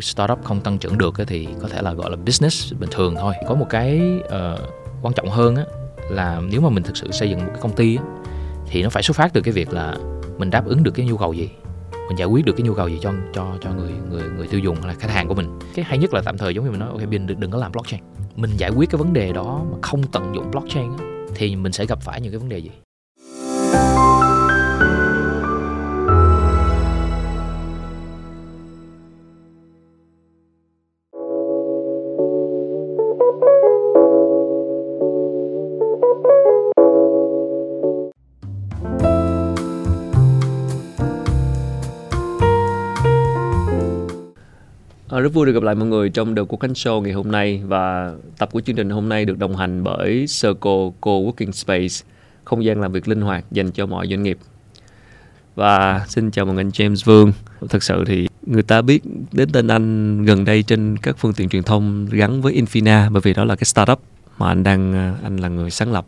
startup 0.00 0.44
không 0.44 0.60
tăng 0.60 0.78
trưởng 0.78 0.98
được 0.98 1.14
thì 1.26 1.48
có 1.62 1.68
thể 1.68 1.82
là 1.82 1.92
gọi 1.92 2.10
là 2.10 2.16
business 2.16 2.72
bình 2.74 2.90
thường 2.92 3.14
thôi. 3.20 3.34
Có 3.48 3.54
một 3.54 3.66
cái 3.70 4.20
uh, 4.24 4.60
quan 5.02 5.14
trọng 5.14 5.30
hơn 5.30 5.56
á 5.56 5.64
là 6.10 6.40
nếu 6.50 6.60
mà 6.60 6.68
mình 6.68 6.82
thực 6.82 6.96
sự 6.96 7.10
xây 7.10 7.30
dựng 7.30 7.38
một 7.38 7.50
cái 7.52 7.60
công 7.60 7.76
ty 7.76 7.96
á, 7.96 8.02
thì 8.66 8.82
nó 8.82 8.90
phải 8.90 9.02
xuất 9.02 9.16
phát 9.16 9.32
từ 9.32 9.40
cái 9.40 9.52
việc 9.52 9.72
là 9.72 9.96
mình 10.38 10.50
đáp 10.50 10.66
ứng 10.66 10.82
được 10.82 10.90
cái 10.90 11.06
nhu 11.06 11.16
cầu 11.16 11.32
gì 11.32 11.50
mình 12.08 12.18
giải 12.18 12.28
quyết 12.28 12.44
được 12.44 12.52
cái 12.56 12.66
nhu 12.66 12.74
cầu 12.74 12.88
gì 12.88 12.98
cho 13.02 13.12
cho 13.34 13.46
cho 13.62 13.70
người 13.70 13.92
người 14.10 14.22
người 14.36 14.46
tiêu 14.46 14.60
dùng 14.60 14.76
hay 14.76 14.88
là 14.88 14.94
khách 15.00 15.10
hàng 15.10 15.28
của 15.28 15.34
mình. 15.34 15.58
Cái 15.74 15.84
hay 15.84 15.98
nhất 15.98 16.14
là 16.14 16.22
tạm 16.24 16.38
thời 16.38 16.54
giống 16.54 16.64
như 16.64 16.70
mình 16.70 16.80
nói 16.80 16.88
ok 16.88 17.08
mình 17.08 17.26
đừng, 17.26 17.40
đừng 17.40 17.50
có 17.50 17.58
làm 17.58 17.72
blockchain. 17.72 18.02
Mình 18.36 18.50
giải 18.56 18.70
quyết 18.70 18.90
cái 18.90 18.98
vấn 18.98 19.12
đề 19.12 19.32
đó 19.32 19.64
mà 19.70 19.78
không 19.82 20.02
tận 20.02 20.32
dụng 20.34 20.50
blockchain 20.50 20.90
á, 20.98 21.04
thì 21.34 21.56
mình 21.56 21.72
sẽ 21.72 21.86
gặp 21.86 21.98
phải 22.00 22.20
những 22.20 22.32
cái 22.32 22.38
vấn 22.38 22.48
đề 22.48 22.58
gì? 22.58 22.70
Rất 45.30 45.34
vui 45.34 45.46
được 45.46 45.52
gặp 45.52 45.62
lại 45.62 45.74
mọi 45.74 45.88
người 45.88 46.10
trong 46.10 46.34
The 46.34 46.42
Quốc 46.48 46.60
Khánh 46.60 46.72
Show 46.72 47.00
ngày 47.00 47.12
hôm 47.12 47.30
nay 47.30 47.62
và 47.66 48.12
tập 48.38 48.48
của 48.52 48.60
chương 48.60 48.76
trình 48.76 48.90
hôm 48.90 49.08
nay 49.08 49.24
được 49.24 49.38
đồng 49.38 49.56
hành 49.56 49.84
bởi 49.84 50.26
Circle 50.42 50.90
Co-working 51.00 51.50
Space, 51.52 52.10
không 52.44 52.64
gian 52.64 52.80
làm 52.80 52.92
việc 52.92 53.08
linh 53.08 53.20
hoạt 53.20 53.44
dành 53.50 53.70
cho 53.70 53.86
mọi 53.86 54.08
doanh 54.08 54.22
nghiệp. 54.22 54.38
Và 55.54 56.04
xin 56.08 56.30
chào 56.30 56.44
mừng 56.44 56.56
anh 56.56 56.68
James 56.68 56.96
Vương. 57.04 57.32
Thực 57.68 57.82
sự 57.82 58.04
thì 58.06 58.28
người 58.46 58.62
ta 58.62 58.82
biết 58.82 59.02
đến 59.32 59.48
tên 59.52 59.68
anh 59.68 60.24
gần 60.24 60.44
đây 60.44 60.62
trên 60.62 60.96
các 60.96 61.16
phương 61.18 61.32
tiện 61.32 61.48
truyền 61.48 61.62
thông 61.62 62.06
gắn 62.10 62.42
với 62.42 62.54
Infina 62.54 63.12
bởi 63.12 63.20
vì 63.20 63.34
đó 63.34 63.44
là 63.44 63.56
cái 63.56 63.64
startup 63.64 64.00
mà 64.38 64.48
anh 64.48 64.62
đang 64.62 65.14
anh 65.22 65.36
là 65.36 65.48
người 65.48 65.70
sáng 65.70 65.92
lập 65.92 66.06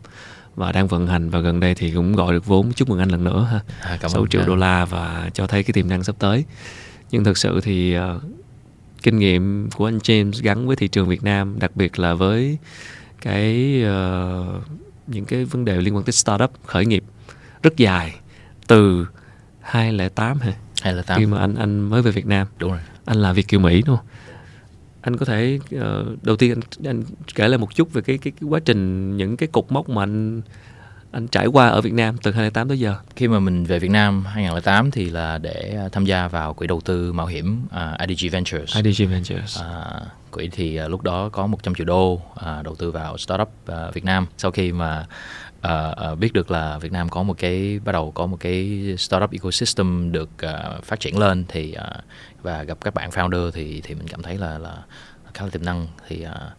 và 0.55 0.71
đang 0.71 0.87
vận 0.87 1.07
hành 1.07 1.29
và 1.29 1.39
gần 1.39 1.59
đây 1.59 1.75
thì 1.75 1.91
cũng 1.91 2.15
gọi 2.15 2.33
được 2.33 2.45
vốn 2.45 2.71
chúc 2.73 2.89
mừng 2.89 2.99
anh 2.99 3.09
lần 3.09 3.23
nữa 3.23 3.47
ha. 3.51 3.59
À, 3.81 3.97
cảm 4.01 4.11
6 4.11 4.27
triệu 4.27 4.41
đô 4.47 4.55
la 4.55 4.85
và 4.85 5.29
cho 5.33 5.47
thấy 5.47 5.63
cái 5.63 5.73
tiềm 5.73 5.89
năng 5.89 6.03
sắp 6.03 6.15
tới. 6.19 6.45
Nhưng 7.11 7.23
thực 7.23 7.37
sự 7.37 7.59
thì 7.63 7.97
uh, 7.97 8.23
kinh 9.03 9.19
nghiệm 9.19 9.69
của 9.75 9.87
anh 9.87 9.97
James 9.97 10.31
gắn 10.43 10.67
với 10.67 10.75
thị 10.75 10.87
trường 10.87 11.07
Việt 11.07 11.23
Nam 11.23 11.59
đặc 11.59 11.75
biệt 11.75 11.99
là 11.99 12.13
với 12.13 12.57
cái 13.21 13.81
uh, 13.83 14.63
những 15.07 15.25
cái 15.25 15.45
vấn 15.45 15.65
đề 15.65 15.81
liên 15.81 15.95
quan 15.95 16.05
tới 16.05 16.13
startup 16.13 16.51
khởi 16.65 16.85
nghiệp 16.85 17.03
rất 17.63 17.77
dài 17.77 18.15
từ 18.67 19.07
2008 19.61 20.39
hả? 20.39 20.53
2008 20.81 21.19
khi 21.19 21.25
mà 21.25 21.39
anh 21.39 21.55
anh 21.55 21.79
mới 21.79 22.01
về 22.01 22.11
Việt 22.11 22.25
Nam. 22.25 22.47
Đúng 22.57 22.71
rồi. 22.71 22.81
Anh 23.05 23.17
là 23.17 23.33
Việt 23.33 23.47
kiều 23.47 23.59
Mỹ 23.59 23.81
đúng 23.85 23.97
không? 23.97 24.05
Anh 25.01 25.17
có 25.17 25.25
thể 25.25 25.59
uh, 25.75 26.23
đầu 26.23 26.35
tiên 26.35 26.53
anh, 26.53 26.85
anh 26.85 27.03
kể 27.35 27.47
lại 27.47 27.57
một 27.57 27.75
chút 27.75 27.93
về 27.93 28.01
cái, 28.01 28.17
cái 28.17 28.33
cái 28.41 28.49
quá 28.49 28.59
trình 28.65 29.17
những 29.17 29.37
cái 29.37 29.47
cục 29.47 29.71
mốc 29.71 29.89
mà 29.89 30.03
anh 30.03 30.41
anh 31.13 31.27
trải 31.27 31.47
qua 31.47 31.67
ở 31.67 31.81
Việt 31.81 31.93
Nam 31.93 32.17
từ 32.23 32.31
2008 32.31 32.67
tới 32.67 32.79
giờ? 32.79 32.95
Khi 33.15 33.27
mà 33.27 33.39
mình 33.39 33.63
về 33.63 33.79
Việt 33.79 33.91
Nam 33.91 34.25
2008 34.25 34.91
thì 34.91 35.09
là 35.09 35.37
để 35.37 35.75
à, 35.77 35.89
tham 35.91 36.05
gia 36.05 36.27
vào 36.27 36.53
quỹ 36.53 36.67
đầu 36.67 36.81
tư 36.81 37.13
mạo 37.13 37.25
hiểm 37.25 37.65
uh, 37.65 38.09
IDG 38.09 38.29
Ventures. 38.31 38.77
IDG 38.77 39.05
Ventures. 39.11 39.59
Uh, 39.59 40.07
quỹ 40.31 40.49
thì 40.51 40.81
uh, 40.83 40.89
lúc 40.89 41.01
đó 41.01 41.29
có 41.29 41.47
100 41.47 41.75
triệu 41.75 41.85
đô 41.85 42.13
uh, 42.13 42.63
đầu 42.63 42.75
tư 42.75 42.91
vào 42.91 43.17
startup 43.17 43.49
uh, 43.71 43.93
Việt 43.93 44.05
Nam. 44.05 44.25
Sau 44.37 44.51
khi 44.51 44.71
mà 44.71 45.05
uh, 45.67 46.11
uh, 46.11 46.19
biết 46.19 46.33
được 46.33 46.51
là 46.51 46.77
Việt 46.77 46.91
Nam 46.91 47.09
có 47.09 47.23
một 47.23 47.37
cái 47.37 47.79
bắt 47.85 47.91
đầu 47.91 48.11
có 48.11 48.25
một 48.25 48.37
cái 48.39 48.81
startup 48.97 49.31
ecosystem 49.31 50.11
được 50.11 50.29
uh, 50.45 50.83
phát 50.83 50.99
triển 50.99 51.19
lên 51.19 51.45
thì 51.47 51.75
uh, 51.77 52.03
và 52.41 52.63
gặp 52.63 52.77
các 52.81 52.93
bạn 52.93 53.09
founder 53.09 53.51
thì 53.51 53.81
thì 53.81 53.95
mình 53.95 54.07
cảm 54.07 54.21
thấy 54.21 54.37
là 54.37 54.57
là 54.57 54.77
khá 55.33 55.43
là 55.43 55.49
tiềm 55.49 55.65
năng 55.65 55.87
thì 56.07 56.25
uh, 56.25 56.51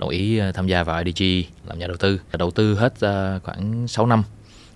đồng 0.00 0.08
ý 0.08 0.38
ờ, 0.38 0.52
tham 0.52 0.66
gia 0.66 0.82
vào 0.82 1.02
IDG 1.04 1.24
làm 1.66 1.78
nhà 1.78 1.86
đầu 1.86 1.96
tư 1.96 2.20
đầu 2.38 2.50
tư 2.50 2.74
hết 2.74 2.92
uh, 2.92 3.42
khoảng 3.42 3.88
6 3.88 4.06
năm 4.06 4.22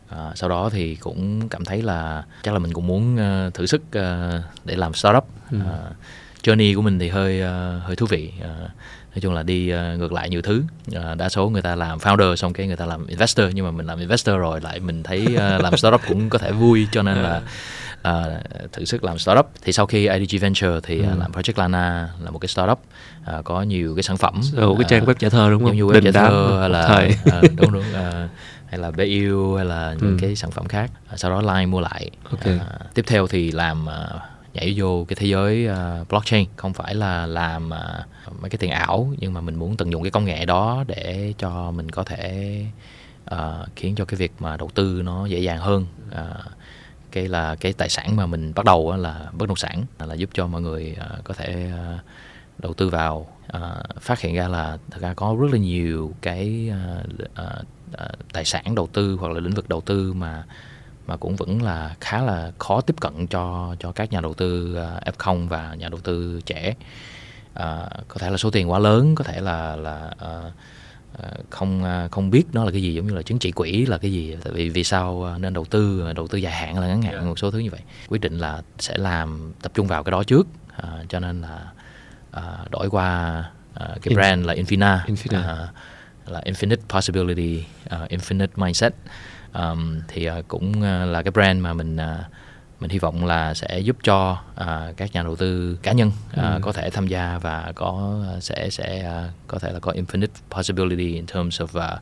À, 0.09 0.32
sau 0.34 0.48
đó 0.48 0.71
thì 0.72 0.97
cũng 0.97 1.48
cảm 1.48 1.65
thấy 1.65 1.82
là 1.82 2.25
chắc 2.43 2.54
là 2.54 2.59
mình 2.59 2.72
cũng 2.72 2.87
muốn 2.87 3.15
uh, 3.15 3.54
thử 3.54 3.66
sức 3.66 3.82
uh, 3.82 4.43
để 4.65 4.76
làm 4.76 4.94
startup. 4.94 5.25
Ừ. 5.50 5.59
Uh, 5.59 5.97
journey 6.44 6.77
của 6.77 6.82
mình 6.82 6.99
thì 6.99 7.09
hơi 7.09 7.43
uh, 7.43 7.82
hơi 7.82 7.97
thú 7.97 8.06
vị. 8.06 8.32
Uh, 8.41 8.71
nói 9.15 9.21
chung 9.21 9.34
là 9.34 9.43
đi 9.43 9.72
uh, 9.75 9.99
ngược 9.99 10.12
lại 10.12 10.31
nhiều 10.31 10.43
thứ. 10.43 10.62
Uh, 10.88 11.16
đa 11.16 11.28
số 11.28 11.49
người 11.49 11.62
ta 11.62 11.77
làm 11.77 11.99
founder 11.99 12.37
xong 12.37 12.53
cái 12.53 12.66
người 12.66 12.77
ta 12.77 12.87
làm 12.87 13.06
investor 13.06 13.47
nhưng 13.55 13.65
mà 13.65 13.71
mình 13.71 13.87
làm 13.87 13.99
investor 13.99 14.37
rồi 14.37 14.60
lại 14.60 14.81
mình 14.81 15.03
thấy 15.03 15.27
uh, 15.34 15.62
làm 15.62 15.77
startup 15.77 16.00
cũng 16.09 16.31
có 16.31 16.38
thể 16.38 16.53
vui 16.53 16.87
cho 16.93 17.03
nên 17.03 17.16
là 17.16 17.43
uh, 18.09 18.72
thử 18.72 18.84
sức 18.84 19.04
làm 19.04 19.19
startup 19.19 19.50
thì 19.62 19.72
sau 19.72 19.87
khi 19.87 20.09
IDG 20.09 20.38
Venture 20.41 20.81
thì 20.83 20.99
ừ. 20.99 21.06
uh, 21.12 21.19
làm 21.19 21.33
Project 21.33 21.53
Lana 21.56 22.09
là 22.25 22.31
một 22.31 22.38
cái 22.38 22.49
startup 22.49 22.81
uh, 23.38 23.44
có 23.44 23.62
nhiều 23.62 23.94
cái 23.97 24.03
sản 24.03 24.16
phẩm 24.16 24.41
Ồ, 24.56 24.75
cái 24.75 24.84
trang 24.88 25.04
web 25.04 25.15
trả 25.15 25.28
thơ 25.28 25.50
đúng 25.50 25.65
không? 25.65 25.78
Giống 25.78 25.88
như 25.88 25.94
web 25.94 26.12
trả 26.12 26.21
thơ 26.21 26.59
hay 26.60 26.71
là 26.71 27.09
uh, 27.38 27.50
đúng 27.56 27.72
đúng 27.72 27.84
uh, 27.93 28.31
hay 28.66 28.81
là 28.81 28.91
BU 28.91 29.54
hay 29.56 29.65
là 29.65 29.94
những 30.00 30.10
ừ. 30.10 30.19
cái 30.21 30.37
sản 30.37 30.50
phẩm 30.50 30.69
khác 30.69 30.91
uh, 31.12 31.19
sau 31.19 31.31
đó 31.31 31.54
Line 31.54 31.66
mua 31.66 31.81
lại 31.81 32.10
okay. 32.31 32.56
uh, 32.56 32.94
tiếp 32.94 33.04
theo 33.06 33.27
thì 33.27 33.53
làm 33.53 33.87
uh, 33.87 34.34
nhảy 34.54 34.75
vô 34.76 35.04
cái 35.09 35.16
thế 35.16 35.26
giới 35.26 35.69
uh, 35.69 36.09
blockchain. 36.09 36.48
Không 36.56 36.72
phải 36.72 36.94
là 36.94 37.26
làm 37.26 37.66
uh, 37.66 38.42
mấy 38.42 38.50
cái 38.50 38.59
tiền 38.59 38.70
ảo 38.70 39.15
nhưng 39.19 39.32
mà 39.32 39.41
mình 39.41 39.54
muốn 39.54 39.76
tận 39.76 39.92
dụng 39.92 40.03
cái 40.03 40.10
công 40.10 40.25
nghệ 40.25 40.44
đó 40.44 40.84
để 40.87 41.34
cho 41.38 41.70
mình 41.70 41.91
có 41.91 42.04
thể 42.04 42.65
uh, 43.34 43.38
khiến 43.76 43.94
cho 43.94 44.04
cái 44.04 44.16
việc 44.16 44.32
mà 44.38 44.56
đầu 44.56 44.70
tư 44.75 45.03
nó 45.04 45.26
dễ 45.26 45.38
dàng 45.38 45.59
hơn. 45.59 45.87
Uh, 46.09 46.19
cái 47.12 47.28
là 47.28 47.54
cái 47.54 47.72
tài 47.72 47.88
sản 47.88 48.16
mà 48.16 48.26
mình 48.26 48.53
bắt 48.54 48.65
đầu 48.65 48.97
là 48.97 49.26
bất 49.32 49.48
động 49.48 49.56
sản 49.56 49.84
là 49.98 50.15
giúp 50.15 50.31
cho 50.34 50.47
mọi 50.47 50.62
người 50.62 50.97
uh, 51.19 51.25
có 51.25 51.34
thể 51.34 51.71
uh, 51.75 52.00
đầu 52.59 52.75
tư 52.75 52.88
vào. 52.88 53.26
Uh, 53.56 54.00
phát 54.00 54.21
hiện 54.21 54.34
ra 54.34 54.48
là 54.48 54.78
thật 54.91 54.98
ra 55.00 55.15
có 55.15 55.36
rất 55.41 55.48
là 55.53 55.59
nhiều 55.59 56.12
cái 56.22 56.71
uh, 56.71 57.28
uh, 57.42 57.66
tài 58.32 58.44
sản 58.44 58.75
đầu 58.75 58.86
tư 58.92 59.16
hoặc 59.21 59.32
là 59.32 59.41
lĩnh 59.41 59.54
vực 59.54 59.69
đầu 59.69 59.81
tư 59.81 60.12
mà 60.12 60.44
mà 61.06 61.16
cũng 61.16 61.37
vẫn 61.37 61.62
là 61.62 61.94
khá 62.00 62.22
là 62.22 62.53
khó 62.59 62.81
tiếp 62.81 62.94
cận 63.00 63.26
cho 63.26 63.76
cho 63.81 63.92
các 63.92 64.12
nhà 64.12 64.20
đầu 64.20 64.34
tư 64.34 64.78
uh, 64.78 65.16
F0 65.19 65.48
và 65.48 65.75
nhà 65.78 65.88
đầu 65.88 66.00
tư 66.00 66.41
trẻ 66.47 66.75
uh, 67.53 67.59
có 68.09 68.19
thể 68.19 68.31
là 68.31 68.37
số 68.37 68.50
tiền 68.50 68.70
quá 68.70 68.78
lớn 68.78 69.15
có 69.15 69.25
thể 69.25 69.41
là 69.41 69.76
là 69.76 70.10
uh, 70.25 70.53
Ờ, 71.19 71.31
không 71.50 71.84
ờ, 71.84 72.09
không 72.10 72.31
biết 72.31 72.44
nó 72.53 72.65
là 72.65 72.70
cái 72.70 72.82
gì 72.82 72.94
giống 72.94 73.06
như 73.06 73.15
là 73.15 73.22
chứng 73.22 73.38
chỉ 73.38 73.50
quỹ 73.50 73.87
là 73.87 73.98
cái 73.98 74.12
gì 74.12 74.37
tại 74.44 74.53
vì 74.53 74.69
vì 74.69 74.84
sao 74.84 75.37
nên 75.38 75.53
đầu 75.53 75.65
tư 75.65 76.12
đầu 76.16 76.28
tư 76.28 76.38
dài 76.38 76.53
hạn 76.53 76.78
là 76.78 76.87
ngắn 76.87 77.03
hạn 77.03 77.12
yeah. 77.12 77.22
Dạ. 77.22 77.28
một 77.28 77.38
số 77.38 77.50
thứ 77.50 77.59
như 77.59 77.71
vậy 77.71 77.81
quyết 78.09 78.21
định 78.21 78.38
là 78.38 78.62
sẽ 78.78 78.98
làm 78.98 79.53
tập 79.62 79.72
trung 79.75 79.86
vào 79.86 80.04
cái 80.04 80.10
đó 80.10 80.22
trước 80.22 80.47
à, 80.76 80.88
cho 81.09 81.21
nên 81.21 81.42
là 81.42 81.72
à, 82.31 82.42
đổi 82.71 82.91
qua 82.91 83.44
à, 83.75 83.86
cái 83.86 84.09
In, 84.09 84.16
brand 84.16 84.47
là 84.47 84.54
Infina, 84.54 84.98
Infina. 85.06 85.42
À, 85.42 85.69
là 86.26 86.41
Infinite 86.44 86.76
Possibility 86.88 87.65
uh, 87.86 88.10
Infinite 88.10 88.48
Mindset 88.56 88.94
um, 89.54 90.00
thì 90.09 90.31
uh, 90.31 90.48
cũng 90.48 90.70
uh, 90.70 91.09
là 91.09 91.22
cái 91.22 91.31
brand 91.31 91.60
mà 91.60 91.75
mình 91.75 91.97
uh, 91.97 92.25
mình 92.81 92.91
hy 92.91 92.98
vọng 92.98 93.26
là 93.26 93.54
sẽ 93.54 93.78
giúp 93.78 93.97
cho 94.03 94.38
uh, 94.60 94.97
các 94.97 95.12
nhà 95.12 95.22
đầu 95.22 95.37
tư 95.37 95.78
cá 95.82 95.92
nhân 95.92 96.09
uh, 96.09 96.37
ừ. 96.37 96.59
có 96.62 96.72
thể 96.72 96.91
tham 96.91 97.06
gia 97.06 97.38
và 97.38 97.72
có 97.75 98.20
sẽ 98.41 98.70
sẽ 98.70 99.12
uh, 99.26 99.31
có 99.47 99.59
thể 99.59 99.72
là 99.72 99.81
có 99.81 99.92
infinite 99.92 100.26
possibility 100.50 101.15
in 101.15 101.26
terms 101.26 101.60
of 101.60 101.94
uh, 101.94 102.00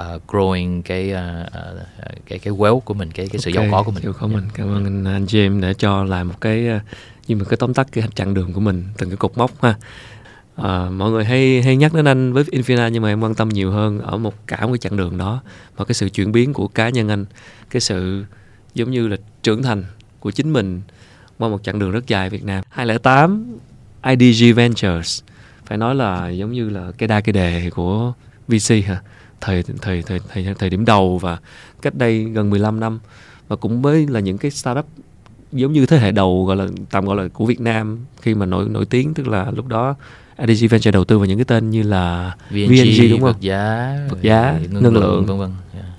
uh, 0.00 0.22
growing 0.26 0.82
cái 0.82 1.12
uh, 1.12 1.46
uh, 1.46 1.80
cái 2.26 2.38
cái 2.38 2.54
wealth 2.54 2.80
của 2.80 2.94
mình 2.94 3.10
cái 3.10 3.28
cái 3.32 3.38
sự 3.38 3.50
okay, 3.50 3.64
giàu 3.64 3.72
có 3.72 3.82
của 3.82 3.90
mình. 3.90 4.04
Giàu 4.04 4.12
có 4.20 4.26
mình. 4.26 4.44
Cảm 4.54 4.66
ơn 4.66 4.84
anh, 4.84 5.04
anh 5.04 5.24
James 5.24 5.60
đã 5.60 5.72
cho 5.78 6.04
làm 6.04 6.28
một 6.28 6.40
cái 6.40 6.68
uh, 6.76 6.82
như 7.26 7.36
một 7.36 7.44
cái 7.48 7.56
tóm 7.56 7.74
tắt 7.74 7.86
cái 7.92 8.04
chặng 8.14 8.34
đường 8.34 8.52
của 8.52 8.60
mình 8.60 8.84
từng 8.98 9.10
cái 9.10 9.16
cột 9.16 9.38
mốc 9.38 9.62
ha. 9.62 9.74
À, 10.56 10.90
mọi 10.90 11.10
người 11.10 11.24
hay 11.24 11.62
hay 11.62 11.76
nhắc 11.76 11.94
đến 11.94 12.04
anh 12.04 12.32
với 12.32 12.44
Infina 12.44 12.88
nhưng 12.88 13.02
mà 13.02 13.08
em 13.08 13.20
quan 13.20 13.34
tâm 13.34 13.48
nhiều 13.48 13.70
hơn 13.70 14.00
ở 14.00 14.18
một 14.18 14.34
cả 14.46 14.66
một 14.66 14.72
cái 14.72 14.78
chặng 14.78 14.96
đường 14.96 15.18
đó 15.18 15.42
và 15.76 15.84
cái 15.84 15.94
sự 15.94 16.08
chuyển 16.08 16.32
biến 16.32 16.52
của 16.52 16.68
cá 16.68 16.88
nhân 16.88 17.08
anh 17.08 17.24
cái 17.70 17.80
sự 17.80 18.24
giống 18.74 18.90
như 18.90 19.08
là 19.08 19.16
trưởng 19.42 19.62
thành 19.62 19.84
của 20.20 20.30
chính 20.30 20.52
mình 20.52 20.80
qua 21.38 21.48
một 21.48 21.62
chặng 21.62 21.78
đường 21.78 21.90
rất 21.90 22.06
dài 22.06 22.30
Việt 22.30 22.44
Nam. 22.44 22.64
2008 22.68 23.58
IDG 24.02 24.54
Ventures 24.54 25.22
phải 25.66 25.78
nói 25.78 25.94
là 25.94 26.28
giống 26.28 26.52
như 26.52 26.70
là 26.70 26.92
cái 26.98 27.08
đa 27.08 27.20
cái 27.20 27.32
đề 27.32 27.70
của 27.70 28.12
VC 28.48 28.74
hả? 28.86 29.00
Thời 29.40 29.62
thời 29.62 30.02
thời 30.02 30.20
thời 30.28 30.54
thời 30.58 30.70
điểm 30.70 30.84
đầu 30.84 31.18
và 31.18 31.38
cách 31.82 31.94
đây 31.94 32.24
gần 32.24 32.50
15 32.50 32.80
năm 32.80 32.98
và 33.48 33.56
cũng 33.56 33.82
với 33.82 34.06
là 34.06 34.20
những 34.20 34.38
cái 34.38 34.50
startup 34.50 34.86
giống 35.52 35.72
như 35.72 35.86
thế 35.86 35.98
hệ 35.98 36.12
đầu 36.12 36.44
gọi 36.44 36.56
là 36.56 36.66
tạm 36.90 37.06
gọi 37.06 37.16
là 37.16 37.28
của 37.28 37.46
Việt 37.46 37.60
Nam 37.60 37.98
khi 38.20 38.34
mà 38.34 38.46
nổi 38.46 38.68
nổi 38.68 38.84
tiếng 38.84 39.14
tức 39.14 39.28
là 39.28 39.50
lúc 39.50 39.66
đó 39.68 39.94
IDG 40.38 40.66
Venture 40.68 40.90
đầu 40.90 41.04
tư 41.04 41.18
vào 41.18 41.26
những 41.26 41.38
cái 41.38 41.44
tên 41.44 41.70
như 41.70 41.82
là 41.82 42.34
VNG, 42.50 42.68
VNG 42.68 43.10
đúng 43.10 43.20
không? 43.20 43.32
Vật 43.32 43.40
giá, 43.40 43.96
vật 44.10 44.22
giá, 44.22 44.58
ngân, 44.70 44.82
ngân 44.82 44.94
lượng, 44.94 45.26
vân 45.26 45.38
vân. 45.38 45.52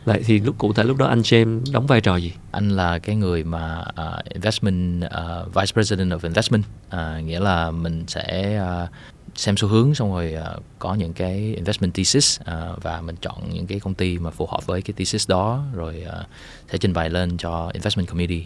Vậy 0.06 0.24
thì 0.26 0.40
lúc 0.40 0.58
cụ 0.58 0.74
thể 0.74 0.84
lúc 0.84 0.98
đó 0.98 1.06
anh 1.06 1.22
James 1.22 1.64
đóng 1.72 1.88
vai 1.88 2.02
trò 2.02 2.16
gì? 2.16 2.34
Anh 2.52 2.70
là 2.70 3.00
cái 3.00 3.16
người 3.16 3.44
mà 3.44 3.84
uh, 3.90 4.26
investment 4.30 5.06
uh, 5.06 5.56
vice 5.56 5.72
president 5.74 6.12
of 6.12 6.20
investment, 6.24 6.64
uh, 6.88 7.24
nghĩa 7.24 7.40
là 7.40 7.72
mình 7.72 8.04
sẽ 8.08 8.60
uh, 8.84 8.90
xem 9.36 9.58
xu 9.58 9.68
hướng 9.68 9.96
xong 9.96 10.14
rồi 10.14 10.36
uh, 10.56 10.64
có 10.80 10.94
những 10.94 11.14
cái 11.14 11.54
investment 11.56 11.94
thesis 11.94 12.40
uh, 12.42 12.84
và 12.84 13.02
mình 13.02 13.16
chọn 13.22 13.50
những 13.54 13.68
cái 13.68 13.80
công 13.80 13.94
ty 13.94 14.20
mà 14.20 14.30
phù 14.30 14.46
hợp 14.46 14.66
với 14.66 14.82
cái 14.82 14.94
thesis 14.98 15.30
đó 15.30 15.64
rồi 15.74 16.06
uh, 16.08 16.28
sẽ 16.72 16.78
trình 16.78 16.94
bày 16.94 17.10
lên 17.10 17.38
cho 17.38 17.70
investment 17.74 18.08
committee 18.08 18.44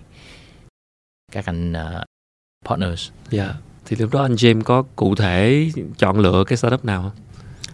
các 1.31 1.45
anh 1.45 1.73
uh, 1.73 2.03
partners. 2.65 3.09
Yeah 3.31 3.55
thì 3.91 3.97
lúc 3.99 4.13
đó 4.13 4.21
anh 4.21 4.35
James 4.35 4.61
có 4.61 4.83
cụ 4.95 5.15
thể 5.15 5.69
chọn 5.97 6.19
lựa 6.19 6.43
cái 6.47 6.57
startup 6.57 6.85
nào 6.85 7.01
không? 7.01 7.11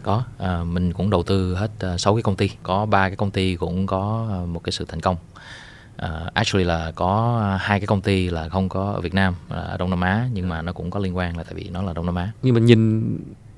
Có 0.04 0.24
à, 0.38 0.64
mình 0.64 0.94
cũng 0.94 1.10
đầu 1.10 1.24
tư 1.24 1.56
hết 1.56 1.72
uh, 1.94 2.00
6 2.00 2.16
cái 2.16 2.24
công 2.24 2.36
ty. 2.36 2.50
Có 2.64 2.86
ba 2.86 3.10
cái 3.10 3.16
công 3.16 3.32
ty 3.32 3.56
cũng 3.56 3.88
có 3.88 4.30
uh, 4.44 4.50
một 4.50 4.64
cái 4.64 4.72
sự 4.72 4.86
thành 4.88 5.00
công. 5.00 5.16
Uh, 5.96 6.34
actually 6.34 6.66
là 6.66 6.92
có 6.96 7.42
hai 7.60 7.80
cái 7.80 7.88
công 7.88 8.02
ty 8.02 8.30
là 8.30 8.50
không 8.50 8.70
có 8.70 8.92
ở 8.92 9.02
Việt 9.02 9.14
Nam 9.14 9.36
ở 9.50 9.78
Đông 9.78 9.90
Nam 9.90 10.02
Á 10.02 10.28
nhưng 10.34 10.50
mà 10.50 10.62
nó 10.62 10.74
cũng 10.74 10.92
có 10.92 11.00
liên 11.00 11.18
quan 11.18 11.38
là 11.38 11.44
tại 11.44 11.54
vì 11.54 11.70
nó 11.70 11.82
là 11.82 11.94
Đông 11.94 12.06
Nam 12.06 12.16
Á. 12.16 12.32
Nhưng 12.44 12.56
mà 12.56 12.62
nhìn 12.62 13.04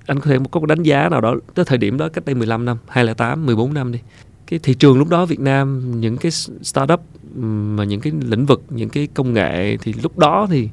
anh 0.06 0.20
có 0.20 0.26
thể 0.26 0.38
có 0.52 0.60
một 0.60 0.66
đánh 0.66 0.84
giá 0.84 1.10
nào 1.10 1.22
đó 1.22 1.36
tới 1.56 1.66
thời 1.66 1.78
điểm 1.78 1.98
đó 1.98 2.10
cách 2.10 2.26
đây 2.26 2.36
15 2.36 2.66
năm 2.66 2.78
2008 2.88 3.46
14 3.46 3.74
năm 3.74 3.92
đi. 3.92 4.00
Cái 4.48 4.60
thị 4.64 4.74
trường 4.74 4.98
lúc 5.00 5.08
đó 5.10 5.26
Việt 5.26 5.40
Nam 5.40 6.00
những 6.02 6.18
cái 6.18 6.32
startup 6.62 7.02
mà 7.36 7.84
những 7.84 8.02
cái 8.02 8.14
lĩnh 8.22 8.46
vực 8.46 8.64
những 8.70 8.90
cái 8.90 9.08
công 9.14 9.34
nghệ 9.34 9.78
thì 9.78 9.94
lúc 10.04 10.18
đó 10.18 10.48
thì 10.50 10.70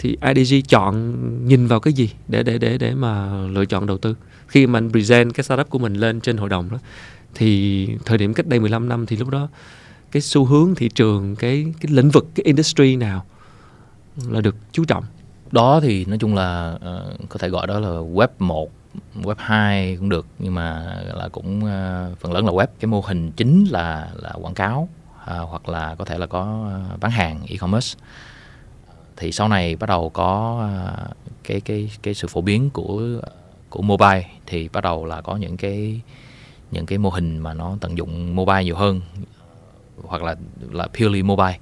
thì 0.00 0.16
IDG 0.34 0.54
chọn 0.68 1.14
nhìn 1.48 1.66
vào 1.66 1.80
cái 1.80 1.92
gì 1.92 2.10
để 2.28 2.42
để 2.42 2.58
để 2.58 2.78
để 2.78 2.94
mà 2.94 3.42
lựa 3.46 3.64
chọn 3.64 3.86
đầu 3.86 3.98
tư? 3.98 4.16
Khi 4.46 4.66
mà 4.66 4.78
anh 4.78 4.90
present 4.90 5.34
cái 5.34 5.44
startup 5.44 5.70
của 5.70 5.78
mình 5.78 5.94
lên 5.94 6.20
trên 6.20 6.36
hội 6.36 6.48
đồng 6.48 6.70
đó 6.70 6.78
thì 7.34 7.88
thời 8.04 8.18
điểm 8.18 8.34
cách 8.34 8.46
đây 8.46 8.60
15 8.60 8.88
năm 8.88 9.06
thì 9.06 9.16
lúc 9.16 9.28
đó 9.28 9.48
cái 10.12 10.22
xu 10.22 10.44
hướng 10.44 10.74
thị 10.74 10.88
trường 10.88 11.36
cái 11.36 11.66
cái 11.80 11.92
lĩnh 11.92 12.10
vực 12.10 12.26
cái 12.34 12.44
industry 12.44 12.96
nào 12.96 13.24
là 14.28 14.40
được 14.40 14.56
chú 14.72 14.84
trọng? 14.84 15.04
Đó 15.50 15.80
thì 15.82 16.04
nói 16.04 16.18
chung 16.18 16.34
là 16.34 16.74
uh, 16.74 17.28
có 17.28 17.38
thể 17.38 17.48
gọi 17.48 17.66
đó 17.66 17.80
là 17.80 17.88
web 17.88 18.28
1 18.38 18.70
web 19.22 19.34
2 19.38 19.96
cũng 19.96 20.08
được 20.08 20.26
nhưng 20.38 20.54
mà 20.54 20.96
là 21.14 21.28
cũng 21.28 21.58
uh, 21.58 22.18
phần 22.20 22.32
lớn 22.32 22.46
là 22.46 22.52
web. 22.52 22.66
Cái 22.80 22.86
mô 22.86 23.00
hình 23.00 23.32
chính 23.32 23.64
là 23.70 24.10
là 24.16 24.32
quảng 24.32 24.54
cáo 24.54 24.88
uh, 25.12 25.48
hoặc 25.48 25.68
là 25.68 25.94
có 25.94 26.04
thể 26.04 26.18
là 26.18 26.26
có 26.26 26.70
uh, 26.94 27.00
bán 27.00 27.10
hàng 27.10 27.40
e-commerce 27.48 27.98
thì 29.20 29.32
sau 29.32 29.48
này 29.48 29.76
bắt 29.76 29.88
đầu 29.88 30.10
có 30.10 30.60
uh, 31.10 31.16
cái 31.44 31.60
cái 31.60 31.90
cái 32.02 32.14
sự 32.14 32.28
phổ 32.28 32.40
biến 32.40 32.70
của 32.70 33.20
của 33.70 33.82
mobile 33.82 34.24
thì 34.46 34.68
bắt 34.68 34.84
đầu 34.84 35.04
là 35.04 35.20
có 35.20 35.36
những 35.36 35.56
cái 35.56 36.00
những 36.70 36.86
cái 36.86 36.98
mô 36.98 37.10
hình 37.10 37.38
mà 37.38 37.54
nó 37.54 37.76
tận 37.80 37.98
dụng 37.98 38.36
mobile 38.36 38.64
nhiều 38.64 38.76
hơn 38.76 39.00
hoặc 40.02 40.22
là 40.22 40.36
là 40.70 40.86
purely 40.86 41.22
mobile. 41.22 41.58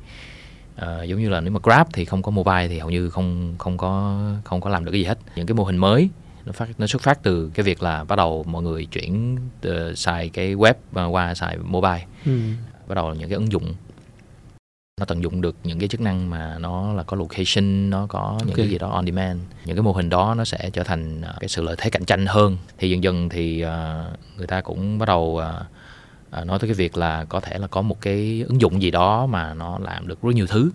À, 0.76 1.02
giống 1.02 1.20
như 1.20 1.28
là 1.28 1.40
nếu 1.40 1.52
mà 1.52 1.60
Grab 1.62 1.86
thì 1.92 2.04
không 2.04 2.22
có 2.22 2.30
mobile 2.30 2.68
thì 2.68 2.78
hầu 2.78 2.90
như 2.90 3.10
không 3.10 3.54
không 3.58 3.76
có 3.76 4.20
không 4.44 4.60
có 4.60 4.70
làm 4.70 4.84
được 4.84 4.92
cái 4.92 5.00
gì 5.00 5.06
hết. 5.06 5.18
Những 5.36 5.46
cái 5.46 5.54
mô 5.54 5.64
hình 5.64 5.76
mới 5.76 6.08
nó 6.44 6.52
phát 6.52 6.68
nó 6.78 6.86
xuất 6.86 7.02
phát 7.02 7.22
từ 7.22 7.50
cái 7.54 7.64
việc 7.64 7.82
là 7.82 8.04
bắt 8.04 8.16
đầu 8.16 8.44
mọi 8.48 8.62
người 8.62 8.86
chuyển 8.86 9.36
uh, 9.68 9.98
xài 9.98 10.28
cái 10.28 10.54
web 10.54 10.74
qua 11.10 11.34
xài 11.34 11.56
mobile. 11.58 12.06
Ừ. 12.26 12.40
bắt 12.88 12.94
đầu 12.94 13.08
là 13.08 13.14
những 13.14 13.28
cái 13.28 13.36
ứng 13.36 13.52
dụng 13.52 13.74
nó 14.98 15.04
tận 15.04 15.22
dụng 15.22 15.40
được 15.40 15.56
những 15.64 15.78
cái 15.78 15.88
chức 15.88 16.00
năng 16.00 16.30
mà 16.30 16.58
nó 16.58 16.92
là 16.92 17.02
có 17.02 17.16
location 17.16 17.90
nó 17.90 18.06
có 18.06 18.36
những 18.38 18.48
okay. 18.48 18.56
cái 18.56 18.68
gì 18.68 18.78
đó 18.78 18.88
on 18.88 19.06
demand. 19.06 19.40
Những 19.64 19.76
cái 19.76 19.82
mô 19.82 19.92
hình 19.92 20.10
đó 20.10 20.34
nó 20.34 20.44
sẽ 20.44 20.70
trở 20.72 20.82
thành 20.82 21.20
uh, 21.20 21.40
cái 21.40 21.48
sự 21.48 21.62
lợi 21.62 21.76
thế 21.78 21.90
cạnh 21.90 22.04
tranh 22.04 22.26
hơn. 22.26 22.56
Thì 22.78 22.90
dần 22.90 23.02
dần 23.02 23.28
thì 23.28 23.64
uh, 23.64 23.68
người 24.36 24.46
ta 24.46 24.60
cũng 24.60 24.98
bắt 24.98 25.06
đầu 25.06 25.40
uh, 26.40 26.46
nói 26.46 26.58
tới 26.58 26.68
cái 26.68 26.74
việc 26.74 26.96
là 26.96 27.24
có 27.24 27.40
thể 27.40 27.58
là 27.58 27.66
có 27.66 27.82
một 27.82 28.00
cái 28.00 28.44
ứng 28.48 28.60
dụng 28.60 28.82
gì 28.82 28.90
đó 28.90 29.26
mà 29.26 29.54
nó 29.54 29.78
làm 29.78 30.08
được 30.08 30.22
rất 30.22 30.34
nhiều 30.34 30.46
thứ. 30.46 30.70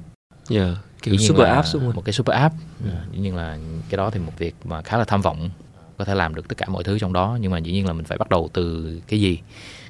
Yeah, 0.49 0.77
kiểu 1.01 1.17
super 1.17 1.47
app 1.47 1.67
đúng 1.73 1.83
không? 1.83 1.95
một 1.95 2.05
cái 2.05 2.13
super 2.13 2.37
app. 2.37 2.55
Yeah. 2.85 3.11
dĩ 3.11 3.19
nhiên 3.19 3.35
là 3.35 3.57
cái 3.89 3.97
đó 3.97 4.09
thì 4.09 4.19
một 4.19 4.33
việc 4.37 4.55
mà 4.63 4.81
khá 4.81 4.97
là 4.97 5.05
tham 5.05 5.21
vọng. 5.21 5.49
Có 5.97 6.05
thể 6.05 6.15
làm 6.15 6.35
được 6.35 6.47
tất 6.47 6.57
cả 6.57 6.65
mọi 6.69 6.83
thứ 6.83 6.99
trong 6.99 7.13
đó 7.13 7.37
nhưng 7.41 7.51
mà 7.51 7.57
dĩ 7.57 7.71
nhiên 7.71 7.87
là 7.87 7.93
mình 7.93 8.05
phải 8.05 8.17
bắt 8.17 8.29
đầu 8.29 8.49
từ 8.53 8.99
cái 9.07 9.21
gì? 9.21 9.39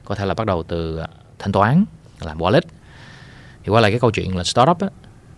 Có 0.06 0.16
thể 0.16 0.26
là 0.26 0.34
bắt 0.34 0.48
đầu 0.48 0.64
từ 0.64 1.02
thanh 1.40 1.52
toán 1.52 1.86
làm 2.20 2.38
wallet 2.38 2.62
thì 3.64 3.70
qua 3.70 3.82
lại 3.82 3.92
cái 3.92 4.00
câu 4.00 4.12
chuyện 4.12 4.38
là 4.38 4.44
startup 4.44 4.80
á, 4.80 4.88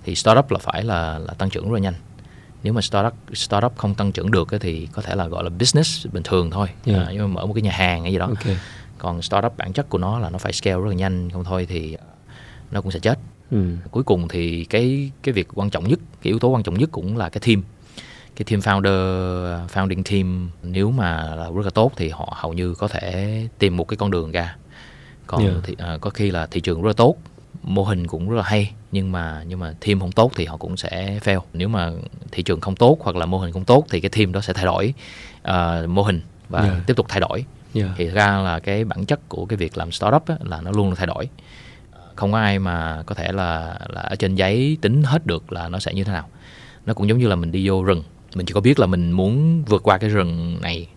thì 0.04 0.16
startup 0.16 0.51
là 0.51 0.60
phải 0.60 0.83
là 0.83 1.19
là 1.19 1.33
tăng 1.33 1.50
trưởng 1.50 1.63
rất 1.69 1.74
là 1.74 1.80
nhanh 1.80 1.94
nếu 2.63 2.74
mà 2.74 2.81
startup 2.81 3.13
startup 3.33 3.77
không 3.77 3.95
tăng 3.95 4.12
trưởng 4.12 4.31
được 4.31 4.48
thì 4.62 4.88
có 4.92 5.01
thể 5.01 5.16
là 5.16 5.27
gọi 5.27 5.44
là 5.44 5.50
business 5.50 6.07
bình 6.12 6.24
thường 6.24 6.51
thôi 6.51 6.68
yeah. 6.86 7.07
à, 7.07 7.10
nhưng 7.12 7.22
mà 7.22 7.27
mở 7.27 7.45
một 7.45 7.54
cái 7.54 7.62
nhà 7.62 7.72
hàng 7.72 8.01
hay 8.01 8.12
gì 8.12 8.18
đó 8.18 8.25
okay. 8.25 8.57
còn 8.98 9.22
startup 9.22 9.57
bản 9.57 9.74
chất 9.74 9.89
của 9.89 9.98
nó 9.98 10.19
là 10.19 10.30
nó 10.30 10.38
phải 10.38 10.54
scale 10.54 10.75
rất 10.75 10.88
là 10.88 10.94
nhanh 10.94 11.30
không 11.30 11.44
thôi 11.44 11.66
thì 11.69 11.98
nó 12.72 12.81
cũng 12.81 12.92
sẽ 12.92 13.00
chết 13.00 13.19
ừ. 13.51 13.75
cuối 13.92 14.04
cùng 14.04 14.27
thì 14.27 14.66
cái 14.66 15.12
cái 15.24 15.33
việc 15.33 15.48
quan 15.54 15.69
trọng 15.69 15.88
nhất 15.88 16.00
cái 16.22 16.31
yếu 16.31 16.39
tố 16.39 16.50
quan 16.50 16.63
trọng 16.63 16.77
nhất 16.77 16.89
cũng 16.92 17.18
là 17.18 17.30
cái 17.30 17.42
team 17.48 17.63
cái 18.36 18.45
team 18.50 18.60
founder 18.60 19.68
founding 19.68 20.04
team 20.04 20.50
nếu 20.63 20.92
mà 20.92 21.36
là 21.36 21.50
rất 21.56 21.66
là 21.66 21.69
tốt 21.69 21.92
thì 21.95 22.10
họ 22.10 22.33
hầu 22.38 22.54
như 22.54 22.74
có 22.74 22.88
thể 22.88 23.48
tìm 23.60 23.77
một 23.77 23.88
cái 23.88 23.98
con 23.98 24.12
đường 24.12 24.31
ra 24.31 24.56
còn 25.27 25.45
yeah. 25.45 25.56
thì, 25.63 25.74
uh, 25.95 26.01
có 26.01 26.10
khi 26.10 26.31
là 26.31 26.45
thị 26.45 26.62
trường 26.62 26.81
rất 26.81 26.88
là 26.88 26.94
tốt 26.94 27.16
mô 27.65 27.83
hình 27.83 28.07
cũng 28.07 28.29
rất 28.29 28.38
là 28.38 28.44
hay 28.44 28.71
nhưng 28.91 29.12
mà 29.12 29.44
nhưng 29.47 29.59
mà 29.59 29.73
team 29.85 30.00
không 30.00 30.12
tốt 30.12 30.31
thì 30.35 30.45
họ 30.45 30.57
cũng 30.57 30.77
sẽ 30.77 31.19
fail. 31.23 31.39
Nếu 31.53 31.67
mà 31.67 31.91
thị 32.31 32.44
trường 32.44 32.62
không 32.62 32.75
tốt 32.75 32.97
hoặc 33.01 33.15
là 33.15 33.25
mô 33.25 33.38
hình 33.38 33.51
không 33.51 33.65
tốt 33.65 33.85
thì 33.89 34.01
cái 34.01 34.09
team 34.09 34.31
đó 34.31 34.41
sẽ 34.41 34.53
thay 34.53 34.65
đổi 34.65 34.94
uh, 35.50 35.89
mô 35.89 36.03
hình 36.03 36.21
và 36.50 36.62
yeah. 36.62 36.88
tiếp 36.88 36.94
tục 36.97 37.06
thay 37.09 37.19
đổi. 37.19 37.45
Yeah. 37.73 37.89
thì 37.97 38.07
ra 38.07 38.38
là 38.38 38.59
cái 38.59 38.85
bản 38.85 39.06
chất 39.06 39.29
của 39.29 39.45
cái 39.45 39.57
việc 39.57 39.77
làm 39.77 39.91
startup 39.91 40.27
á, 40.27 40.35
là 40.41 40.62
nó 40.62 40.71
luôn 40.71 40.95
thay 40.95 41.07
đổi. 41.07 41.29
Không 42.15 42.31
có 42.31 42.38
ai 42.38 42.59
mà 42.59 43.03
có 43.06 43.15
thể 43.15 43.31
là 43.31 43.79
là 43.89 44.01
ở 44.01 44.15
trên 44.15 44.35
giấy 44.35 44.77
tính 44.81 45.03
hết 45.03 45.25
được 45.25 45.51
là 45.51 45.67
nó 45.67 45.79
sẽ 45.79 45.94
như 45.94 46.03
thế 46.03 46.13
nào. 46.13 46.29
Nó 46.85 46.94
cũng 46.94 47.09
giống 47.09 47.17
như 47.17 47.27
là 47.27 47.35
mình 47.35 47.51
đi 47.51 47.69
vô 47.69 47.83
rừng 47.83 48.03
mình 48.35 48.45
chỉ 48.45 48.53
có 48.53 48.62
biết 48.62 48.79
là 48.79 48.88
mình 48.88 49.12
muốn 49.12 49.63
vượt 49.63 49.83
qua 49.83 49.97
cái 49.97 50.09
rừng 50.09 50.57
này 50.62 50.88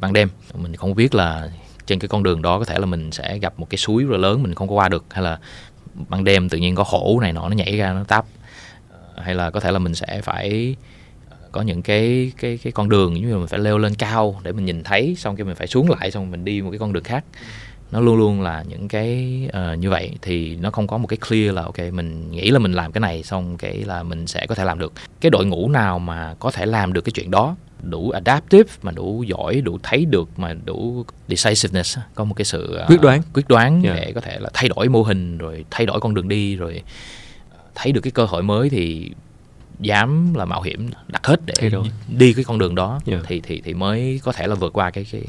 ban 0.00 0.12
đêm. 0.12 0.28
Mình 0.54 0.76
không 0.76 0.94
biết 0.94 1.14
là 1.14 1.50
trên 1.86 1.98
cái 1.98 2.08
con 2.08 2.22
đường 2.22 2.42
đó 2.42 2.58
có 2.58 2.64
thể 2.64 2.78
là 2.78 2.86
mình 2.86 3.12
sẽ 3.12 3.38
gặp 3.38 3.60
một 3.60 3.70
cái 3.70 3.78
suối 3.78 4.04
rất 4.04 4.16
lớn 4.16 4.42
mình 4.42 4.54
không 4.54 4.68
có 4.68 4.74
qua 4.74 4.88
được 4.88 5.04
hay 5.10 5.22
là 5.24 5.38
ban 6.08 6.24
đêm 6.24 6.48
tự 6.48 6.58
nhiên 6.58 6.74
có 6.74 6.84
hổ 6.86 7.18
này 7.20 7.32
nọ 7.32 7.48
nó 7.48 7.56
nhảy 7.56 7.76
ra 7.76 7.92
nó 7.92 8.04
táp. 8.04 8.26
Hay 9.16 9.34
là 9.34 9.50
có 9.50 9.60
thể 9.60 9.72
là 9.72 9.78
mình 9.78 9.94
sẽ 9.94 10.20
phải 10.24 10.76
ờ, 11.30 11.36
có 11.52 11.62
những 11.62 11.82
cái 11.82 12.32
cái 12.38 12.58
cái 12.62 12.72
con 12.72 12.88
đường 12.88 13.14
giống 13.14 13.24
như 13.24 13.32
là 13.32 13.38
mình 13.38 13.48
phải 13.48 13.60
leo 13.60 13.78
lên 13.78 13.94
cao 13.94 14.40
để 14.42 14.52
mình 14.52 14.64
nhìn 14.64 14.84
thấy 14.84 15.14
xong 15.18 15.36
cái 15.36 15.44
mình 15.44 15.54
phải 15.54 15.66
xuống 15.66 15.90
lại 15.90 16.10
xong 16.10 16.30
mình 16.30 16.44
đi 16.44 16.62
một 16.62 16.70
cái 16.70 16.78
con 16.78 16.92
đường 16.92 17.04
khác. 17.04 17.24
Nó 17.90 18.00
luôn 18.00 18.16
luôn 18.16 18.42
là 18.42 18.64
những 18.68 18.88
cái 18.88 19.40
uh, 19.48 19.78
như 19.78 19.90
vậy 19.90 20.12
thì 20.22 20.56
nó 20.56 20.70
không 20.70 20.86
có 20.86 20.98
một 20.98 21.06
cái 21.06 21.16
clear 21.28 21.54
là 21.54 21.62
ok 21.62 21.78
mình 21.92 22.30
nghĩ 22.30 22.50
là 22.50 22.58
mình 22.58 22.72
làm 22.72 22.92
cái 22.92 23.00
này 23.00 23.22
xong 23.22 23.56
cái 23.56 23.84
là 23.84 24.02
mình 24.02 24.26
sẽ 24.26 24.46
có 24.46 24.54
thể 24.54 24.64
làm 24.64 24.78
được. 24.78 24.92
Cái 25.20 25.30
đội 25.30 25.46
ngũ 25.46 25.68
nào 25.68 25.98
mà 25.98 26.34
có 26.38 26.50
thể 26.50 26.66
làm 26.66 26.92
được 26.92 27.00
cái 27.00 27.12
chuyện 27.12 27.30
đó 27.30 27.56
đủ 27.82 28.10
adaptive 28.10 28.72
mà 28.82 28.92
đủ 28.92 29.22
giỏi 29.22 29.60
đủ 29.60 29.78
thấy 29.82 30.04
được 30.04 30.28
mà 30.36 30.54
đủ 30.64 31.04
decisiveness 31.28 31.98
có 32.14 32.24
một 32.24 32.34
cái 32.34 32.44
sự 32.44 32.78
uh, 32.82 32.90
quyết 32.90 33.00
đoán. 33.00 33.22
quyết 33.34 33.48
đoán 33.48 33.82
yeah. 33.82 33.96
để 33.96 34.12
có 34.12 34.20
thể 34.20 34.38
là 34.38 34.50
thay 34.54 34.68
đổi 34.68 34.88
mô 34.88 35.02
hình 35.02 35.38
rồi 35.38 35.64
thay 35.70 35.86
đổi 35.86 36.00
con 36.00 36.14
đường 36.14 36.28
đi 36.28 36.56
rồi 36.56 36.82
thấy 37.74 37.92
được 37.92 38.00
cái 38.00 38.10
cơ 38.10 38.24
hội 38.24 38.42
mới 38.42 38.70
thì 38.70 39.10
dám 39.80 40.34
là 40.34 40.44
mạo 40.44 40.62
hiểm 40.62 40.90
đặt 41.08 41.26
hết 41.26 41.40
để 41.46 41.70
đi 42.08 42.32
cái 42.32 42.44
con 42.44 42.58
đường 42.58 42.74
đó. 42.74 43.00
Yeah. 43.06 43.22
thì 43.26 43.40
thì 43.40 43.60
thì 43.64 43.74
mới 43.74 44.20
có 44.24 44.32
thể 44.32 44.46
là 44.46 44.54
vượt 44.54 44.72
qua 44.72 44.90
cái 44.90 45.06
cái 45.12 45.22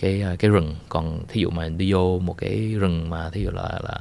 cái 0.00 0.20
ờ, 0.20 0.36
cái 0.38 0.50
rừng. 0.50 0.76
Còn 0.88 1.24
thí 1.28 1.40
dụ 1.40 1.50
mà 1.50 1.68
đi 1.68 1.92
vô 1.92 2.18
một 2.18 2.38
cái 2.38 2.74
rừng 2.78 3.10
mà 3.10 3.30
thí 3.30 3.42
dụ 3.42 3.50
là 3.50 3.80
là 3.82 3.98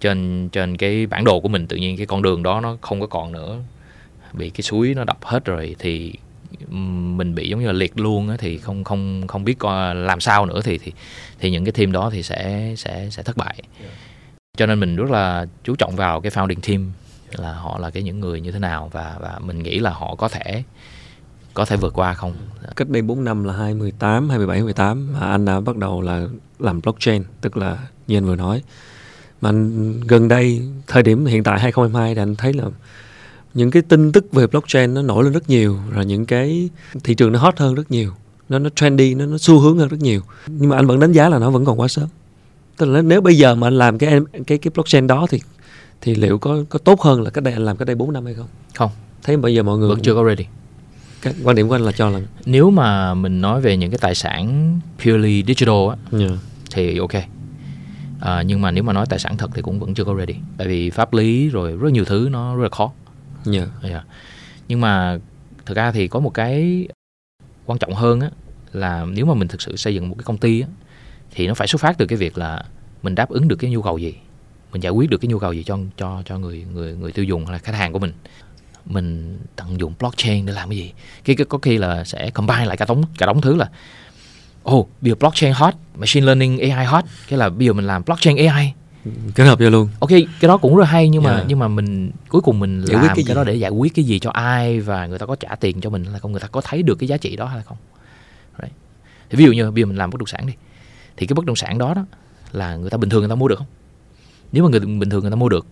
trên 0.00 0.48
trên 0.48 0.76
cái 0.76 1.06
bản 1.06 1.24
đồ 1.24 1.40
của 1.40 1.48
mình 1.48 1.66
tự 1.66 1.76
nhiên 1.76 1.96
cái 1.96 2.06
con 2.06 2.22
đường 2.22 2.42
đó 2.42 2.60
nó 2.60 2.76
không 2.80 3.00
có 3.00 3.06
còn 3.06 3.32
nữa 3.32 3.58
bị 4.32 4.50
cái 4.50 4.62
suối 4.62 4.94
nó 4.94 5.04
đập 5.04 5.18
hết 5.22 5.44
rồi 5.44 5.76
thì 5.78 6.14
mình 7.16 7.34
bị 7.34 7.48
giống 7.48 7.60
như 7.60 7.66
là 7.66 7.72
liệt 7.72 7.98
luôn 7.98 8.28
á 8.28 8.36
thì 8.38 8.58
không 8.58 8.84
không 8.84 9.26
không 9.26 9.44
biết 9.44 9.64
làm 9.94 10.20
sao 10.20 10.46
nữa 10.46 10.60
thì 10.64 10.78
thì 10.78 10.92
thì 11.38 11.50
những 11.50 11.64
cái 11.64 11.72
team 11.72 11.92
đó 11.92 12.10
thì 12.12 12.22
sẽ 12.22 12.72
sẽ 12.76 13.08
sẽ 13.10 13.22
thất 13.22 13.36
bại. 13.36 13.62
Cho 14.56 14.66
nên 14.66 14.80
mình 14.80 14.96
rất 14.96 15.10
là 15.10 15.46
chú 15.64 15.74
trọng 15.74 15.96
vào 15.96 16.20
cái 16.20 16.30
founding 16.30 16.60
team 16.68 16.92
là 17.30 17.52
họ 17.52 17.78
là 17.78 17.90
cái 17.90 18.02
những 18.02 18.20
người 18.20 18.40
như 18.40 18.52
thế 18.52 18.58
nào 18.58 18.90
và 18.92 19.16
và 19.20 19.38
mình 19.44 19.62
nghĩ 19.62 19.78
là 19.78 19.90
họ 19.90 20.14
có 20.14 20.28
thể 20.28 20.62
có 21.54 21.64
thể 21.64 21.76
vượt 21.76 21.94
qua 21.94 22.14
không? 22.14 22.34
Cách 22.76 22.88
đây 22.88 23.02
4 23.02 23.24
năm 23.24 23.44
là 23.44 23.52
2018, 23.52 24.28
2017, 24.28 24.58
2018 24.58 25.12
mà 25.12 25.30
anh 25.30 25.44
đã 25.44 25.60
bắt 25.60 25.76
đầu 25.76 26.02
là 26.02 26.26
làm 26.58 26.80
blockchain, 26.80 27.24
tức 27.40 27.56
là 27.56 27.78
như 28.06 28.16
anh 28.16 28.24
vừa 28.24 28.36
nói. 28.36 28.62
Mà 29.40 29.52
gần 30.06 30.28
đây, 30.28 30.62
thời 30.86 31.02
điểm 31.02 31.26
hiện 31.26 31.44
tại 31.44 31.60
2022 31.60 32.14
thì 32.14 32.22
anh 32.22 32.36
thấy 32.36 32.52
là 32.52 32.64
những 33.54 33.70
cái 33.70 33.82
tin 33.82 34.12
tức 34.12 34.32
về 34.32 34.46
blockchain 34.46 34.94
nó 34.94 35.02
nổi 35.02 35.24
lên 35.24 35.32
rất 35.32 35.50
nhiều 35.50 35.78
rồi 35.90 36.06
những 36.06 36.26
cái 36.26 36.70
thị 37.04 37.14
trường 37.14 37.32
nó 37.32 37.38
hot 37.38 37.58
hơn 37.58 37.74
rất 37.74 37.90
nhiều. 37.90 38.12
Nó 38.48 38.58
nó 38.58 38.70
trendy 38.76 39.14
nó 39.14 39.26
nó 39.26 39.38
xu 39.38 39.58
hướng 39.58 39.78
hơn 39.78 39.88
rất 39.88 40.00
nhiều. 40.00 40.20
Nhưng 40.46 40.70
mà 40.70 40.76
anh 40.76 40.86
vẫn 40.86 41.00
đánh 41.00 41.12
giá 41.12 41.28
là 41.28 41.38
nó 41.38 41.50
vẫn 41.50 41.64
còn 41.64 41.80
quá 41.80 41.88
sớm. 41.88 42.08
Tức 42.76 42.86
là 42.86 43.02
nếu 43.02 43.20
bây 43.20 43.38
giờ 43.38 43.54
mà 43.54 43.66
anh 43.66 43.78
làm 43.78 43.98
cái 43.98 44.20
cái 44.46 44.58
cái 44.58 44.70
blockchain 44.74 45.06
đó 45.06 45.26
thì 45.30 45.40
thì 46.00 46.14
liệu 46.14 46.38
có 46.38 46.64
có 46.68 46.78
tốt 46.78 47.00
hơn 47.00 47.22
là 47.22 47.30
cách 47.30 47.44
đây 47.44 47.54
anh 47.54 47.64
làm 47.64 47.76
cách 47.76 47.86
đây 47.86 47.94
4 47.94 48.12
năm 48.12 48.24
hay 48.24 48.34
không? 48.34 48.46
Không. 48.74 48.90
Thấy 49.22 49.36
bây 49.36 49.54
giờ 49.54 49.62
mọi 49.62 49.78
người 49.78 49.88
vẫn 49.88 50.00
chưa 50.02 50.14
có 50.14 50.24
ready. 50.24 50.44
Cái 51.22 51.34
quan 51.44 51.56
điểm 51.56 51.68
của 51.68 51.74
anh 51.74 51.82
là 51.82 51.92
cho 51.92 52.10
là 52.10 52.20
nếu 52.46 52.70
mà 52.70 53.14
mình 53.14 53.40
nói 53.40 53.60
về 53.60 53.76
những 53.76 53.90
cái 53.90 53.98
tài 53.98 54.14
sản 54.14 54.80
purely 55.04 55.44
digital 55.46 55.88
á 55.90 56.18
yeah. 56.18 56.32
thì 56.74 56.98
ok. 56.98 57.12
À, 58.20 58.42
nhưng 58.42 58.60
mà 58.60 58.70
nếu 58.70 58.84
mà 58.84 58.92
nói 58.92 59.06
tài 59.08 59.18
sản 59.18 59.36
thật 59.36 59.50
thì 59.54 59.62
cũng 59.62 59.80
vẫn 59.80 59.94
chưa 59.94 60.04
có 60.04 60.14
ready. 60.18 60.34
Tại 60.56 60.68
vì 60.68 60.90
pháp 60.90 61.12
lý 61.14 61.48
rồi 61.48 61.76
rất 61.76 61.92
nhiều 61.92 62.04
thứ 62.04 62.28
nó 62.32 62.56
rất 62.56 62.62
là 62.62 62.68
khó 62.68 62.92
yeah. 63.52 63.68
Yeah. 63.82 64.04
nhưng 64.68 64.80
mà 64.80 65.18
thực 65.66 65.76
ra 65.76 65.92
thì 65.92 66.08
có 66.08 66.20
một 66.20 66.30
cái 66.30 66.88
quan 67.66 67.78
trọng 67.78 67.94
hơn 67.94 68.20
á 68.20 68.30
là 68.72 69.06
nếu 69.08 69.26
mà 69.26 69.34
mình 69.34 69.48
thực 69.48 69.62
sự 69.62 69.76
xây 69.76 69.94
dựng 69.94 70.08
một 70.08 70.14
cái 70.18 70.24
công 70.24 70.38
ty 70.38 70.60
á 70.60 70.68
thì 71.30 71.46
nó 71.46 71.54
phải 71.54 71.66
xuất 71.66 71.80
phát 71.82 71.98
từ 71.98 72.06
cái 72.06 72.18
việc 72.18 72.38
là 72.38 72.64
mình 73.02 73.14
đáp 73.14 73.28
ứng 73.28 73.48
được 73.48 73.56
cái 73.56 73.70
nhu 73.70 73.82
cầu 73.82 73.98
gì 73.98 74.14
mình 74.72 74.82
giải 74.82 74.92
quyết 74.92 75.10
được 75.10 75.18
cái 75.20 75.28
nhu 75.28 75.38
cầu 75.38 75.52
gì 75.52 75.62
cho 75.62 75.78
cho 75.96 76.22
cho 76.26 76.38
người 76.38 76.66
người 76.74 76.94
người 76.94 77.12
tiêu 77.12 77.24
dùng 77.24 77.46
hay 77.46 77.52
là 77.52 77.58
khách 77.58 77.74
hàng 77.74 77.92
của 77.92 77.98
mình 77.98 78.12
mình 78.84 79.38
tận 79.56 79.80
dụng 79.80 79.94
blockchain 79.98 80.46
để 80.46 80.52
làm 80.52 80.68
cái 80.68 80.78
gì 80.78 80.92
cái, 81.24 81.36
cái 81.36 81.44
có 81.44 81.58
khi 81.58 81.78
là 81.78 82.04
sẽ 82.04 82.30
combine 82.30 82.64
lại 82.64 82.76
cả 82.76 82.84
đống 82.88 83.04
cả 83.18 83.26
đống 83.26 83.40
thứ 83.40 83.56
là 83.56 83.68
oh 84.70 84.88
bây 85.00 85.10
giờ 85.10 85.14
blockchain 85.20 85.52
hot 85.52 85.74
machine 85.94 86.26
learning 86.26 86.70
AI 86.70 86.86
hot 86.86 87.04
cái 87.28 87.38
là 87.38 87.48
bây 87.48 87.66
giờ 87.66 87.72
mình 87.72 87.86
làm 87.86 88.02
blockchain 88.04 88.36
AI 88.36 88.74
kết 89.34 89.44
hợp 89.44 89.58
vô 89.58 89.70
luôn. 89.70 89.88
Ok 90.00 90.10
cái 90.10 90.48
đó 90.48 90.56
cũng 90.56 90.76
rất 90.76 90.84
hay 90.84 91.08
nhưng 91.08 91.22
mà 91.22 91.34
yeah. 91.34 91.44
nhưng 91.48 91.58
mà 91.58 91.68
mình 91.68 92.10
cuối 92.28 92.40
cùng 92.40 92.60
mình 92.60 92.84
giải 92.86 93.02
làm 93.02 93.16
cái, 93.16 93.24
cái 93.26 93.36
đó 93.36 93.44
để 93.44 93.54
giải 93.54 93.70
quyết 93.70 93.94
cái 93.94 94.04
gì 94.04 94.18
cho 94.18 94.30
ai 94.30 94.80
và 94.80 95.06
người 95.06 95.18
ta 95.18 95.26
có 95.26 95.36
trả 95.36 95.54
tiền 95.54 95.80
cho 95.80 95.90
mình 95.90 96.04
hay 96.04 96.20
không 96.20 96.32
người 96.32 96.40
ta 96.40 96.48
có 96.48 96.60
thấy 96.60 96.82
được 96.82 96.94
cái 96.94 97.08
giá 97.08 97.16
trị 97.16 97.36
đó 97.36 97.46
hay 97.46 97.62
không. 97.62 97.76
Right. 98.62 98.72
thì 99.30 99.38
ví 99.38 99.44
dụ 99.44 99.52
như 99.52 99.70
bây 99.70 99.82
giờ 99.82 99.86
mình 99.86 99.96
làm 99.96 100.10
bất 100.10 100.18
động 100.20 100.26
sản 100.26 100.46
đi 100.46 100.52
thì 101.16 101.26
cái 101.26 101.34
bất 101.34 101.44
động 101.44 101.56
sản 101.56 101.78
đó 101.78 101.94
đó 101.94 102.06
là 102.52 102.76
người 102.76 102.90
ta 102.90 102.96
bình 102.96 103.10
thường 103.10 103.20
người 103.20 103.28
ta 103.28 103.34
mua 103.34 103.48
được 103.48 103.58
không? 103.58 103.68
Nếu 104.52 104.64
mà 104.64 104.70
người 104.70 104.80
bình 104.80 105.10
thường 105.10 105.20
người 105.20 105.30
ta 105.30 105.36
mua 105.36 105.48
được 105.48 105.66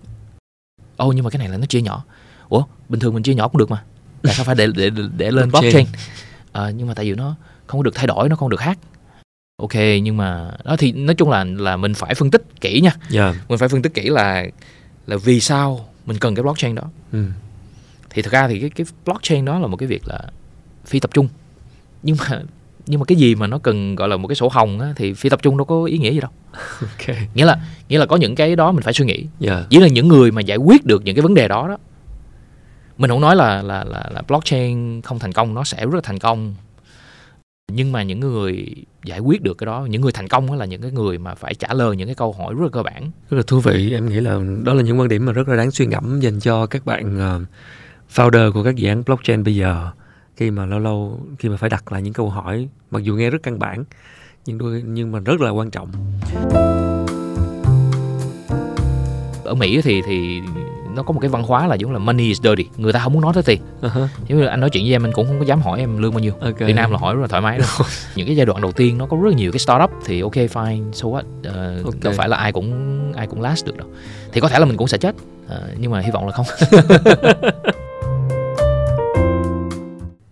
ô 0.97 1.06
oh, 1.06 1.14
nhưng 1.14 1.25
mà 1.25 1.30
cái 1.30 1.38
này 1.38 1.49
là 1.49 1.56
nó 1.56 1.66
chia 1.66 1.80
nhỏ. 1.80 2.04
Ủa 2.49 2.64
bình 2.88 3.00
thường 3.00 3.14
mình 3.14 3.23
chia 3.23 3.35
nhỏ 3.35 3.49
cũng 3.49 3.58
được 3.58 3.70
mà. 3.70 3.82
Tại 4.23 4.35
sao 4.35 4.44
phải 4.44 4.54
để 4.54 4.66
để 4.76 4.90
để 5.16 5.30
lên 5.30 5.50
blockchain. 5.50 5.87
à, 6.52 6.70
nhưng 6.70 6.87
mà 6.87 6.94
tại 6.94 7.04
vì 7.04 7.14
nó 7.14 7.35
không 7.66 7.80
có 7.80 7.82
được 7.82 7.94
thay 7.94 8.06
đổi 8.06 8.28
nó 8.28 8.37
không 8.37 8.49
được 8.49 8.61
khác 8.61 8.78
ok 9.62 9.74
nhưng 10.02 10.16
mà 10.16 10.50
đó 10.64 10.76
thì 10.78 10.92
nói 10.92 11.14
chung 11.14 11.30
là 11.30 11.44
là 11.44 11.76
mình 11.76 11.94
phải 11.94 12.14
phân 12.14 12.30
tích 12.30 12.42
kỹ 12.60 12.80
nha 12.80 12.90
yeah. 12.90 13.10
Dạ. 13.10 13.34
mình 13.48 13.58
phải 13.58 13.68
phân 13.68 13.82
tích 13.82 13.94
kỹ 13.94 14.08
là 14.08 14.46
là 15.06 15.16
vì 15.16 15.40
sao 15.40 15.88
mình 16.06 16.18
cần 16.18 16.34
cái 16.34 16.42
blockchain 16.42 16.74
đó 16.74 16.82
ừ. 17.12 17.24
thì 18.10 18.22
thực 18.22 18.32
ra 18.32 18.48
thì 18.48 18.60
cái 18.60 18.70
cái 18.70 18.86
blockchain 19.04 19.44
đó 19.44 19.58
là 19.58 19.66
một 19.66 19.76
cái 19.76 19.86
việc 19.86 20.08
là 20.08 20.20
phi 20.86 21.00
tập 21.00 21.10
trung 21.14 21.28
nhưng 22.02 22.16
mà 22.18 22.42
nhưng 22.86 23.00
mà 23.00 23.04
cái 23.04 23.18
gì 23.18 23.34
mà 23.34 23.46
nó 23.46 23.58
cần 23.58 23.96
gọi 23.96 24.08
là 24.08 24.16
một 24.16 24.28
cái 24.28 24.34
sổ 24.34 24.48
hồng 24.48 24.80
á, 24.80 24.92
thì 24.96 25.14
phi 25.14 25.28
tập 25.28 25.42
trung 25.42 25.56
đâu 25.56 25.64
có 25.64 25.84
ý 25.84 25.98
nghĩa 25.98 26.12
gì 26.12 26.20
đâu 26.20 26.30
okay. 26.80 27.28
nghĩa 27.34 27.44
là 27.44 27.58
nghĩa 27.88 27.98
là 27.98 28.06
có 28.06 28.16
những 28.16 28.34
cái 28.34 28.56
đó 28.56 28.72
mình 28.72 28.82
phải 28.82 28.92
suy 28.92 29.04
nghĩ 29.04 29.16
yeah. 29.16 29.28
Dạ. 29.40 29.64
chỉ 29.70 29.78
là 29.78 29.88
những 29.88 30.08
người 30.08 30.30
mà 30.30 30.40
giải 30.40 30.56
quyết 30.56 30.86
được 30.86 31.04
những 31.04 31.14
cái 31.14 31.22
vấn 31.22 31.34
đề 31.34 31.48
đó 31.48 31.68
đó 31.68 31.76
mình 32.98 33.10
không 33.10 33.20
nói 33.20 33.36
là 33.36 33.62
là 33.62 33.84
là, 33.84 34.10
là 34.10 34.22
blockchain 34.28 35.02
không 35.02 35.18
thành 35.18 35.32
công 35.32 35.54
nó 35.54 35.64
sẽ 35.64 35.84
rất 35.84 35.94
là 35.94 36.00
thành 36.04 36.18
công 36.18 36.54
nhưng 37.72 37.92
mà 37.92 38.02
những 38.02 38.20
người 38.20 38.75
giải 39.04 39.18
quyết 39.18 39.42
được 39.42 39.58
cái 39.58 39.66
đó 39.66 39.87
những 39.90 40.02
người 40.02 40.12
thành 40.12 40.28
công 40.28 40.52
là 40.52 40.64
những 40.64 40.82
cái 40.82 40.90
người 40.90 41.18
mà 41.18 41.34
phải 41.34 41.54
trả 41.54 41.75
lời 41.75 41.96
những 41.96 42.08
cái 42.08 42.14
câu 42.14 42.32
hỏi 42.32 42.54
rất 42.54 42.62
là 42.62 42.68
cơ 42.72 42.82
bản. 42.82 43.10
Rất 43.30 43.37
là 43.37 43.42
thú 43.46 43.60
vị 43.60 43.92
em 43.92 44.08
nghĩ 44.08 44.20
là 44.20 44.40
đó 44.64 44.75
là 44.75 44.82
những 44.82 44.98
quan 44.98 45.08
điểm 45.08 45.26
mà 45.26 45.32
rất 45.32 45.48
là 45.48 45.56
đáng 45.56 45.70
suy 45.70 45.87
ngẫm 45.87 46.20
dành 46.20 46.40
cho 46.40 46.66
các 46.66 46.87
bạn 46.87 47.16
uh, 47.16 47.42
founder 48.14 48.52
của 48.52 48.64
các 48.64 48.76
dự 48.76 48.88
án 48.88 49.02
blockchain 49.06 49.44
bây 49.44 49.56
giờ 49.56 49.90
khi 50.37 50.50
mà 50.50 50.66
lâu 50.66 50.78
lâu 50.78 51.20
khi 51.38 51.48
mà 51.48 51.56
phải 51.56 51.70
đặt 51.70 51.92
lại 51.92 52.02
những 52.02 52.12
câu 52.12 52.30
hỏi 52.30 52.68
mặc 52.90 53.02
dù 53.02 53.14
nghe 53.14 53.30
rất 53.30 53.42
căn 53.42 53.58
bản 53.58 53.84
nhưng 54.46 54.58
đôi 54.58 54.82
nhưng 54.87 55.12
mà 55.12 55.18
rất 55.18 55.40
là 55.40 55.50
quan 55.50 55.70
trọng. 55.70 55.90
Ở 59.44 59.54
Mỹ 59.54 59.80
thì 59.82 60.02
thì 60.06 60.40
nó 60.98 61.02
có 61.04 61.12
một 61.12 61.20
cái 61.20 61.28
văn 61.28 61.42
hóa 61.42 61.66
là 61.66 61.74
giống 61.74 61.92
là 61.92 61.98
money 61.98 62.26
is 62.26 62.40
dirty 62.42 62.66
người 62.76 62.92
ta 62.92 63.00
không 63.00 63.12
muốn 63.12 63.22
nói 63.22 63.34
tới 63.34 63.42
tiền. 63.42 63.60
Uh-huh. 63.82 64.06
giống 64.28 64.38
như 64.38 64.46
anh 64.46 64.60
nói 64.60 64.70
chuyện 64.70 64.84
với 64.84 64.92
em 64.92 65.06
anh 65.06 65.12
cũng 65.12 65.26
không 65.26 65.38
có 65.38 65.44
dám 65.44 65.62
hỏi 65.62 65.78
em 65.78 65.98
lương 65.98 66.12
bao 66.12 66.20
nhiêu. 66.20 66.32
Okay. 66.40 66.68
Việt 66.68 66.72
Nam 66.72 66.90
là 66.90 66.98
hỏi 66.98 67.14
rất 67.14 67.20
là 67.20 67.26
thoải 67.26 67.42
mái 67.42 67.58
đâu 67.58 67.68
những 68.14 68.26
cái 68.26 68.36
giai 68.36 68.46
đoạn 68.46 68.60
đầu 68.60 68.72
tiên 68.72 68.98
nó 68.98 69.06
có 69.06 69.16
rất 69.16 69.28
là 69.28 69.36
nhiều 69.36 69.52
cái 69.52 69.58
startup 69.58 69.90
thì 70.04 70.20
ok 70.20 70.32
fine 70.32 70.92
so 70.92 71.08
what? 71.08 71.18
Uh, 71.20 71.84
okay. 71.84 72.00
đâu 72.02 72.12
phải 72.16 72.28
là 72.28 72.36
ai 72.36 72.52
cũng 72.52 72.72
ai 73.16 73.26
cũng 73.26 73.40
last 73.40 73.66
được 73.66 73.76
đâu. 73.76 73.88
Thì 74.32 74.40
có 74.40 74.48
thể 74.48 74.58
là 74.58 74.64
mình 74.64 74.76
cũng 74.76 74.88
sẽ 74.88 74.98
chết 74.98 75.14
uh, 75.46 75.52
nhưng 75.78 75.90
mà 75.90 76.00
hy 76.00 76.10
vọng 76.10 76.26
là 76.26 76.32
không. 76.32 76.46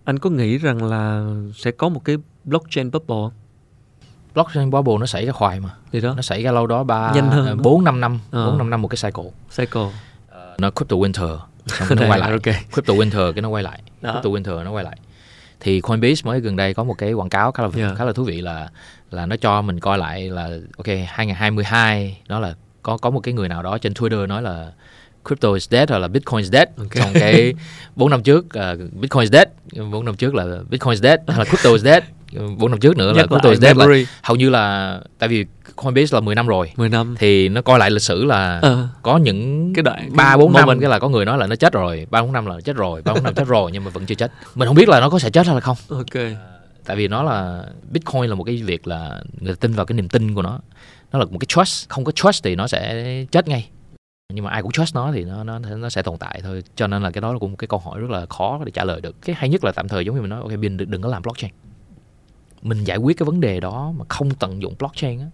Anh 0.05 0.19
có 0.19 0.31
nghĩ 0.31 0.59
rằng 0.59 0.85
là 0.85 1.25
sẽ 1.55 1.71
có 1.71 1.89
một 1.89 2.01
cái 2.05 2.17
blockchain 2.45 2.91
bubble 2.91 3.37
blockchain 4.35 4.71
bubble 4.71 4.95
nó 5.01 5.07
xảy 5.07 5.27
ra 5.27 5.33
khoài 5.33 5.61
mà. 5.61 5.71
Thì 5.93 6.01
đó. 6.01 6.15
Nó 6.17 6.23
xảy 6.23 6.43
ra 6.43 6.53
lâu 6.53 6.67
đó 6.67 6.85
ba 6.85 7.13
bốn 7.63 7.85
năm 7.85 8.01
năm 8.01 8.19
ờ. 8.31 8.47
bốn 8.47 8.59
năm 8.59 8.71
năm 8.71 8.83
một 8.83 8.89
cái 8.89 8.99
cycle. 9.03 9.31
Cycle 9.57 9.91
nó 10.59 10.71
crypto 10.71 10.97
winter 10.97 11.39
xong 11.67 11.99
nó 12.01 12.09
quay 12.09 12.19
lại 12.19 12.33
okay. 12.33 12.55
crypto 12.73 12.95
winter 12.95 13.33
cái 13.33 13.43
nó 13.43 13.49
quay 13.49 13.63
lại 13.63 13.83
Đó. 14.01 14.13
crypto 14.13 14.31
winter 14.31 14.65
nó 14.65 14.71
quay 14.71 14.85
lại 14.85 14.97
thì 15.61 15.81
Coinbase 15.81 16.23
mới 16.25 16.41
gần 16.41 16.57
đây 16.57 16.75
có 16.75 16.85
một 16.85 16.95
cái 16.99 17.13
quảng 17.13 17.29
cáo 17.29 17.53
khá 17.53 17.63
là 17.63 17.69
yeah. 17.77 17.97
khá 17.99 18.05
là 18.05 18.13
thú 18.13 18.25
vị 18.25 18.41
là 18.41 18.69
là 19.11 19.27
nó 19.27 19.37
cho 19.37 19.63
mình 19.63 19.81
coi 19.81 19.99
lại 19.99 20.31
là 20.31 20.51
ok 20.77 20.87
2022 21.07 22.19
đó 22.29 22.41
là 22.41 22.55
có 22.83 22.99
có 22.99 23.11
một 23.11 23.21
cái 23.21 23.35
người 23.35 23.49
nào 23.49 23.63
đó 23.63 23.79
trên 23.79 23.93
Twitter 23.93 24.27
nói 24.27 24.43
là 24.43 24.73
crypto 25.25 25.53
is 25.53 25.69
dead 25.71 25.91
hoặc 25.91 25.99
là 25.99 26.09
bitcoin 26.09 26.39
is 26.39 26.53
dead 26.53 26.69
okay. 26.79 27.03
trong 27.03 27.11
cái 27.15 27.55
bốn 27.97 28.11
năm 28.11 28.23
trước 28.23 28.45
uh, 28.45 28.93
bitcoin 28.93 29.21
is 29.21 29.33
dead 29.33 29.49
bốn 29.93 30.05
năm 30.05 30.17
trước 30.17 30.35
là 30.35 30.45
bitcoin 30.71 30.91
is 30.91 31.03
dead 31.03 31.21
hay 31.29 31.39
là 31.39 31.45
crypto 31.45 31.73
is 31.73 31.83
dead 31.83 32.03
bốn 32.59 32.71
năm 32.71 32.81
trước 32.81 32.97
nữa 32.97 33.13
là 33.13 33.27
crypto 33.27 33.51
is 33.51 33.61
dead 33.61 33.77
là 33.77 33.87
hầu 34.23 34.37
như 34.37 34.51
là 34.51 35.01
tại 35.19 35.29
vì 35.29 35.47
Coinbase 35.77 36.15
là 36.15 36.21
10 36.21 36.35
năm 36.35 36.47
rồi. 36.47 36.73
10 36.77 36.89
năm. 36.89 37.15
Thì 37.19 37.49
nó 37.49 37.63
coi 37.63 37.79
lại 37.79 37.91
lịch 37.91 38.03
sử 38.03 38.25
là 38.25 38.63
uh, 38.67 39.03
có 39.03 39.17
những 39.17 39.73
cái 39.75 39.83
đoạn 39.83 40.11
ba 40.17 40.37
bốn 40.37 40.53
năm 40.53 40.81
cái 40.81 40.91
là 40.91 40.99
có 40.99 41.09
người 41.09 41.25
nói 41.25 41.39
là 41.39 41.47
nó 41.47 41.57
chết 41.57 41.73
rồi 41.73 42.07
ba 42.11 42.23
bốn 42.23 42.33
năm 42.33 42.47
là 42.47 42.61
chết 42.61 42.77
rồi 42.77 43.03
ba 43.03 43.15
bốn 43.15 43.23
năm 43.23 43.35
chết 43.35 43.47
rồi 43.47 43.71
nhưng 43.73 43.85
mà 43.85 43.91
vẫn 43.91 44.07
chưa 44.07 44.15
chết. 44.15 44.33
Mình 44.55 44.69
không 44.69 44.77
biết 44.77 44.89
là 44.89 45.01
nó 45.01 45.11
có 45.11 45.19
sẽ 45.19 45.31
chết 45.31 45.47
hay 45.47 45.55
là 45.55 45.61
không. 45.61 45.77
Ok. 45.89 46.23
Tại 46.85 46.97
vì 46.97 47.09
nó 47.09 47.23
là 47.23 47.65
Bitcoin 47.91 48.25
là 48.25 48.35
một 48.35 48.45
cái 48.45 48.63
việc 48.63 48.87
là 48.87 49.23
người 49.41 49.55
ta 49.55 49.59
tin 49.61 49.73
vào 49.73 49.87
cái 49.87 49.97
niềm 49.97 50.09
tin 50.09 50.35
của 50.35 50.43
nó. 50.43 50.61
Nó 51.13 51.19
là 51.19 51.25
một 51.25 51.39
cái 51.41 51.47
trust 51.49 51.89
không 51.89 52.05
có 52.05 52.13
trust 52.13 52.45
thì 52.45 52.57
nó 52.57 52.67
sẽ 52.67 53.05
chết 53.31 53.49
ngay. 53.49 53.69
Nhưng 54.33 54.45
mà 54.45 54.51
ai 54.51 54.63
cũng 54.63 54.73
trust 54.73 54.95
nó 54.95 55.13
thì 55.13 55.25
nó 55.25 55.45
nó 55.45 55.59
nó 55.59 55.89
sẽ 55.89 56.03
tồn 56.03 56.19
tại 56.19 56.41
thôi. 56.43 56.63
Cho 56.77 56.87
nên 56.87 57.03
là 57.03 57.11
cái 57.11 57.21
đó 57.21 57.33
là 57.33 57.39
cũng 57.39 57.51
một 57.51 57.57
cái 57.59 57.69
câu 57.69 57.81
hỏi 57.85 58.01
rất 58.01 58.11
là 58.11 58.27
khó 58.27 58.61
để 58.65 58.71
trả 58.71 58.85
lời 58.85 59.01
được. 59.01 59.23
Cái 59.23 59.37
hay 59.39 59.49
nhất 59.49 59.65
là 59.65 59.73
tạm 59.73 59.89
thời 59.89 60.05
giống 60.05 60.15
như 60.15 60.21
mình 60.21 60.31
nói 60.31 60.41
ok 60.41 60.59
bin 60.61 60.77
đừng, 60.77 60.91
đừng 60.91 61.03
có 61.03 61.09
làm 61.09 61.23
blockchain 61.23 61.53
mình 62.63 62.85
giải 62.85 62.97
quyết 62.97 63.17
cái 63.17 63.25
vấn 63.25 63.41
đề 63.41 63.61
đó 63.61 63.93
mà 63.97 64.05
không 64.09 64.35
tận 64.35 64.63
dụng 64.63 64.75
blockchain 64.79 65.21
á 65.21 65.27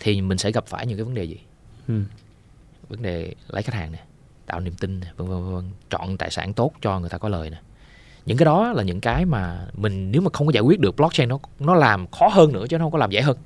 thì 0.00 0.20
mình 0.20 0.38
sẽ 0.38 0.52
gặp 0.52 0.66
phải 0.66 0.86
những 0.86 0.98
cái 0.98 1.04
vấn 1.04 1.14
đề 1.14 1.24
gì? 1.24 1.38
Ừ. 1.88 2.02
vấn 2.88 3.02
đề 3.02 3.34
lấy 3.48 3.62
khách 3.62 3.74
hàng 3.74 3.92
nè 3.92 4.04
tạo 4.46 4.60
niềm 4.60 4.74
tin 4.80 5.00
nè 5.00 5.06
vân 5.16 5.28
vân 5.28 5.54
vân 5.54 5.70
chọn 5.90 6.16
tài 6.16 6.30
sản 6.30 6.52
tốt 6.52 6.72
cho 6.80 7.00
người 7.00 7.10
ta 7.10 7.18
có 7.18 7.28
lời 7.28 7.50
nè. 7.50 7.60
Những 8.26 8.36
cái 8.38 8.44
đó 8.44 8.72
là 8.72 8.82
những 8.82 9.00
cái 9.00 9.24
mà 9.24 9.66
mình 9.74 10.10
nếu 10.10 10.22
mà 10.22 10.30
không 10.32 10.46
có 10.46 10.52
giải 10.52 10.62
quyết 10.62 10.80
được 10.80 10.96
blockchain 10.96 11.28
nó 11.28 11.38
nó 11.58 11.74
làm 11.74 12.06
khó 12.06 12.28
hơn 12.28 12.52
nữa 12.52 12.66
chứ 12.70 12.78
nó 12.78 12.84
không 12.84 12.92
có 12.92 12.98
làm 12.98 13.10
dễ 13.10 13.20
hơn 13.20 13.36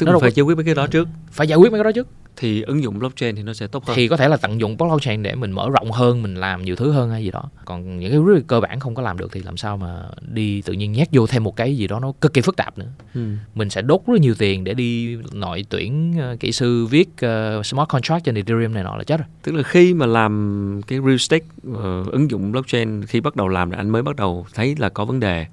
tức 0.00 0.06
nó 0.06 0.12
là 0.12 0.18
phải 0.18 0.32
giải 0.32 0.44
quyết 0.44 0.54
mấy 0.54 0.64
cái 0.64 0.74
đó 0.74 0.86
trước. 0.86 1.08
Phải 1.30 1.48
giải 1.48 1.56
quyết 1.56 1.72
mấy 1.72 1.78
cái 1.78 1.84
đó 1.84 1.92
trước. 1.92 2.08
Thì 2.36 2.62
ứng 2.62 2.82
dụng 2.82 2.98
blockchain 2.98 3.36
thì 3.36 3.42
nó 3.42 3.52
sẽ 3.52 3.66
tốt 3.66 3.84
hơn. 3.86 3.96
Thì 3.96 4.08
có 4.08 4.16
thể 4.16 4.28
là 4.28 4.36
tận 4.36 4.60
dụng 4.60 4.76
blockchain 4.76 5.22
để 5.22 5.34
mình 5.34 5.52
mở 5.52 5.70
rộng 5.70 5.92
hơn 5.92 6.22
mình 6.22 6.34
làm 6.34 6.62
nhiều 6.64 6.76
thứ 6.76 6.90
hơn 6.90 7.10
hay 7.10 7.24
gì 7.24 7.30
đó. 7.30 7.50
Còn 7.64 7.98
những 7.98 8.10
cái 8.10 8.20
rất 8.26 8.40
cơ 8.46 8.60
bản 8.60 8.80
không 8.80 8.94
có 8.94 9.02
làm 9.02 9.18
được 9.18 9.32
thì 9.32 9.42
làm 9.42 9.56
sao 9.56 9.76
mà 9.76 10.02
đi 10.32 10.62
tự 10.62 10.72
nhiên 10.72 10.92
nhét 10.92 11.08
vô 11.12 11.26
thêm 11.26 11.44
một 11.44 11.56
cái 11.56 11.76
gì 11.76 11.86
đó 11.86 12.00
nó 12.00 12.12
cực 12.20 12.34
kỳ 12.34 12.40
phức 12.40 12.56
tạp 12.56 12.78
nữa. 12.78 12.88
Ừ. 13.14 13.20
mình 13.54 13.70
sẽ 13.70 13.82
đốt 13.82 14.00
rất 14.06 14.20
nhiều 14.20 14.34
tiền 14.38 14.64
để 14.64 14.74
đi 14.74 15.16
nội 15.32 15.64
tuyển 15.68 16.14
uh, 16.32 16.40
kỹ 16.40 16.52
sư 16.52 16.86
viết 16.86 17.08
uh, 17.08 17.66
smart 17.66 17.88
contract 17.88 18.24
trên 18.24 18.34
ethereum 18.34 18.74
này 18.74 18.84
nọ 18.84 18.96
là 18.96 19.04
chết 19.04 19.16
rồi. 19.16 19.28
Tức 19.42 19.52
là 19.52 19.62
khi 19.62 19.94
mà 19.94 20.06
làm 20.06 20.80
cái 20.86 20.98
real 20.98 21.12
estate 21.12 21.44
uh, 21.70 22.12
ứng 22.12 22.30
dụng 22.30 22.52
blockchain 22.52 23.06
khi 23.06 23.20
bắt 23.20 23.36
đầu 23.36 23.48
làm 23.48 23.70
là 23.70 23.76
anh 23.76 23.90
mới 23.90 24.02
bắt 24.02 24.16
đầu 24.16 24.46
thấy 24.54 24.74
là 24.78 24.88
có 24.88 25.04
vấn 25.04 25.20
đề 25.20 25.46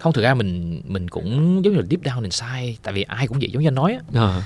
không 0.00 0.12
thực 0.12 0.22
ra 0.22 0.34
mình 0.34 0.82
mình 0.84 1.08
cũng 1.08 1.60
giống 1.64 1.74
như 1.74 1.80
là 1.80 1.86
deep 1.90 2.02
down 2.02 2.22
inside 2.22 2.76
tại 2.82 2.94
vì 2.94 3.02
ai 3.02 3.26
cũng 3.26 3.38
vậy 3.40 3.50
giống 3.52 3.62
như 3.62 3.68
anh 3.68 3.74
nói 3.74 3.92
á. 3.92 4.20
À 4.20 4.42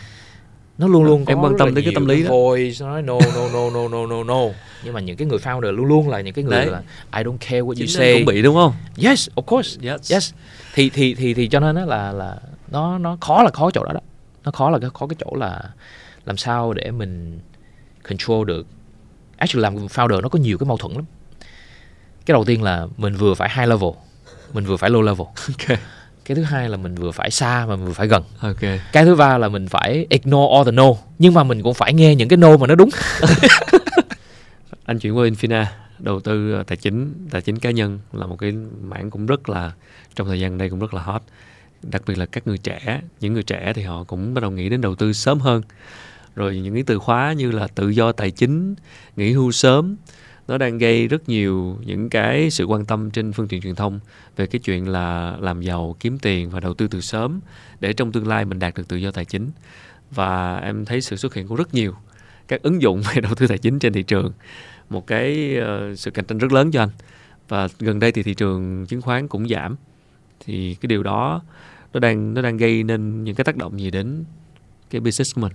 nó 0.79 0.89
luôn 0.89 1.05
luôn 1.05 1.25
em 1.27 1.41
quan 1.41 1.59
tâm 1.59 1.75
tới 1.75 1.85
cái 1.85 1.95
tâm 1.95 2.07
lý 2.07 2.23
đó. 2.23 2.31
voice 2.31 2.81
nói 2.81 3.03
no 3.03 3.19
no 3.35 3.49
no 3.53 3.71
no 3.71 3.89
no 3.89 4.07
no 4.07 4.25
no. 4.25 4.41
Nhưng 4.85 4.95
mà 4.95 5.01
những 5.01 5.17
cái 5.17 5.29
người 5.29 5.39
founder 5.39 5.73
luôn 5.73 5.87
luôn 5.87 6.09
là 6.09 6.21
những 6.21 6.35
cái 6.35 6.45
người 6.45 6.53
Đấy. 6.53 6.67
là 6.67 6.83
I 7.17 7.23
don't 7.23 7.37
care 7.41 7.61
what 7.61 7.75
Chính 7.75 7.87
you 7.87 7.93
say 7.93 8.15
cũng 8.15 8.25
bị 8.25 8.43
đúng 8.43 8.55
không? 8.55 8.73
Yes 8.97 9.29
of 9.35 9.43
course. 9.43 9.91
Yes, 9.91 10.13
yes. 10.13 10.33
thì 10.75 10.91
thì 10.91 11.15
thì 11.15 11.35
thì 11.35 11.49
cho 11.49 11.61
nên 11.61 11.75
nó 11.75 11.85
là 11.85 12.13
là 12.13 12.37
nó 12.71 12.99
nó 12.99 13.17
khó 13.21 13.43
là 13.43 13.51
khó 13.51 13.71
chỗ 13.71 13.85
đó 13.85 13.93
đó. 13.93 14.01
Nó 14.45 14.51
khó 14.51 14.71
là 14.71 14.79
khó 14.95 15.07
cái 15.07 15.17
chỗ 15.25 15.37
là 15.37 15.63
làm 16.25 16.37
sao 16.37 16.73
để 16.73 16.91
mình 16.91 17.41
control 18.09 18.47
được. 18.47 18.67
Actually 19.37 19.63
làm 19.63 19.77
founder 19.77 20.21
nó 20.21 20.29
có 20.29 20.39
nhiều 20.39 20.59
cái 20.59 20.67
mâu 20.67 20.77
thuẫn 20.77 20.93
lắm. 20.93 21.05
Cái 22.27 22.33
đầu 22.33 22.45
tiên 22.45 22.63
là 22.63 22.87
mình 22.97 23.17
vừa 23.17 23.35
phải 23.35 23.51
high 23.57 23.69
level 23.69 23.91
mình 24.55 24.65
vừa 24.65 24.77
phải 24.77 24.91
low 24.91 25.03
level. 25.03 25.27
Okay 25.49 25.79
cái 26.25 26.35
thứ 26.35 26.43
hai 26.43 26.69
là 26.69 26.77
mình 26.77 26.95
vừa 26.95 27.11
phải 27.11 27.31
xa 27.31 27.67
mà 27.69 27.77
vừa 27.77 27.93
phải 27.93 28.07
gần. 28.07 28.23
Ok. 28.41 28.61
Cái 28.93 29.05
thứ 29.05 29.15
ba 29.15 29.39
là 29.39 29.49
mình 29.49 29.69
phải 29.69 30.07
ignore 30.09 30.55
all 30.55 30.65
the 30.65 30.71
no 30.71 30.89
nhưng 31.19 31.35
mà 31.35 31.45
mình 31.45 31.63
cũng 31.63 31.75
phải 31.75 31.95
nghe 31.95 32.15
những 32.15 32.29
cái 32.29 32.37
no 32.37 32.57
mà 32.57 32.67
nó 32.67 32.75
đúng. 32.75 32.91
Anh 34.85 34.99
chuyển 34.99 35.17
qua 35.17 35.27
Infina 35.27 35.65
đầu 35.99 36.21
tư 36.21 36.53
ờ, 36.53 36.63
tài 36.63 36.77
chính 36.77 37.15
tài 37.31 37.43
chính 37.43 37.59
cá 37.59 37.71
nhân 37.71 38.01
là 38.13 38.27
một 38.27 38.37
cái 38.37 38.53
mảng 38.83 39.11
cũng 39.11 39.27
rất 39.27 39.49
là 39.49 39.73
trong 40.15 40.27
thời 40.27 40.41
gian 40.41 40.59
đây 40.59 40.71
cũng 40.71 40.79
rất 40.79 40.95
là 40.95 41.03
hot. 41.03 41.23
Đặc 41.83 42.03
biệt 42.07 42.19
là 42.19 42.27
các 42.27 42.47
người 42.47 42.59
trẻ 42.59 43.01
những 43.21 43.35
người 43.35 43.43
trẻ 43.43 43.73
thì 43.75 43.83
họ 43.83 44.05
cũng 44.05 44.35
bắt 44.35 44.41
đầu 44.41 44.51
nghĩ 44.51 44.69
đến 44.69 44.81
đầu 44.81 44.95
tư 44.95 45.13
sớm 45.13 45.41
hơn. 45.41 45.63
Rồi 46.35 46.57
những 46.57 46.75
cái 46.75 46.83
từ 46.87 46.99
khóa 46.99 47.33
như 47.33 47.51
là 47.51 47.67
tự 47.75 47.89
do 47.89 48.13
tài 48.13 48.31
chính 48.31 48.75
nghỉ 49.17 49.33
hưu 49.33 49.53
sớm 49.53 49.97
nó 50.49 50.59
đang 50.59 50.79
gây 50.79 51.09
rất 51.09 51.29
nhiều 51.29 51.79
những 51.85 52.11
cái 52.11 52.51
sự 52.51 52.65
quan 52.65 52.85
tâm 52.85 53.11
trên 53.11 53.33
phương 53.33 53.49
tiện 53.49 53.61
truyền 53.61 53.75
thông 53.75 54.01
về 54.37 54.47
cái 54.47 54.59
chuyện 54.59 54.89
là 54.89 55.37
làm 55.41 55.61
giàu 55.61 55.97
kiếm 56.01 56.19
tiền 56.19 56.51
và 56.51 56.61
đầu 56.61 56.75
tư 56.75 56.89
từ 56.89 57.01
sớm 57.01 57.41
để 57.81 57.93
trong 57.93 58.13
tương 58.13 58.29
lai 58.29 58.45
mình 58.45 58.59
đạt 58.59 58.75
được 58.75 58.89
tự 58.89 58.97
do 58.97 59.11
tài 59.11 59.25
chính. 59.25 59.51
Và 60.11 60.57
em 60.57 60.85
thấy 60.85 61.01
sự 61.01 61.17
xuất 61.17 61.35
hiện 61.35 61.49
của 61.49 61.57
rất 61.57 61.75
nhiều 61.75 61.95
các 62.49 62.63
ứng 62.63 62.83
dụng 62.83 63.03
về 63.15 63.21
đầu 63.21 63.35
tư 63.35 63.47
tài 63.47 63.59
chính 63.59 63.79
trên 63.79 63.93
thị 63.93 64.03
trường. 64.03 64.33
Một 64.91 65.07
cái 65.07 65.57
uh, 65.59 65.99
sự 65.99 66.11
cạnh 66.11 66.25
tranh 66.25 66.39
rất 66.39 66.53
lớn 66.53 66.71
cho 66.71 66.83
anh. 66.83 66.91
Và 67.49 67.69
gần 67.79 68.01
đây 68.01 68.13
thì 68.13 68.23
thị 68.23 68.35
trường 68.35 68.87
chứng 68.87 69.03
khoán 69.03 69.29
cũng 69.29 69.49
giảm. 69.49 69.77
Thì 70.41 70.75
cái 70.75 70.87
điều 70.87 71.03
đó 71.03 71.43
nó 71.93 72.01
đang 72.01 72.35
nó 72.35 72.43
đang 72.43 72.57
gây 72.57 72.83
nên 72.83 73.25
những 73.25 73.35
cái 73.35 73.45
tác 73.45 73.57
động 73.57 73.81
gì 73.81 73.91
đến 73.91 74.25
cái 74.91 75.01
business 75.01 75.35
của 75.35 75.41
mình? 75.41 75.53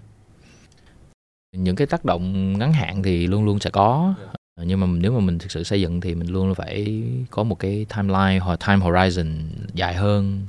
Những 1.57 1.75
cái 1.75 1.87
tác 1.87 2.05
động 2.05 2.53
ngắn 2.57 2.73
hạn 2.73 3.03
thì 3.03 3.27
luôn 3.27 3.45
luôn 3.45 3.59
sẽ 3.59 3.69
có. 3.69 4.13
Ờ, 4.59 4.65
nhưng 4.67 4.79
mà 4.79 4.87
nếu 4.99 5.11
mà 5.11 5.19
mình 5.19 5.39
thực 5.39 5.51
sự 5.51 5.63
xây 5.63 5.81
dựng 5.81 6.01
thì 6.01 6.15
mình 6.15 6.27
luôn 6.27 6.55
phải 6.55 7.03
có 7.29 7.43
một 7.43 7.59
cái 7.59 7.85
timeline 7.95 8.39
hoặc 8.39 8.59
time 8.67 8.85
horizon 8.85 9.25
dài 9.73 9.95
hơn 9.95 10.45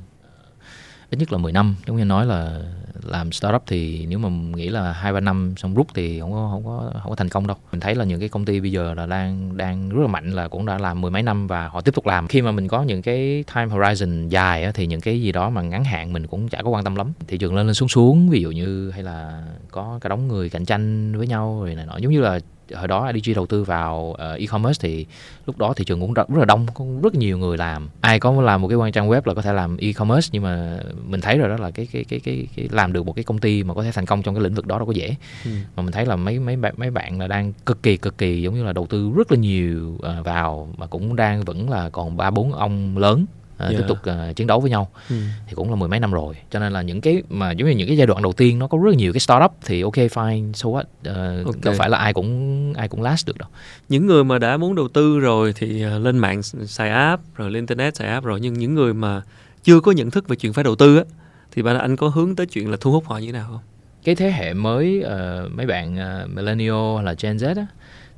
ít 1.09 1.17
nhất 1.17 1.31
là 1.31 1.37
10 1.37 1.51
năm. 1.51 1.75
Giống 1.87 1.97
như 1.97 2.05
nói 2.05 2.25
là 2.25 2.61
làm 3.03 3.31
startup 3.31 3.63
thì 3.67 4.05
nếu 4.09 4.19
mà 4.19 4.29
nghĩ 4.29 4.69
là 4.69 4.91
hai 4.91 5.13
ba 5.13 5.19
năm 5.19 5.53
xong 5.57 5.73
rút 5.73 5.87
thì 5.93 6.19
không 6.19 6.31
có 6.31 6.49
không 6.51 6.65
có 6.65 6.91
không 7.01 7.09
có 7.09 7.15
thành 7.15 7.29
công 7.29 7.47
đâu. 7.47 7.57
Mình 7.71 7.79
thấy 7.79 7.95
là 7.95 8.05
những 8.05 8.19
cái 8.19 8.29
công 8.29 8.45
ty 8.45 8.59
bây 8.59 8.71
giờ 8.71 8.93
là 8.93 9.05
đang 9.05 9.57
đang 9.57 9.89
rất 9.89 10.01
là 10.01 10.07
mạnh 10.07 10.31
là 10.31 10.47
cũng 10.47 10.65
đã 10.65 10.77
làm 10.77 11.01
mười 11.01 11.11
mấy 11.11 11.23
năm 11.23 11.47
và 11.47 11.67
họ 11.67 11.81
tiếp 11.81 11.95
tục 11.95 12.05
làm. 12.05 12.27
Khi 12.27 12.41
mà 12.41 12.51
mình 12.51 12.67
có 12.67 12.83
những 12.83 13.01
cái 13.01 13.43
time 13.55 13.65
horizon 13.65 14.29
dài 14.29 14.63
á, 14.63 14.71
thì 14.73 14.87
những 14.87 15.01
cái 15.01 15.21
gì 15.21 15.31
đó 15.31 15.49
mà 15.49 15.61
ngắn 15.61 15.83
hạn 15.83 16.13
mình 16.13 16.27
cũng 16.27 16.49
chả 16.49 16.61
có 16.63 16.69
quan 16.69 16.83
tâm 16.83 16.95
lắm. 16.95 17.13
Thị 17.27 17.37
trường 17.37 17.55
lên 17.55 17.65
lên 17.65 17.73
xuống 17.73 17.89
xuống 17.89 18.29
ví 18.29 18.41
dụ 18.41 18.51
như 18.51 18.91
hay 18.91 19.03
là 19.03 19.43
có 19.71 19.99
cả 20.01 20.09
đống 20.09 20.27
người 20.27 20.49
cạnh 20.49 20.65
tranh 20.65 21.17
với 21.17 21.27
nhau 21.27 21.59
rồi 21.59 21.75
này 21.75 21.85
nọ. 21.85 21.97
Giống 21.97 22.11
như 22.11 22.21
là 22.21 22.39
hồi 22.75 22.87
đó 22.87 23.11
IDG 23.13 23.35
đầu 23.35 23.45
tư 23.45 23.63
vào 23.63 24.15
uh, 24.33 24.39
e-commerce 24.39 24.79
thì 24.81 25.05
lúc 25.45 25.57
đó 25.57 25.73
thị 25.73 25.85
trường 25.85 26.01
cũng 26.01 26.13
rất, 26.13 26.29
rất 26.29 26.39
là 26.39 26.45
đông 26.45 26.67
có 26.73 26.85
rất 27.03 27.15
nhiều 27.15 27.37
người 27.37 27.57
làm. 27.57 27.89
Ai 28.01 28.19
có 28.19 28.41
làm 28.41 28.61
một 28.61 28.67
cái 28.67 28.77
quan 28.77 28.91
trang 28.91 29.09
web 29.09 29.21
là 29.25 29.33
có 29.33 29.41
thể 29.41 29.53
làm 29.53 29.77
e-commerce 29.77 30.29
nhưng 30.31 30.43
mà 30.43 30.79
mình 31.07 31.21
thấy 31.21 31.37
rồi 31.37 31.49
đó 31.49 31.55
là 31.57 31.71
cái 31.71 31.87
cái 31.91 32.03
cái 32.03 32.19
cái, 32.19 32.47
cái 32.55 32.67
làm 32.71 32.93
được 32.93 33.05
một 33.05 33.15
cái 33.15 33.23
công 33.23 33.37
ty 33.37 33.63
mà 33.63 33.73
có 33.73 33.83
thể 33.83 33.91
thành 33.91 34.05
công 34.05 34.21
trong 34.21 34.35
cái 34.35 34.43
lĩnh 34.43 34.53
vực 34.53 34.67
đó 34.67 34.77
đâu 34.77 34.85
có 34.85 34.93
dễ. 34.93 35.15
Ừ. 35.45 35.51
mà 35.75 35.83
mình 35.83 35.91
thấy 35.91 36.05
là 36.05 36.15
mấy 36.15 36.39
mấy 36.39 36.55
bạn 36.55 36.73
mấy 36.77 36.91
bạn 36.91 37.19
là 37.19 37.27
đang 37.27 37.53
cực 37.65 37.83
kỳ 37.83 37.97
cực 37.97 38.17
kỳ 38.17 38.41
giống 38.41 38.53
như 38.53 38.63
là 38.63 38.73
đầu 38.73 38.87
tư 38.87 39.11
rất 39.17 39.31
là 39.31 39.37
nhiều 39.37 39.93
uh, 39.95 40.25
vào 40.25 40.69
mà 40.77 40.85
cũng 40.87 41.15
đang 41.15 41.43
vẫn 41.43 41.69
là 41.69 41.89
còn 41.89 42.17
ba 42.17 42.29
bốn 42.29 42.53
ông 42.53 42.97
lớn 42.97 43.25
yeah. 43.61 43.73
Dạ. 43.73 43.79
tiếp 43.79 43.85
tục 43.87 43.97
uh, 44.29 44.35
chiến 44.35 44.47
đấu 44.47 44.59
với 44.59 44.71
nhau 44.71 44.91
ừ. 45.09 45.15
thì 45.47 45.53
cũng 45.55 45.69
là 45.69 45.75
mười 45.75 45.89
mấy 45.89 45.99
năm 45.99 46.11
rồi 46.11 46.35
cho 46.49 46.59
nên 46.59 46.73
là 46.73 46.81
những 46.81 47.01
cái 47.01 47.23
mà 47.29 47.51
giống 47.51 47.69
như 47.69 47.75
những 47.75 47.87
cái 47.87 47.97
giai 47.97 48.07
đoạn 48.07 48.21
đầu 48.21 48.33
tiên 48.33 48.59
nó 48.59 48.67
có 48.67 48.77
rất 48.83 48.95
nhiều 48.95 49.13
cái 49.13 49.19
startup 49.19 49.51
thì 49.65 49.81
ok 49.81 49.95
fine 49.95 50.53
so 50.53 50.69
what 50.69 50.79
uh, 50.81 51.45
okay. 51.45 51.61
đâu 51.63 51.73
phải 51.77 51.89
là 51.89 51.97
ai 51.97 52.13
cũng 52.13 52.73
ai 52.73 52.87
cũng 52.87 53.01
last 53.01 53.27
được 53.27 53.37
đâu 53.37 53.49
những 53.89 54.07
người 54.07 54.23
mà 54.23 54.39
đã 54.39 54.57
muốn 54.57 54.75
đầu 54.75 54.87
tư 54.87 55.19
rồi 55.19 55.53
thì 55.55 55.85
uh, 55.85 56.01
lên 56.01 56.17
mạng 56.17 56.43
xài 56.43 56.89
app 56.89 57.23
rồi 57.35 57.51
lên 57.51 57.61
internet 57.61 57.95
xài 57.95 58.07
app 58.07 58.25
rồi 58.25 58.39
nhưng 58.39 58.53
những 58.53 58.75
người 58.75 58.93
mà 58.93 59.21
chưa 59.63 59.79
có 59.79 59.91
nhận 59.91 60.11
thức 60.11 60.27
về 60.27 60.35
chuyện 60.35 60.53
phải 60.53 60.63
đầu 60.63 60.75
tư 60.75 60.97
á 60.97 61.03
thì 61.51 61.61
bạn 61.61 61.79
anh 61.79 61.95
có 61.95 62.07
hướng 62.07 62.35
tới 62.35 62.45
chuyện 62.45 62.71
là 62.71 62.77
thu 62.81 62.91
hút 62.91 63.05
họ 63.07 63.17
như 63.17 63.25
thế 63.25 63.31
nào 63.31 63.47
không 63.51 63.59
cái 64.03 64.15
thế 64.15 64.31
hệ 64.31 64.53
mới 64.53 65.03
uh, 65.05 65.51
mấy 65.51 65.65
bạn 65.65 65.95
uh, 65.95 66.29
millennial 66.29 66.95
hay 66.95 67.05
là 67.05 67.15
Gen 67.21 67.37
Z 67.37 67.55
á 67.55 67.65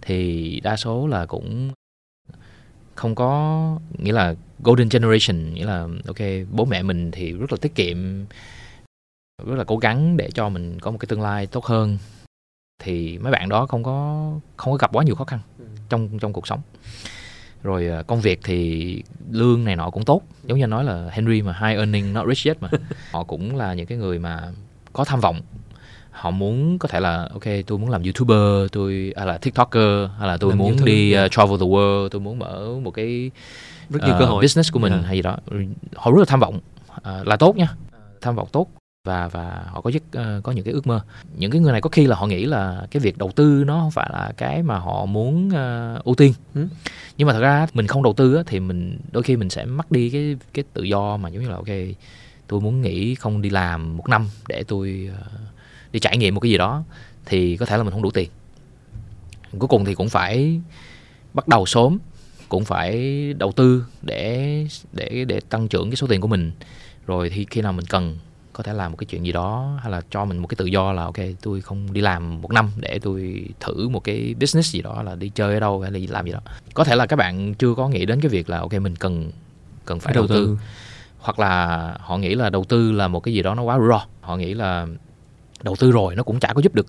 thì 0.02 0.60
đa 0.64 0.76
số 0.76 1.08
là 1.08 1.26
cũng 1.26 1.72
không 2.96 3.16
có 3.16 3.78
nghĩa 3.98 4.12
là 4.12 4.36
golden 4.64 4.90
generation 4.90 5.54
nghĩa 5.54 5.66
là 5.66 5.88
ok 6.08 6.18
bố 6.52 6.66
mẹ 6.66 6.84
mình 6.84 7.12
thì 7.12 7.32
rất 7.34 7.52
là 7.52 7.58
tiết 7.62 7.76
kiệm 7.76 8.26
rất 9.46 9.56
là 9.56 9.64
cố 9.64 9.78
gắng 9.78 10.18
để 10.18 10.30
cho 10.34 10.50
mình 10.50 10.80
có 10.80 10.92
một 10.92 10.98
cái 10.98 11.08
tương 11.08 11.22
lai 11.22 11.48
tốt 11.48 11.66
hơn. 11.66 11.98
Thì 12.84 13.18
mấy 13.18 13.32
bạn 13.32 13.50
đó 13.50 13.66
không 13.66 13.84
có 13.84 14.30
không 14.58 14.74
có 14.74 14.78
gặp 14.78 14.94
quá 14.94 15.04
nhiều 15.04 15.16
khó 15.16 15.24
khăn 15.24 15.40
ừ. 15.60 15.66
trong 15.90 16.20
trong 16.20 16.34
cuộc 16.34 16.48
sống. 16.48 16.62
Rồi 17.64 17.88
à, 17.88 18.02
công 18.02 18.22
việc 18.22 18.40
thì 18.44 19.04
lương 19.32 19.64
này 19.64 19.76
nọ 19.76 19.90
cũng 19.90 20.06
tốt. 20.06 20.22
Giống 20.44 20.60
như 20.60 20.68
nói 20.68 20.84
là 20.84 21.10
Henry 21.12 21.42
mà 21.42 21.54
high 21.54 21.78
earning 21.78 22.14
not 22.14 22.28
rich 22.28 22.48
yet 22.48 22.62
mà. 22.62 22.70
Họ 23.12 23.24
cũng 23.24 23.56
là 23.56 23.74
những 23.74 23.86
cái 23.86 23.98
người 23.98 24.20
mà 24.20 24.52
có 24.94 25.06
tham 25.06 25.20
vọng 25.20 25.42
họ 26.14 26.32
muốn 26.32 26.80
có 26.80 26.88
thể 26.88 27.00
là 27.00 27.30
ok 27.34 27.44
tôi 27.68 27.78
muốn 27.78 27.90
làm 27.90 28.04
youtuber 28.04 28.72
tôi 28.72 29.14
hay 29.18 29.26
là 29.26 29.38
tiktoker 29.38 30.10
hay 30.20 30.28
là 30.28 30.38
tôi 30.38 30.50
làm 30.50 30.58
muốn 30.58 30.86
đi 30.86 31.16
uh, 31.26 31.32
travel 31.32 31.60
the 31.60 31.66
world 31.66 32.10
tôi 32.10 32.22
muốn 32.22 32.40
mở 32.40 32.80
một 32.84 32.92
cái 32.92 33.32
rất 33.90 34.04
nhiều 34.04 34.14
uh, 34.14 34.20
cơ 34.20 34.26
hội. 34.26 34.42
business 34.42 34.72
của 34.72 34.80
mình 34.80 34.94
yeah. 34.94 35.06
hay 35.06 35.16
gì 35.16 35.22
đó. 35.22 35.38
Họ 35.96 36.12
rất 36.12 36.20
là 36.20 36.26
tham 36.28 36.40
vọng 36.40 36.60
uh, 36.96 37.28
là 37.28 37.36
tốt 37.36 37.58
nha. 37.58 37.68
Tham 38.22 38.36
vọng 38.36 38.48
tốt 38.52 38.68
và 39.08 39.28
và 39.28 39.64
họ 39.68 39.82
có 39.82 39.92
rất 39.92 40.04
uh, 40.38 40.44
có 40.44 40.52
những 40.52 40.66
cái 40.66 40.74
ước 40.74 40.88
mơ. 40.88 41.02
Những 41.38 41.52
cái 41.52 41.62
người 41.62 41.72
này 41.72 41.82
có 41.82 41.90
khi 41.90 42.08
là 42.08 42.16
họ 42.16 42.28
nghĩ 42.28 42.46
là 42.46 42.88
cái 42.92 43.00
việc 43.00 43.18
đầu 43.18 43.32
tư 43.36 43.64
nó 43.68 43.80
không 43.80 43.92
phải 43.92 44.10
là 44.14 44.32
cái 44.38 44.64
mà 44.64 44.78
họ 44.78 45.06
muốn 45.06 45.48
uh, 45.48 46.04
ưu 46.04 46.16
tiên. 46.16 46.34
Ừ. 46.56 46.68
nhưng 47.18 47.28
mà 47.28 47.34
thật 47.34 47.40
ra 47.40 47.68
mình 47.74 47.88
không 47.88 48.04
đầu 48.04 48.14
tư 48.14 48.36
á, 48.36 48.44
thì 48.46 48.60
mình 48.60 48.98
đôi 49.12 49.24
khi 49.24 49.36
mình 49.36 49.50
sẽ 49.50 49.66
mất 49.66 49.92
đi 49.92 50.10
cái 50.10 50.36
cái 50.54 50.66
tự 50.74 50.84
do 50.84 51.18
mà 51.18 51.30
giống 51.30 51.44
như 51.44 51.50
là 51.50 51.56
ok 51.56 51.96
tôi 52.48 52.62
muốn 52.62 52.82
nghỉ 52.82 53.16
không 53.16 53.42
đi 53.42 53.50
làm 53.50 53.98
một 53.98 54.10
năm 54.10 54.28
để 54.48 54.64
tôi 54.68 55.10
uh, 55.12 55.53
đi 55.94 56.00
trải 56.00 56.18
nghiệm 56.18 56.36
một 56.36 56.40
cái 56.40 56.52
gì 56.52 56.58
đó 56.58 56.84
thì 57.26 57.58
có 57.58 57.66
thể 57.66 57.78
là 57.78 57.84
mình 57.84 57.94
không 57.94 58.02
đủ 58.02 58.12
tiền. 58.12 58.30
Cuối 59.60 59.68
cùng 59.68 59.86
thì 59.86 59.96
cũng 59.96 60.10
phải 60.10 60.62
bắt 61.34 61.48
đầu 61.48 61.66
sớm 61.66 61.98
cũng 62.50 62.66
phải 62.66 62.94
đầu 63.34 63.52
tư 63.52 63.86
để 64.02 64.68
để 64.94 65.26
để 65.28 65.40
tăng 65.50 65.68
trưởng 65.68 65.90
cái 65.90 65.96
số 65.96 66.08
tiền 66.08 66.22
của 66.22 66.28
mình. 66.28 66.52
Rồi 67.08 67.30
thì 67.30 67.46
khi 67.50 67.62
nào 67.62 67.74
mình 67.74 67.86
cần 67.86 68.18
có 68.54 68.64
thể 68.64 68.74
làm 68.74 68.92
một 68.92 68.98
cái 68.98 69.06
chuyện 69.06 69.26
gì 69.26 69.32
đó 69.32 69.80
hay 69.82 69.92
là 69.92 70.02
cho 70.10 70.26
mình 70.26 70.38
một 70.38 70.48
cái 70.48 70.56
tự 70.56 70.66
do 70.66 70.94
là 70.94 71.04
ok 71.04 71.18
tôi 71.42 71.62
không 71.62 71.94
đi 71.94 72.02
làm 72.02 72.42
một 72.42 72.52
năm 72.52 72.72
để 72.78 73.00
tôi 73.00 73.46
thử 73.60 73.90
một 73.90 74.04
cái 74.04 74.36
business 74.40 74.74
gì 74.74 74.82
đó 74.82 75.04
là 75.04 75.16
đi 75.16 75.30
chơi 75.30 75.54
ở 75.54 75.60
đâu 75.60 75.82
hay 75.82 75.92
là 75.92 76.00
làm 76.10 76.26
gì 76.26 76.32
đó. 76.32 76.40
Có 76.74 76.84
thể 76.84 76.96
là 76.96 77.06
các 77.06 77.16
bạn 77.16 77.54
chưa 77.54 77.74
có 77.76 77.88
nghĩ 77.88 78.06
đến 78.06 78.22
cái 78.22 78.30
việc 78.30 78.50
là 78.50 78.60
ok 78.60 78.74
mình 78.74 78.96
cần 78.96 79.32
cần 79.86 80.00
phải, 80.00 80.14
đầu, 80.14 80.28
đầu 80.28 80.38
tư. 80.38 80.46
tư. 80.46 80.58
Hoặc 81.20 81.40
là 81.40 81.96
họ 82.00 82.18
nghĩ 82.18 82.36
là 82.36 82.50
đầu 82.50 82.64
tư 82.64 82.92
là 82.92 83.08
một 83.08 83.20
cái 83.20 83.34
gì 83.34 83.42
đó 83.42 83.56
nó 83.56 83.64
quá 83.64 83.80
ro 83.90 84.06
họ 84.22 84.38
nghĩ 84.38 84.54
là 84.54 84.88
đầu 85.64 85.76
tư 85.76 85.92
rồi 85.92 86.16
nó 86.16 86.24
cũng 86.24 86.40
chả 86.40 86.54
có 86.54 86.62
giúp 86.62 86.76
được 86.76 86.88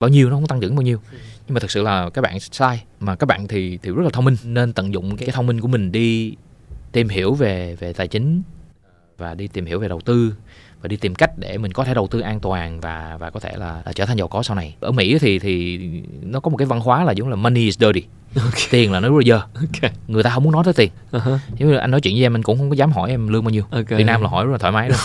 bao 0.00 0.08
nhiêu 0.08 0.30
nó 0.30 0.36
không 0.36 0.46
tăng 0.46 0.60
trưởng 0.60 0.76
bao 0.76 0.82
nhiêu 0.82 1.00
ừ. 1.12 1.18
nhưng 1.46 1.54
mà 1.54 1.60
thực 1.60 1.70
sự 1.70 1.82
là 1.82 2.10
các 2.10 2.22
bạn 2.22 2.40
sai 2.40 2.84
mà 3.00 3.16
các 3.16 3.26
bạn 3.26 3.48
thì 3.48 3.78
thì 3.82 3.90
rất 3.90 4.02
là 4.02 4.10
thông 4.10 4.24
minh 4.24 4.36
nên 4.44 4.72
tận 4.72 4.92
dụng 4.92 5.16
cái 5.16 5.28
thông 5.32 5.46
minh 5.46 5.60
của 5.60 5.68
mình 5.68 5.92
đi 5.92 6.34
tìm 6.92 7.08
hiểu 7.08 7.34
về 7.34 7.74
về 7.74 7.92
tài 7.92 8.08
chính 8.08 8.42
và 9.18 9.34
đi 9.34 9.48
tìm 9.48 9.66
hiểu 9.66 9.78
về 9.80 9.88
đầu 9.88 10.00
tư 10.00 10.34
và 10.84 10.88
đi 10.88 10.96
tìm 10.96 11.14
cách 11.14 11.38
để 11.38 11.58
mình 11.58 11.72
có 11.72 11.84
thể 11.84 11.94
đầu 11.94 12.06
tư 12.06 12.20
an 12.20 12.40
toàn 12.40 12.80
và 12.80 13.16
và 13.20 13.30
có 13.30 13.40
thể 13.40 13.52
là, 13.56 13.82
là 13.86 13.92
trở 13.92 14.06
thành 14.06 14.16
giàu 14.16 14.28
có 14.28 14.42
sau 14.42 14.56
này. 14.56 14.76
Ở 14.80 14.92
Mỹ 14.92 15.18
thì 15.18 15.38
thì 15.38 15.78
nó 16.22 16.40
có 16.40 16.50
một 16.50 16.56
cái 16.56 16.66
văn 16.66 16.80
hóa 16.80 17.04
là 17.04 17.12
giống 17.12 17.28
là 17.28 17.36
money 17.36 17.62
is 17.62 17.78
dirty. 17.78 18.02
Okay. 18.36 18.62
tiền 18.70 18.92
là 18.92 19.00
nó 19.00 19.08
rất 19.08 19.24
dơ. 19.26 19.40
Okay. 19.54 19.92
người 20.08 20.22
ta 20.22 20.30
không 20.30 20.44
muốn 20.44 20.52
nói 20.52 20.64
tới 20.64 20.74
tiền. 20.74 20.90
Uh-huh. 21.12 21.38
giống 21.58 21.70
như 21.70 21.76
anh 21.76 21.90
nói 21.90 22.00
chuyện 22.00 22.14
với 22.14 22.22
em 22.22 22.36
anh 22.36 22.42
cũng 22.42 22.58
không 22.58 22.70
có 22.70 22.76
dám 22.76 22.92
hỏi 22.92 23.10
em 23.10 23.28
lương 23.28 23.44
bao 23.44 23.50
nhiêu. 23.50 23.62
Okay. 23.70 23.98
Việt 23.98 24.04
Nam 24.04 24.22
là 24.22 24.28
hỏi 24.28 24.44
rất 24.44 24.52
là 24.52 24.58
thoải 24.58 24.72
mái 24.72 24.88
đó. 24.88 24.96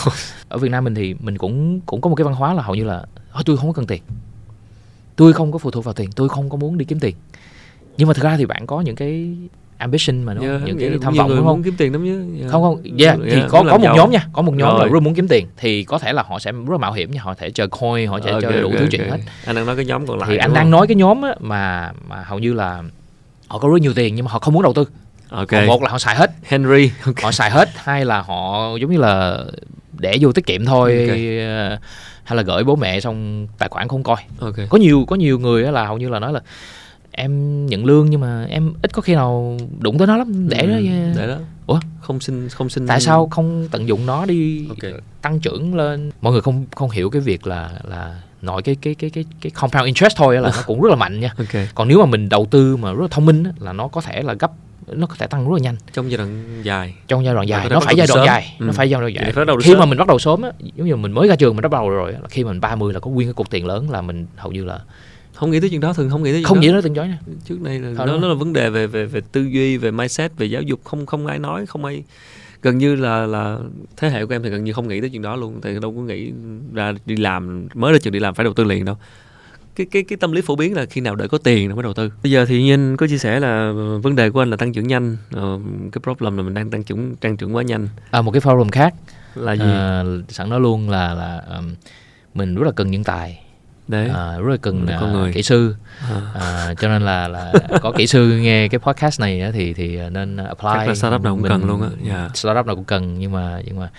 Ở 0.48 0.58
Việt 0.58 0.68
Nam 0.68 0.84
mình 0.84 0.94
thì 0.94 1.14
mình 1.20 1.38
cũng 1.38 1.80
cũng 1.80 2.00
có 2.00 2.10
một 2.10 2.16
cái 2.16 2.24
văn 2.24 2.34
hóa 2.34 2.54
là 2.54 2.62
hầu 2.62 2.74
như 2.74 2.84
là 2.84 3.04
thôi 3.32 3.42
tôi 3.46 3.56
không 3.56 3.66
có 3.66 3.72
cần 3.72 3.86
tiền. 3.86 4.02
Tôi 5.16 5.32
không 5.32 5.52
có 5.52 5.58
phụ 5.58 5.70
thuộc 5.70 5.84
vào 5.84 5.94
tiền. 5.94 6.10
Tôi 6.12 6.28
không 6.28 6.50
có 6.50 6.56
muốn 6.56 6.78
đi 6.78 6.84
kiếm 6.84 7.00
tiền. 7.00 7.14
Nhưng 7.96 8.08
mà 8.08 8.14
thực 8.14 8.24
ra 8.24 8.36
thì 8.36 8.46
bạn 8.46 8.66
có 8.66 8.80
những 8.80 8.96
cái 8.96 9.36
ambition 9.80 10.22
mà 10.22 10.34
nó 10.34 10.42
yeah, 10.42 10.62
những 10.64 10.78
cái 10.78 10.90
tham 11.02 11.14
vọng 11.14 11.36
đúng 11.36 11.46
không 11.46 11.62
kiếm 11.62 11.74
tiền 11.76 11.92
lắm 11.92 12.04
chứ 12.04 12.38
yeah. 12.38 12.52
không 12.52 12.62
không 12.62 12.82
yeah, 12.98 13.18
yeah. 13.18 13.32
thì 13.32 13.42
có 13.48 13.64
có 13.70 13.78
một 13.78 13.84
giàu. 13.84 13.96
nhóm 13.96 14.10
nha 14.10 14.26
có 14.32 14.42
một 14.42 14.54
nhóm 14.54 14.78
rồi. 14.78 14.90
là 14.92 15.00
muốn 15.00 15.14
kiếm 15.14 15.28
tiền 15.28 15.46
thì 15.56 15.84
có 15.84 15.98
thể 15.98 16.12
là 16.12 16.22
họ 16.22 16.38
sẽ 16.38 16.52
rất 16.52 16.80
mạo 16.80 16.92
hiểm 16.92 17.10
nha 17.10 17.22
họ 17.22 17.34
thể 17.34 17.50
chơi 17.50 17.68
coin 17.68 18.08
họ 18.08 18.20
sẽ 18.24 18.30
okay, 18.30 18.42
chơi 18.42 18.60
đủ 18.60 18.68
okay, 18.68 18.78
thứ 18.78 18.84
okay. 18.84 18.88
chuyện 18.90 19.10
hết 19.10 19.18
anh 19.44 19.56
đang 19.56 19.66
nói 19.66 19.76
cái 19.76 19.84
nhóm 19.84 20.06
còn 20.06 20.18
lại 20.18 20.28
thì 20.30 20.36
anh 20.36 20.54
đang 20.54 20.70
nói 20.70 20.86
cái 20.86 20.94
nhóm 20.94 21.22
á, 21.22 21.34
mà 21.40 21.92
mà 22.08 22.22
hầu 22.26 22.38
như 22.38 22.52
là 22.52 22.82
họ 23.48 23.58
có 23.58 23.68
rất 23.68 23.80
nhiều 23.80 23.92
tiền 23.94 24.14
nhưng 24.14 24.24
mà 24.24 24.30
họ 24.30 24.38
không 24.38 24.54
muốn 24.54 24.62
đầu 24.62 24.72
tư 24.72 24.84
okay. 25.30 25.66
một 25.66 25.82
là 25.82 25.90
họ 25.90 25.98
xài 25.98 26.16
hết 26.16 26.30
Henry 26.42 26.90
okay. 27.06 27.24
họ 27.24 27.32
xài 27.32 27.50
hết 27.50 27.68
hai 27.74 28.04
là 28.04 28.22
họ 28.22 28.70
giống 28.80 28.90
như 28.92 28.98
là 28.98 29.44
để 29.98 30.16
vô 30.20 30.32
tiết 30.32 30.46
kiệm 30.46 30.64
thôi 30.64 31.06
okay. 31.08 31.78
Hay 32.24 32.36
là 32.36 32.42
gửi 32.42 32.64
bố 32.64 32.76
mẹ 32.76 33.00
xong 33.00 33.46
tài 33.58 33.68
khoản 33.68 33.88
không 33.88 34.02
coi 34.02 34.16
okay. 34.40 34.66
có 34.70 34.78
nhiều 34.78 35.04
có 35.08 35.16
nhiều 35.16 35.38
người 35.38 35.62
là 35.62 35.86
hầu 35.86 35.98
như 35.98 36.08
là 36.08 36.18
nói 36.18 36.32
là 36.32 36.40
em 37.10 37.66
nhận 37.66 37.84
lương 37.84 38.10
nhưng 38.10 38.20
mà 38.20 38.44
em 38.44 38.72
ít 38.82 38.92
có 38.92 39.02
khi 39.02 39.14
nào 39.14 39.58
đụng 39.78 39.98
tới 39.98 40.06
nó 40.06 40.16
lắm 40.16 40.48
để 40.48 40.58
ừ, 40.58 40.66
đó 40.66 40.76
để 41.16 41.26
đó. 41.26 41.38
Ủa? 41.66 41.80
Không 42.00 42.20
xin 42.20 42.48
không 42.48 42.68
xin 42.68 42.86
tại 42.86 43.00
sao 43.00 43.28
không 43.28 43.68
tận 43.70 43.88
dụng 43.88 44.06
nó 44.06 44.26
đi 44.26 44.68
okay. 44.68 44.92
tăng 45.22 45.40
trưởng 45.40 45.74
lên? 45.74 46.10
Mọi 46.20 46.32
người 46.32 46.42
không 46.42 46.66
không 46.76 46.90
hiểu 46.90 47.10
cái 47.10 47.20
việc 47.20 47.46
là 47.46 47.70
là 47.84 48.22
nội 48.42 48.62
cái 48.62 48.74
cái 48.74 48.94
cái 48.94 49.10
cái 49.10 49.24
cái 49.40 49.50
compound 49.50 49.86
interest 49.86 50.16
thôi 50.16 50.34
là 50.34 50.50
nó 50.56 50.62
cũng 50.66 50.80
rất 50.80 50.90
là 50.90 50.96
mạnh 50.96 51.20
nha. 51.20 51.34
Okay. 51.38 51.68
còn 51.74 51.88
nếu 51.88 51.98
mà 51.98 52.06
mình 52.06 52.28
đầu 52.28 52.46
tư 52.50 52.76
mà 52.76 52.92
rất 52.92 53.02
là 53.02 53.08
thông 53.10 53.26
minh 53.26 53.44
là 53.58 53.72
nó 53.72 53.88
có 53.88 54.00
thể 54.00 54.22
là 54.22 54.34
gấp 54.34 54.50
nó 54.86 55.06
có 55.06 55.14
thể 55.18 55.26
tăng 55.26 55.48
rất 55.48 55.54
là 55.54 55.60
nhanh. 55.60 55.76
Trong 55.92 56.10
giai 56.10 56.18
đoạn 56.18 56.60
dài. 56.62 56.94
Trong 57.08 57.24
giai 57.24 57.34
đoạn 57.34 57.48
dài. 57.48 57.68
nó 57.70 57.80
phải 57.80 57.96
giai 57.96 58.06
đoạn 58.06 58.26
dài. 58.26 58.56
Ừ. 58.58 58.64
nó 58.64 58.72
phải 58.72 58.90
giai 58.90 59.00
đoạn 59.00 59.14
dài. 59.14 59.32
khi 59.62 59.74
mà 59.74 59.84
mình 59.84 59.98
bắt 59.98 60.08
đầu 60.08 60.18
sớm 60.18 60.42
á 60.42 60.50
giống 60.76 60.86
như 60.86 60.96
mình 60.96 61.12
mới 61.12 61.28
ra 61.28 61.36
trường 61.36 61.56
mình 61.56 61.62
bắt 61.62 61.72
đầu 61.72 61.90
rồi 61.90 62.14
khi 62.30 62.44
mình 62.44 62.60
30 62.60 62.92
là 62.92 63.00
có 63.00 63.10
nguyên 63.10 63.28
cái 63.28 63.34
cục 63.34 63.50
tiền 63.50 63.66
lớn 63.66 63.90
là 63.90 64.00
mình 64.00 64.26
hầu 64.36 64.52
như 64.52 64.64
là 64.64 64.80
không 65.40 65.50
nghĩ 65.50 65.60
tới 65.60 65.70
chuyện 65.70 65.80
đó 65.80 65.92
thường 65.92 66.10
không 66.10 66.22
nghĩ 66.22 66.32
tới 66.32 66.40
chuyện 66.40 66.44
không 66.44 66.56
đó. 66.56 66.60
nghĩ 66.60 66.68
tới 66.72 66.82
từng 66.82 66.94
chói 66.94 67.08
nha. 67.08 67.18
Trước 67.44 67.62
đây 67.62 67.78
là 67.78 68.04
nó, 68.06 68.18
nó 68.18 68.28
là 68.28 68.34
vấn 68.34 68.52
đề 68.52 68.70
về 68.70 68.86
về 68.86 69.06
về 69.06 69.20
tư 69.32 69.42
duy 69.42 69.76
về 69.76 69.90
mindset 69.90 70.36
về 70.36 70.46
giáo 70.46 70.62
dục. 70.62 70.80
Không 70.84 71.06
không 71.06 71.26
ai 71.26 71.38
nói 71.38 71.66
không 71.66 71.84
ai. 71.84 72.02
Gần 72.62 72.78
như 72.78 72.94
là 72.94 73.26
là 73.26 73.58
thế 73.96 74.10
hệ 74.10 74.26
của 74.26 74.34
em 74.34 74.42
thì 74.42 74.50
gần 74.50 74.64
như 74.64 74.72
không 74.72 74.88
nghĩ 74.88 75.00
tới 75.00 75.10
chuyện 75.10 75.22
đó 75.22 75.36
luôn. 75.36 75.60
Thì 75.62 75.80
đâu 75.82 75.94
có 75.96 76.00
nghĩ 76.00 76.32
ra 76.74 76.92
đi 77.06 77.16
làm 77.16 77.68
mới 77.74 77.92
ra 77.92 77.98
trường 77.98 78.12
đi 78.12 78.18
làm 78.18 78.34
phải 78.34 78.44
đầu 78.44 78.54
tư 78.54 78.64
liền 78.64 78.84
đâu. 78.84 78.96
Cái 79.74 79.86
cái 79.90 80.02
cái 80.02 80.16
tâm 80.16 80.32
lý 80.32 80.40
phổ 80.40 80.56
biến 80.56 80.74
là 80.74 80.86
khi 80.86 81.00
nào 81.00 81.16
đợi 81.16 81.28
có 81.28 81.38
tiền 81.38 81.68
rồi 81.68 81.76
mới 81.76 81.82
đầu 81.82 81.94
tư. 81.94 82.12
Bây 82.22 82.32
giờ 82.32 82.44
thì 82.44 82.62
nhiên 82.62 82.96
có 82.96 83.06
chia 83.06 83.18
sẻ 83.18 83.40
là 83.40 83.72
vấn 84.02 84.16
đề 84.16 84.30
của 84.30 84.42
anh 84.42 84.50
là 84.50 84.56
tăng 84.56 84.72
trưởng 84.72 84.88
nhanh. 84.88 85.16
Ờ, 85.32 85.58
cái 85.92 86.00
problem 86.02 86.36
là 86.36 86.42
mình 86.42 86.54
đang 86.54 86.70
tăng 86.70 86.84
trưởng 86.84 87.16
tăng 87.16 87.36
trưởng 87.36 87.56
quá 87.56 87.62
nhanh. 87.62 87.88
À 88.10 88.22
một 88.22 88.30
cái 88.30 88.40
problem 88.40 88.68
khác 88.68 88.94
là 89.34 89.52
gì? 89.52 89.64
À, 89.64 90.04
sẵn 90.28 90.48
nói 90.48 90.60
luôn 90.60 90.90
là 90.90 91.14
là 91.14 91.42
um, 91.56 91.74
mình 92.34 92.54
rất 92.54 92.64
là 92.66 92.72
cần 92.72 92.90
nhân 92.90 93.04
tài 93.04 93.44
Đấy. 93.90 94.08
À, 94.08 94.38
rất 94.38 94.50
là 94.50 94.56
cần 94.56 94.86
con 95.00 95.12
người. 95.12 95.32
kỹ 95.32 95.42
sư 95.42 95.74
à. 96.00 96.20
À, 96.34 96.74
cho 96.74 96.88
nên 96.88 97.02
là 97.02 97.28
là 97.28 97.52
có 97.80 97.92
kỹ 97.92 98.06
sư 98.06 98.38
nghe 98.38 98.68
cái 98.68 98.78
podcast 98.78 99.20
này 99.20 99.50
thì 99.52 99.74
thì 99.74 99.98
nên 100.10 100.36
apply 100.36 100.70
Chắc 100.74 100.88
là 100.88 100.94
startup 100.94 101.22
nào 101.22 101.32
cũng 101.32 101.42
mình, 101.42 101.52
cần 101.52 101.64
luôn 101.64 101.82
á 101.82 101.88
yeah. 102.08 102.36
startup 102.36 102.66
nào 102.66 102.76
cũng 102.76 102.84
cần 102.84 103.18
nhưng 103.18 103.32
mà 103.32 103.60
nhưng 103.64 103.78
mà 103.78 103.90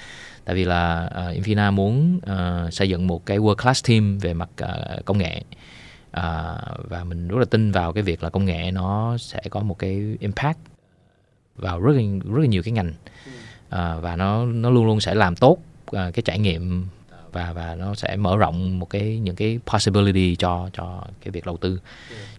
tại 0.45 0.55
vì 0.55 0.65
là 0.65 1.09
uh, 1.29 1.37
Infina 1.37 1.71
muốn 1.71 2.17
uh, 2.17 2.73
xây 2.73 2.89
dựng 2.89 3.07
một 3.07 3.25
cái 3.25 3.39
world 3.39 3.55
class 3.55 3.85
team 3.87 4.17
về 4.17 4.33
mặt 4.33 4.49
uh, 4.63 5.05
công 5.05 5.17
nghệ 5.17 5.41
à, 6.11 6.55
và 6.77 7.03
mình 7.03 7.27
rất 7.27 7.37
là 7.39 7.45
tin 7.45 7.71
vào 7.71 7.93
cái 7.93 8.03
việc 8.03 8.23
là 8.23 8.29
công 8.29 8.45
nghệ 8.45 8.71
nó 8.71 9.17
sẽ 9.17 9.41
có 9.49 9.59
một 9.59 9.79
cái 9.79 10.17
impact 10.19 10.57
vào 11.55 11.79
rất 11.79 11.93
là, 11.95 12.01
rất 12.33 12.39
là 12.39 12.45
nhiều 12.45 12.63
cái 12.63 12.71
ngành 12.71 12.93
à, 13.69 13.95
và 13.95 14.15
nó 14.15 14.45
nó 14.45 14.69
luôn 14.69 14.85
luôn 14.85 14.99
sẽ 14.99 15.15
làm 15.15 15.35
tốt 15.35 15.57
à, 15.91 16.11
cái 16.13 16.23
trải 16.25 16.39
nghiệm 16.39 16.87
và 17.31 17.53
và 17.53 17.75
nó 17.75 17.95
sẽ 17.95 18.15
mở 18.15 18.37
rộng 18.37 18.79
một 18.79 18.89
cái 18.89 19.19
những 19.23 19.35
cái 19.35 19.59
possibility 19.65 20.35
cho 20.35 20.69
cho 20.73 21.03
cái 21.23 21.31
việc 21.31 21.45
đầu 21.45 21.57
tư. 21.57 21.79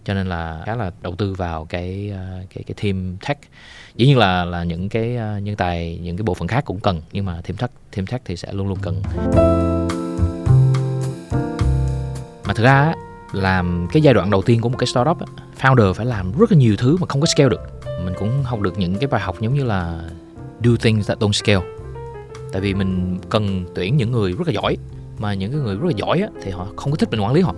Cho 0.05 0.13
nên 0.13 0.29
là 0.29 0.63
khá 0.65 0.75
là 0.75 0.91
đầu 1.01 1.15
tư 1.15 1.33
vào 1.33 1.65
cái 1.65 2.11
à, 2.15 2.41
cái 2.53 2.63
cái 2.63 2.75
team 2.83 3.17
tech. 3.27 3.37
Dĩ 3.95 4.07
nhiên 4.07 4.17
là 4.17 4.45
là 4.45 4.63
những 4.63 4.89
cái 4.89 5.17
à, 5.17 5.39
nhân 5.39 5.55
tài 5.55 5.99
những 6.01 6.17
cái 6.17 6.23
bộ 6.23 6.33
phận 6.33 6.47
khác 6.47 6.65
cũng 6.65 6.79
cần 6.79 7.01
nhưng 7.11 7.25
mà 7.25 7.41
team 7.41 7.57
tech 7.57 7.71
team 7.95 8.07
tech 8.07 8.21
thì 8.25 8.37
sẽ 8.37 8.53
luôn 8.53 8.67
luôn 8.67 8.77
cần. 8.81 9.01
Mà 12.47 12.53
thực 12.53 12.63
ra 12.63 12.93
làm 13.33 13.87
cái 13.91 14.01
giai 14.01 14.13
đoạn 14.13 14.29
đầu 14.29 14.41
tiên 14.41 14.61
của 14.61 14.69
một 14.69 14.77
cái 14.77 14.87
startup 14.87 15.17
founder 15.59 15.93
phải 15.93 16.05
làm 16.05 16.31
rất 16.39 16.51
là 16.51 16.57
nhiều 16.57 16.75
thứ 16.77 16.97
mà 16.97 17.07
không 17.07 17.21
có 17.21 17.27
scale 17.27 17.49
được. 17.49 17.61
Mình 18.05 18.13
cũng 18.19 18.43
học 18.43 18.61
được 18.61 18.77
những 18.77 18.95
cái 18.95 19.07
bài 19.07 19.21
học 19.21 19.41
giống 19.41 19.53
như 19.53 19.63
là 19.63 20.01
do 20.61 20.71
things 20.79 21.07
that 21.07 21.19
don't 21.19 21.31
scale 21.31 21.82
tại 22.53 22.61
vì 22.61 22.73
mình 22.73 23.19
cần 23.29 23.65
tuyển 23.75 23.97
những 23.97 24.11
người 24.11 24.31
rất 24.31 24.47
là 24.47 24.53
giỏi. 24.53 24.77
Mà 25.19 25.33
những 25.33 25.51
cái 25.51 25.61
người 25.61 25.75
rất 25.75 25.85
là 25.85 25.93
giỏi 25.95 26.19
á, 26.19 26.27
thì 26.43 26.51
họ 26.51 26.67
không 26.75 26.91
có 26.91 26.97
thích 26.97 27.11
mình 27.11 27.21
quản 27.21 27.33
lý 27.33 27.41
họ. 27.41 27.55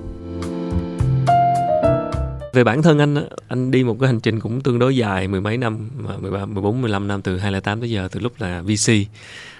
Về 2.53 2.63
bản 2.63 2.81
thân 2.81 2.99
anh 2.99 3.27
anh 3.47 3.71
đi 3.71 3.83
một 3.83 3.97
cái 3.99 4.07
hành 4.07 4.19
trình 4.19 4.39
cũng 4.39 4.61
tương 4.61 4.79
đối 4.79 4.97
dài 4.97 5.27
mười 5.27 5.41
mấy 5.41 5.57
năm 5.57 5.89
mà 5.97 6.17
13, 6.17 6.45
14, 6.45 6.81
15 6.81 7.07
năm 7.07 7.21
từ 7.21 7.37
2008 7.37 7.79
tới 7.79 7.89
giờ 7.89 8.07
từ 8.11 8.19
lúc 8.19 8.33
là 8.37 8.61
VC 8.61 8.91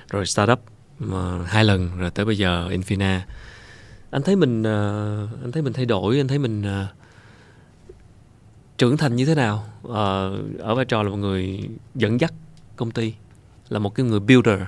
rồi 0.10 0.26
startup 0.26 0.60
mà 1.00 1.44
hai 1.46 1.64
lần 1.64 1.90
rồi 2.00 2.12
tới 2.12 2.26
bây 2.26 2.38
giờ 2.38 2.70
Infina. 2.70 3.20
Anh 4.12 4.22
thấy 4.22 4.36
mình 4.36 4.64
ờ, 4.64 5.28
anh 5.44 5.52
thấy 5.52 5.62
mình 5.62 5.74
thay 5.74 5.86
đổi 5.86 6.18
anh 6.18 6.28
thấy 6.28 6.40
mình 6.40 6.64
ờ, 6.64 6.88
trưởng 8.78 8.98
thành 8.98 9.16
như 9.16 9.26
thế 9.26 9.36
nào? 9.36 9.64
Ờ, 9.84 10.38
ở 10.60 10.76
vai 10.76 10.86
trò 10.86 11.04
là 11.04 11.10
một 11.10 11.18
người 11.18 11.70
dẫn 11.96 12.20
dắt 12.20 12.34
công 12.76 12.92
ty 12.92 13.14
là 13.70 13.80
một 13.80 13.96
cái 13.96 14.06
người 14.06 14.20
builder 14.20 14.60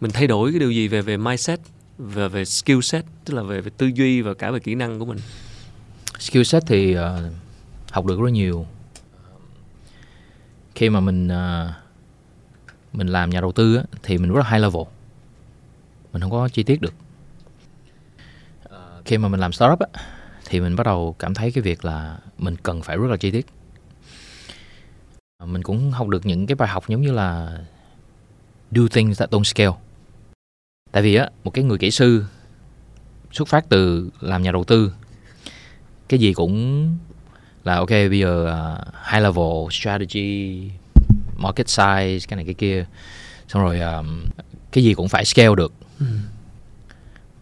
mình 0.00 0.10
thay 0.10 0.26
đổi 0.26 0.52
cái 0.52 0.60
điều 0.60 0.70
gì 0.70 0.88
về 0.88 1.02
về 1.02 1.16
mindset 1.16 1.60
về 1.98 2.28
về 2.28 2.44
skill 2.44 2.80
set 2.80 3.04
tức 3.24 3.34
là 3.34 3.42
về 3.42 3.60
về 3.60 3.70
tư 3.76 3.90
duy 3.94 4.22
và 4.22 4.34
cả 4.34 4.50
về 4.50 4.58
kỹ 4.58 4.74
năng 4.74 4.98
của 4.98 5.04
mình? 5.04 5.18
Skill 6.18 6.42
set 6.42 6.62
thì 6.66 6.98
uh, 6.98 7.02
học 7.90 8.06
được 8.06 8.20
rất 8.20 8.32
nhiều. 8.32 8.66
Khi 10.74 10.90
mà 10.90 11.00
mình 11.00 11.28
uh, 11.28 11.70
mình 12.92 13.06
làm 13.06 13.30
nhà 13.30 13.40
đầu 13.40 13.52
tư 13.52 13.76
á, 13.76 13.82
thì 14.02 14.18
mình 14.18 14.32
rất 14.32 14.40
là 14.40 14.50
high 14.50 14.62
level. 14.62 14.82
Mình 16.12 16.22
không 16.22 16.30
có 16.30 16.48
chi 16.48 16.62
tiết 16.62 16.80
được. 16.80 16.94
Ờ, 18.62 19.02
khi 19.04 19.18
mà 19.18 19.28
mình 19.28 19.40
làm 19.40 19.52
startup 19.52 19.78
á, 19.78 20.02
thì 20.44 20.60
mình 20.60 20.76
bắt 20.76 20.86
đầu 20.86 21.16
cảm 21.18 21.34
thấy 21.34 21.52
cái 21.52 21.62
việc 21.62 21.84
là 21.84 22.18
mình 22.38 22.56
cần 22.62 22.82
phải 22.82 22.96
rất 22.96 23.10
là 23.10 23.16
chi 23.16 23.30
tiết. 23.30 23.46
Mình 25.44 25.62
cũng 25.62 25.90
học 25.90 26.08
được 26.08 26.26
những 26.26 26.46
cái 26.46 26.54
bài 26.54 26.68
học 26.68 26.88
giống 26.88 27.02
như 27.02 27.12
là 27.12 27.58
do 28.70 28.82
things 28.90 29.18
that 29.18 29.30
don't 29.30 29.42
scale 29.42 29.85
tại 30.96 31.02
vì 31.02 31.14
á 31.14 31.28
một 31.44 31.50
cái 31.50 31.64
người 31.64 31.78
kỹ 31.78 31.90
sư 31.90 32.24
xuất 33.32 33.48
phát 33.48 33.68
từ 33.68 34.10
làm 34.20 34.42
nhà 34.42 34.52
đầu 34.52 34.64
tư 34.64 34.92
cái 36.08 36.20
gì 36.20 36.32
cũng 36.32 36.88
là 37.64 37.76
ok 37.76 37.90
bây 37.90 38.18
giờ 38.18 38.44
uh, 38.44 38.94
high 39.12 39.22
level 39.22 39.70
strategy 39.70 40.62
market 41.36 41.66
size 41.66 42.18
cái 42.28 42.36
này 42.36 42.44
cái 42.44 42.54
kia. 42.54 42.86
Xong 43.48 43.62
rồi 43.62 43.80
um, 43.80 44.20
cái 44.72 44.84
gì 44.84 44.94
cũng 44.94 45.08
phải 45.08 45.24
scale 45.24 45.54
được. 45.56 45.72
Ừ. 46.00 46.06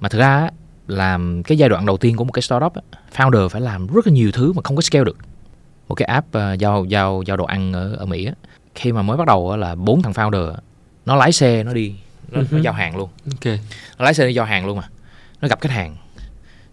mà 0.01 0.09
thực 0.09 0.19
ra 0.19 0.49
làm 0.87 1.43
cái 1.43 1.59
giai 1.59 1.69
đoạn 1.69 1.87
đầu 1.87 1.97
tiên 1.97 2.17
của 2.17 2.25
một 2.25 2.33
cái 2.33 2.43
startup 2.43 2.73
founder 3.17 3.49
phải 3.49 3.61
làm 3.61 3.87
rất 3.87 4.07
là 4.07 4.13
nhiều 4.13 4.33
thứ 4.33 4.53
mà 4.53 4.63
không 4.65 4.77
có 4.77 4.83
scale 4.83 5.05
được. 5.05 5.17
Một 5.89 5.95
cái 5.95 6.07
app 6.07 6.29
uh, 6.29 6.59
giao 6.59 6.85
giao 6.85 7.23
giao 7.27 7.37
đồ 7.37 7.45
ăn 7.45 7.73
ở 7.73 7.95
ở 7.95 8.07
Mỹ 8.07 8.25
á 8.25 8.33
khi 8.75 8.93
mà 8.93 9.03
mới 9.03 9.17
bắt 9.17 9.27
đầu 9.27 9.57
là 9.57 9.75
bốn 9.75 10.03
thằng 10.03 10.13
founder 10.13 10.55
nó 11.07 11.17
lái 11.17 11.33
xe 11.33 11.65
nó 11.65 11.73
đi 11.73 11.95
nó, 12.31 12.41
uh-huh. 12.41 12.47
nó 12.51 12.59
giao 12.59 12.73
hàng 12.73 12.97
luôn. 12.97 13.11
Okay. 13.35 13.61
nó 13.99 14.05
lái 14.05 14.15
xe 14.15 14.27
đi 14.27 14.35
giao 14.35 14.45
hàng 14.45 14.67
luôn 14.67 14.77
mà 14.77 14.89
nó 15.41 15.49
gặp 15.49 15.61
khách 15.61 15.73
hàng. 15.73 15.97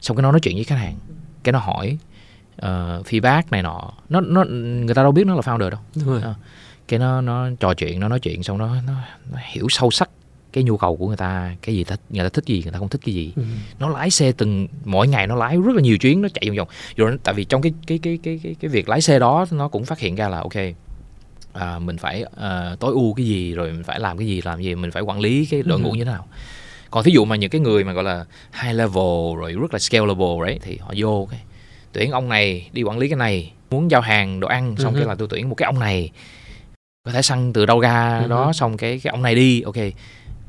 Xong 0.01 0.17
cái 0.17 0.21
nó 0.21 0.31
nói 0.31 0.39
chuyện 0.39 0.55
với 0.55 0.63
khách 0.63 0.75
hàng. 0.75 0.95
Cái 1.43 1.53
nó 1.53 1.59
hỏi 1.59 1.97
uh, 2.55 3.05
feedback 3.05 3.41
này 3.51 3.63
nọ. 3.63 3.91
Nó 4.09 4.21
nó 4.21 4.43
người 4.45 4.95
ta 4.95 5.03
đâu 5.03 5.11
biết 5.11 5.27
nó 5.27 5.35
là 5.35 5.41
founder 5.41 5.69
đâu. 5.69 5.79
Đúng 5.95 6.05
rồi. 6.05 6.21
Uh, 6.31 6.37
cái 6.87 6.99
nó 6.99 7.21
nó 7.21 7.49
trò 7.59 7.73
chuyện 7.73 7.99
nó 7.99 8.07
nói 8.07 8.19
chuyện 8.19 8.43
xong 8.43 8.57
nó 8.57 8.75
nó, 8.87 8.93
nó 9.31 9.37
hiểu 9.51 9.67
sâu 9.69 9.91
sắc 9.91 10.09
cái 10.53 10.63
nhu 10.63 10.77
cầu 10.77 10.97
của 10.97 11.07
người 11.07 11.17
ta 11.17 11.55
cái 11.61 11.75
gì 11.75 11.83
thích 11.83 11.99
người 12.09 12.25
ta 12.25 12.29
thích 12.29 12.45
gì 12.45 12.61
người 12.63 12.71
ta 12.71 12.79
không 12.79 12.89
thích 12.89 13.01
cái 13.05 13.15
gì. 13.15 13.33
Ừ. 13.35 13.43
nó 13.79 13.89
lái 13.89 14.11
xe 14.11 14.31
từng 14.31 14.67
mỗi 14.85 15.07
ngày 15.07 15.27
nó 15.27 15.35
lái 15.35 15.57
rất 15.57 15.75
là 15.75 15.81
nhiều 15.81 15.97
chuyến 15.97 16.21
nó 16.21 16.27
chạy 16.33 16.43
vòng 16.47 16.57
vòng. 16.57 16.67
Rồi 16.95 17.17
tại 17.23 17.33
vì 17.33 17.43
trong 17.43 17.61
cái 17.61 17.73
cái 17.87 17.97
cái 17.97 18.19
cái 18.23 18.39
cái 18.43 18.55
cái 18.59 18.69
việc 18.69 18.89
lái 18.89 19.01
xe 19.01 19.19
đó 19.19 19.45
nó 19.51 19.67
cũng 19.67 19.85
phát 19.85 19.99
hiện 19.99 20.15
ra 20.15 20.27
là 20.27 20.39
ok 20.39 20.53
à, 21.53 21.79
mình 21.79 21.97
phải 21.97 22.25
à, 22.37 22.75
tối 22.79 22.93
ưu 22.93 23.13
cái 23.13 23.25
gì 23.25 23.53
rồi 23.53 23.71
mình 23.71 23.83
phải 23.83 23.99
làm 23.99 24.17
cái 24.17 24.27
gì 24.27 24.41
làm 24.45 24.61
gì 24.61 24.75
mình 24.75 24.91
phải 24.91 25.03
quản 25.03 25.19
lý 25.19 25.45
cái 25.45 25.63
đội 25.63 25.79
ngũ 25.79 25.89
ừ. 25.89 25.95
như 25.95 26.03
thế 26.03 26.11
nào 26.11 26.27
còn 26.91 27.03
thí 27.03 27.11
dụ 27.11 27.25
mà 27.25 27.35
những 27.35 27.49
cái 27.49 27.61
người 27.61 27.83
mà 27.83 27.93
gọi 27.93 28.03
là 28.03 28.25
high 28.63 28.75
level 28.75 29.37
rồi 29.37 29.53
rất 29.53 29.73
là 29.73 29.79
scalable 29.79 30.45
đấy 30.45 30.59
thì 30.61 30.77
họ 30.77 30.93
vô 30.97 31.27
cái 31.31 31.39
tuyển 31.93 32.11
ông 32.11 32.29
này 32.29 32.69
đi 32.73 32.83
quản 32.83 32.97
lý 32.97 33.09
cái 33.09 33.17
này 33.17 33.51
muốn 33.69 33.91
giao 33.91 34.01
hàng 34.01 34.39
đồ 34.39 34.47
ăn 34.47 34.75
xong 34.77 34.93
uh-huh. 34.93 34.97
cái 34.97 35.07
là 35.07 35.15
tôi 35.15 35.27
tuyển 35.31 35.49
một 35.49 35.55
cái 35.55 35.65
ông 35.65 35.79
này 35.79 36.11
có 37.05 37.11
thể 37.11 37.21
săn 37.21 37.53
từ 37.53 37.65
đâu 37.65 37.79
ra 37.79 38.19
uh-huh. 38.19 38.27
đó 38.27 38.53
xong 38.53 38.77
cái 38.77 38.99
cái 39.03 39.11
ông 39.11 39.21
này 39.21 39.35
đi 39.35 39.61
ok 39.61 39.75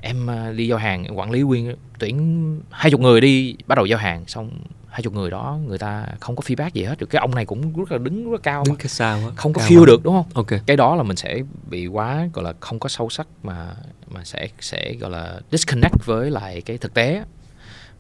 em 0.01 0.31
à, 0.31 0.53
đi 0.57 0.67
giao 0.67 0.79
hàng 0.79 1.19
quản 1.19 1.31
lý 1.31 1.41
nguyên 1.41 1.75
tuyển 1.99 2.61
hai 2.71 2.91
chục 2.91 3.01
người 3.01 3.21
đi 3.21 3.57
bắt 3.67 3.75
đầu 3.75 3.87
giao 3.87 3.99
hàng 3.99 4.25
xong 4.27 4.51
hai 4.93 5.03
chục 5.03 5.15
người 5.15 5.31
đó 5.31 5.59
người 5.67 5.79
ta 5.79 6.07
không 6.21 6.37
có 6.37 6.43
feedback 6.47 6.71
gì 6.73 6.85
hết 6.85 6.99
được 6.99 7.07
cái 7.11 7.21
ông 7.21 7.35
này 7.35 7.47
cũng 7.47 7.73
rất 7.77 7.93
là 7.93 7.99
đứng 7.99 8.25
rất 8.25 8.33
là 8.33 8.39
cao 8.43 8.65
đứng 8.67 8.77
cái 8.77 8.89
sao 8.89 9.21
không 9.37 9.53
có 9.53 9.63
feel 9.63 9.85
được 9.85 10.03
đúng 10.03 10.15
không? 10.15 10.27
Ok. 10.35 10.61
Cái 10.67 10.77
đó 10.77 10.97
là 10.97 11.03
mình 11.03 11.17
sẽ 11.17 11.39
bị 11.71 11.87
quá 11.87 12.29
gọi 12.33 12.45
là 12.45 12.53
không 12.61 12.79
có 12.79 12.89
sâu 12.89 13.11
sắc 13.11 13.27
mà 13.43 13.75
mà 14.09 14.25
sẽ 14.25 14.49
sẽ 14.61 14.95
gọi 15.01 15.11
là 15.11 15.41
disconnect 15.51 16.07
với 16.07 16.31
lại 16.31 16.61
cái 16.61 16.79
thực 16.79 16.95
tế 16.95 17.25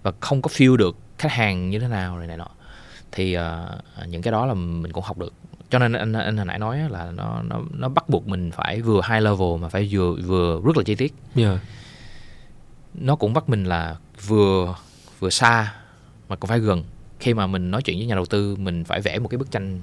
và 0.02 0.12
không 0.20 0.42
có 0.42 0.48
feel 0.48 0.76
được 0.76 0.96
khách 1.18 1.33
hàng 1.33 1.70
như 1.70 1.78
thế 1.78 1.88
nào 1.88 2.18
này 2.18 2.26
này 2.26 2.37
nọ. 2.37 2.48
Thì 3.12 3.37
uh, 3.38 4.09
những 4.09 4.22
cái 4.22 4.33
đó 4.33 4.46
là 4.46 4.55
mình 4.55 4.92
cũng 4.92 5.05
học 5.05 5.18
được. 5.18 5.33
Cho 5.70 5.78
nên 5.78 5.92
anh 5.92 6.12
anh 6.12 6.37
hồi 6.37 6.46
nãy 6.46 6.59
nói 6.59 6.78
là 6.90 7.11
nó 7.11 7.42
nó 7.42 7.61
nó 7.70 7.88
bắt 7.88 8.09
buộc 8.09 8.28
mình 8.28 8.50
phải 8.50 8.81
vừa 8.81 9.00
high 9.09 9.22
level 9.22 9.61
mà 9.61 9.68
phải 9.68 9.88
vừa 9.90 10.14
vừa 10.26 10.61
rất 10.64 10.76
là 10.76 10.83
chi 10.83 10.94
tiết. 10.94 11.14
Yeah. 11.35 11.59
nó 12.94 13.16
cũng 13.16 13.33
bắt 13.33 13.48
mình 13.48 13.64
là 13.64 13.96
vừa 14.26 14.74
vừa 15.18 15.31
xa 15.31 15.74
mà 16.33 16.37
còn 16.37 16.49
phải 16.49 16.59
gần. 16.59 16.85
Khi 17.21 17.35
mà 17.35 17.47
mình 17.47 17.71
nói 17.71 17.83
chuyện 17.83 17.99
với 17.99 18.07
nhà 18.07 18.14
đầu 18.14 18.27
tư 18.27 18.57
mình 18.57 18.85
phải 18.85 19.01
vẽ 19.01 19.18
một 19.18 19.29
cái 19.29 19.38
bức 19.38 19.51
tranh 19.51 19.81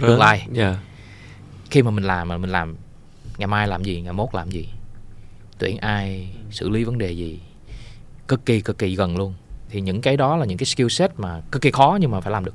tương 0.00 0.18
lai. 0.18 0.46
Yeah. 0.54 0.76
khi 1.70 1.82
mà 1.82 1.90
mình 1.90 2.04
làm 2.04 2.28
mà 2.28 2.36
mình 2.36 2.50
làm 2.50 2.76
ngày 3.38 3.46
mai 3.46 3.68
làm 3.68 3.84
gì 3.84 4.00
ngày 4.00 4.12
mốt 4.12 4.28
làm 4.32 4.50
gì 4.50 4.68
tuyển 5.58 5.78
ai 5.78 6.34
xử 6.50 6.68
lý 6.68 6.84
vấn 6.84 6.98
đề 6.98 7.12
gì 7.12 7.40
cực 8.28 8.46
kỳ 8.46 8.60
cực 8.60 8.78
kỳ 8.78 8.96
gần 8.96 9.16
luôn. 9.16 9.34
Thì 9.70 9.80
những 9.80 10.00
cái 10.00 10.16
đó 10.16 10.36
là 10.36 10.44
những 10.44 10.58
cái 10.58 10.66
skill 10.66 10.88
set 10.88 11.10
mà 11.18 11.40
cực 11.50 11.62
kỳ 11.62 11.70
khó 11.70 11.98
nhưng 12.00 12.10
mà 12.10 12.20
phải 12.20 12.32
làm 12.32 12.44
được. 12.44 12.54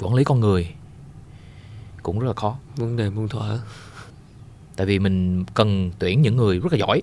Quản 0.00 0.14
lý 0.14 0.24
con 0.24 0.40
người 0.40 0.74
cũng 2.02 2.18
rất 2.18 2.26
là 2.26 2.32
khó. 2.32 2.56
Vấn 2.76 2.96
đề 2.96 3.10
muôn 3.10 3.28
thuở. 3.28 3.58
Tại 4.76 4.86
vì 4.86 4.98
mình 4.98 5.44
cần 5.54 5.90
tuyển 5.98 6.22
những 6.22 6.36
người 6.36 6.58
rất 6.58 6.72
là 6.72 6.78
giỏi. 6.78 7.02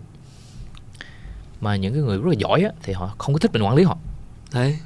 Mà 1.61 1.75
những 1.75 1.93
cái 1.93 2.01
người 2.01 2.17
rất 2.17 2.27
là 2.27 2.35
giỏi 2.37 2.61
á, 2.61 2.71
thì 2.83 2.93
họ 2.93 3.15
không 3.17 3.33
có 3.33 3.39
thích 3.39 3.53
mình 3.53 3.63
quản 3.63 3.75
lý 3.75 3.83
họ. 3.83 3.97
Đấy 4.53 4.77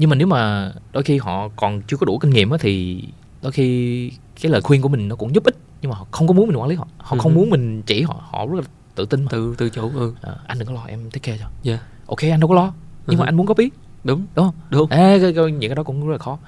nhưng 0.00 0.10
mà 0.10 0.16
nếu 0.16 0.26
mà 0.26 0.72
đôi 0.92 1.02
khi 1.02 1.18
họ 1.18 1.48
còn 1.56 1.82
chưa 1.82 1.96
có 1.96 2.06
đủ 2.06 2.18
kinh 2.18 2.30
nghiệm 2.30 2.50
á, 2.50 2.58
thì 2.60 3.04
đôi 3.42 3.52
khi 3.52 4.10
cái 4.42 4.52
lời 4.52 4.60
khuyên 4.60 4.82
của 4.82 4.88
mình 4.88 5.08
nó 5.08 5.16
cũng 5.16 5.34
giúp 5.34 5.44
ích 5.44 5.56
nhưng 5.82 5.90
mà 5.90 5.96
họ 5.96 6.06
không 6.10 6.26
có 6.26 6.34
muốn 6.34 6.46
mình 6.46 6.56
quản 6.56 6.68
lý 6.68 6.76
họ 6.76 6.86
họ 6.98 7.16
ừ. 7.16 7.18
không 7.22 7.34
muốn 7.34 7.50
mình 7.50 7.82
chỉ 7.82 8.02
họ 8.02 8.22
họ 8.30 8.46
rất 8.46 8.54
là 8.56 8.62
tự 8.94 9.06
tin 9.06 9.24
mà. 9.24 9.28
từ 9.30 9.54
từ 9.58 9.70
chủ 9.70 9.90
ừ. 9.94 10.14
à, 10.22 10.32
anh 10.46 10.58
đừng 10.58 10.68
có 10.68 10.74
lo 10.74 10.84
em 10.86 11.10
take 11.10 11.32
care 11.32 11.38
cho 11.38 11.70
yeah. 11.70 11.80
ok 12.06 12.18
anh 12.22 12.40
đâu 12.40 12.48
có 12.48 12.54
lo 12.54 12.72
nhưng 13.06 13.18
ừ. 13.18 13.20
mà 13.20 13.26
anh 13.26 13.36
muốn 13.36 13.46
copy 13.46 13.70
đúng 14.04 14.26
đúng 14.34 14.46
không 14.46 14.54
đúng 14.70 14.90
à, 14.90 15.18
cái, 15.20 15.32
cái, 15.36 15.52
những 15.52 15.70
cái 15.70 15.74
đó 15.74 15.82
cũng 15.82 16.06
rất 16.08 16.12
là 16.12 16.18
khó 16.18 16.38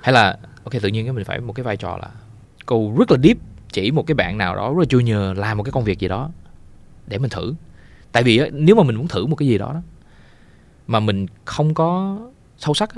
hay 0.00 0.12
là 0.12 0.38
ok 0.64 0.72
tự 0.82 0.88
nhiên 0.88 1.06
cái 1.06 1.12
mình 1.12 1.24
phải 1.24 1.40
một 1.40 1.52
cái 1.52 1.64
vai 1.64 1.76
trò 1.76 1.96
là 1.96 2.08
cô 2.66 2.92
rất 2.98 3.10
là 3.10 3.18
deep 3.22 3.36
chỉ 3.72 3.90
một 3.90 4.06
cái 4.06 4.14
bạn 4.14 4.38
nào 4.38 4.56
đó 4.56 4.74
rất 4.74 4.78
là 4.78 4.98
junior 4.98 5.34
làm 5.34 5.56
một 5.56 5.62
cái 5.62 5.72
công 5.72 5.84
việc 5.84 5.98
gì 5.98 6.08
đó 6.08 6.30
để 7.06 7.18
mình 7.18 7.30
thử 7.30 7.54
tại 8.12 8.22
vì 8.22 8.40
nếu 8.52 8.76
mà 8.76 8.82
mình 8.82 8.96
muốn 8.96 9.08
thử 9.08 9.26
một 9.26 9.36
cái 9.36 9.48
gì 9.48 9.58
đó, 9.58 9.72
đó 9.72 9.80
mà 10.86 11.00
mình 11.00 11.26
không 11.44 11.74
có 11.74 12.18
sâu 12.58 12.74
sắc 12.74 12.90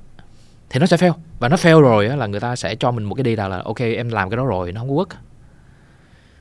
thì 0.70 0.80
nó 0.80 0.86
sẽ 0.86 0.96
fail. 0.96 1.12
Và 1.38 1.48
nó 1.48 1.56
fail 1.56 1.80
rồi 1.80 2.08
là 2.08 2.26
người 2.26 2.40
ta 2.40 2.56
sẽ 2.56 2.74
cho 2.74 2.90
mình 2.90 3.04
một 3.04 3.14
cái 3.14 3.24
data 3.24 3.48
là 3.48 3.62
ok 3.64 3.80
em 3.80 4.08
làm 4.08 4.30
cái 4.30 4.36
đó 4.36 4.46
rồi 4.46 4.72
nó 4.72 4.80
không 4.80 4.88
có 4.88 4.94
work. 4.94 5.16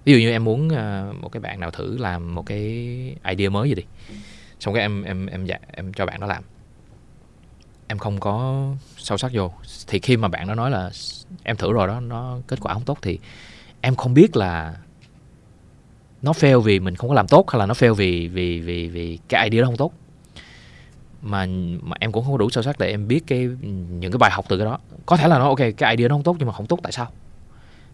Ví 0.05 0.13
dụ 0.13 0.19
như 0.19 0.31
em 0.31 0.43
muốn 0.43 0.69
ờ, 0.69 1.13
một 1.21 1.31
cái 1.31 1.41
bạn 1.41 1.59
nào 1.59 1.71
thử 1.71 1.97
làm 1.97 2.35
một 2.35 2.45
cái 2.45 2.59
idea 3.29 3.49
mới 3.49 3.69
gì 3.69 3.75
đi. 3.75 3.83
Xong 4.59 4.73
cái 4.73 4.81
em 4.81 5.03
em 5.03 5.25
em 5.25 5.45
dạ, 5.45 5.57
em 5.71 5.93
cho 5.93 6.05
bạn 6.05 6.19
đó 6.19 6.27
làm. 6.27 6.43
Em 7.87 7.97
không 7.97 8.19
có 8.19 8.65
sâu 8.97 9.17
sắc 9.17 9.31
vô. 9.33 9.51
Thì 9.87 9.99
khi 9.99 10.17
mà 10.17 10.27
bạn 10.27 10.47
nó 10.47 10.55
nói 10.55 10.71
là 10.71 10.91
em 11.43 11.55
thử 11.55 11.73
rồi 11.73 11.87
đó 11.87 11.99
nó 11.99 12.37
kết 12.47 12.59
quả 12.61 12.73
không 12.73 12.83
tốt 12.83 12.97
thì 13.01 13.19
em 13.81 13.95
không 13.95 14.13
biết 14.13 14.35
là 14.35 14.75
nó 16.21 16.31
fail 16.31 16.59
vì 16.59 16.79
mình 16.79 16.95
không 16.95 17.09
có 17.09 17.15
làm 17.15 17.27
tốt 17.27 17.49
hay 17.51 17.59
là 17.59 17.65
nó 17.65 17.73
fail 17.73 17.93
vì 17.93 18.27
vì 18.27 18.59
vì 18.59 18.87
vì 18.87 19.19
cái 19.29 19.49
idea 19.49 19.61
đó 19.61 19.65
không 19.65 19.77
tốt 19.77 19.93
mà 21.21 21.45
mà 21.81 21.95
em 21.99 22.11
cũng 22.11 22.25
không 22.25 22.37
đủ 22.37 22.49
sâu 22.49 22.63
sắc 22.63 22.79
để 22.79 22.89
em 22.89 23.07
biết 23.07 23.27
cái 23.27 23.49
những 23.99 24.11
cái 24.11 24.17
bài 24.17 24.31
học 24.31 24.45
từ 24.49 24.57
cái 24.57 24.65
đó. 24.65 24.79
Có 25.05 25.17
thể 25.17 25.27
là 25.27 25.39
nó 25.39 25.47
ok 25.47 25.59
cái 25.77 25.95
idea 25.95 26.07
nó 26.07 26.15
không 26.15 26.23
tốt 26.23 26.35
nhưng 26.39 26.47
mà 26.47 26.53
không 26.53 26.65
tốt 26.65 26.79
tại 26.83 26.91
sao? 26.91 27.07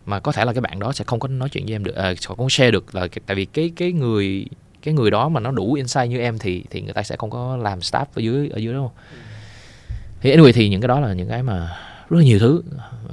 Mà 0.05 0.19
có 0.19 0.31
thể 0.31 0.45
là 0.45 0.53
cái 0.53 0.61
bạn 0.61 0.79
đó 0.79 0.91
sẽ 0.91 1.03
không 1.07 1.19
có 1.19 1.27
nói 1.27 1.49
chuyện 1.49 1.65
với 1.65 1.75
em 1.75 1.83
được 1.83 1.95
à, 1.95 2.13
không 2.37 2.49
share 2.49 2.71
được. 2.71 2.95
Là 2.95 3.07
tại 3.25 3.35
vì 3.35 3.45
cái 3.45 3.71
cái 3.75 3.91
người 3.91 4.45
cái 4.81 4.93
người 4.93 5.11
đó 5.11 5.29
mà 5.29 5.39
nó 5.39 5.51
đủ 5.51 5.73
insight 5.73 6.09
như 6.09 6.19
em 6.19 6.39
thì 6.39 6.63
thì 6.69 6.81
người 6.81 6.93
ta 6.93 7.03
sẽ 7.03 7.15
không 7.15 7.29
có 7.29 7.57
làm 7.57 7.79
staff 7.79 8.05
ở 8.15 8.19
dưới 8.19 8.49
ở 8.49 8.57
dưới 8.57 8.73
đâu. 8.73 8.91
Thì 10.21 10.35
anyway 10.35 10.51
thì 10.51 10.69
những 10.69 10.81
cái 10.81 10.87
đó 10.87 10.99
là 10.99 11.13
những 11.13 11.29
cái 11.29 11.43
mà 11.43 11.77
rất 12.09 12.17
là 12.17 12.23
nhiều 12.23 12.39
thứ. 12.39 12.63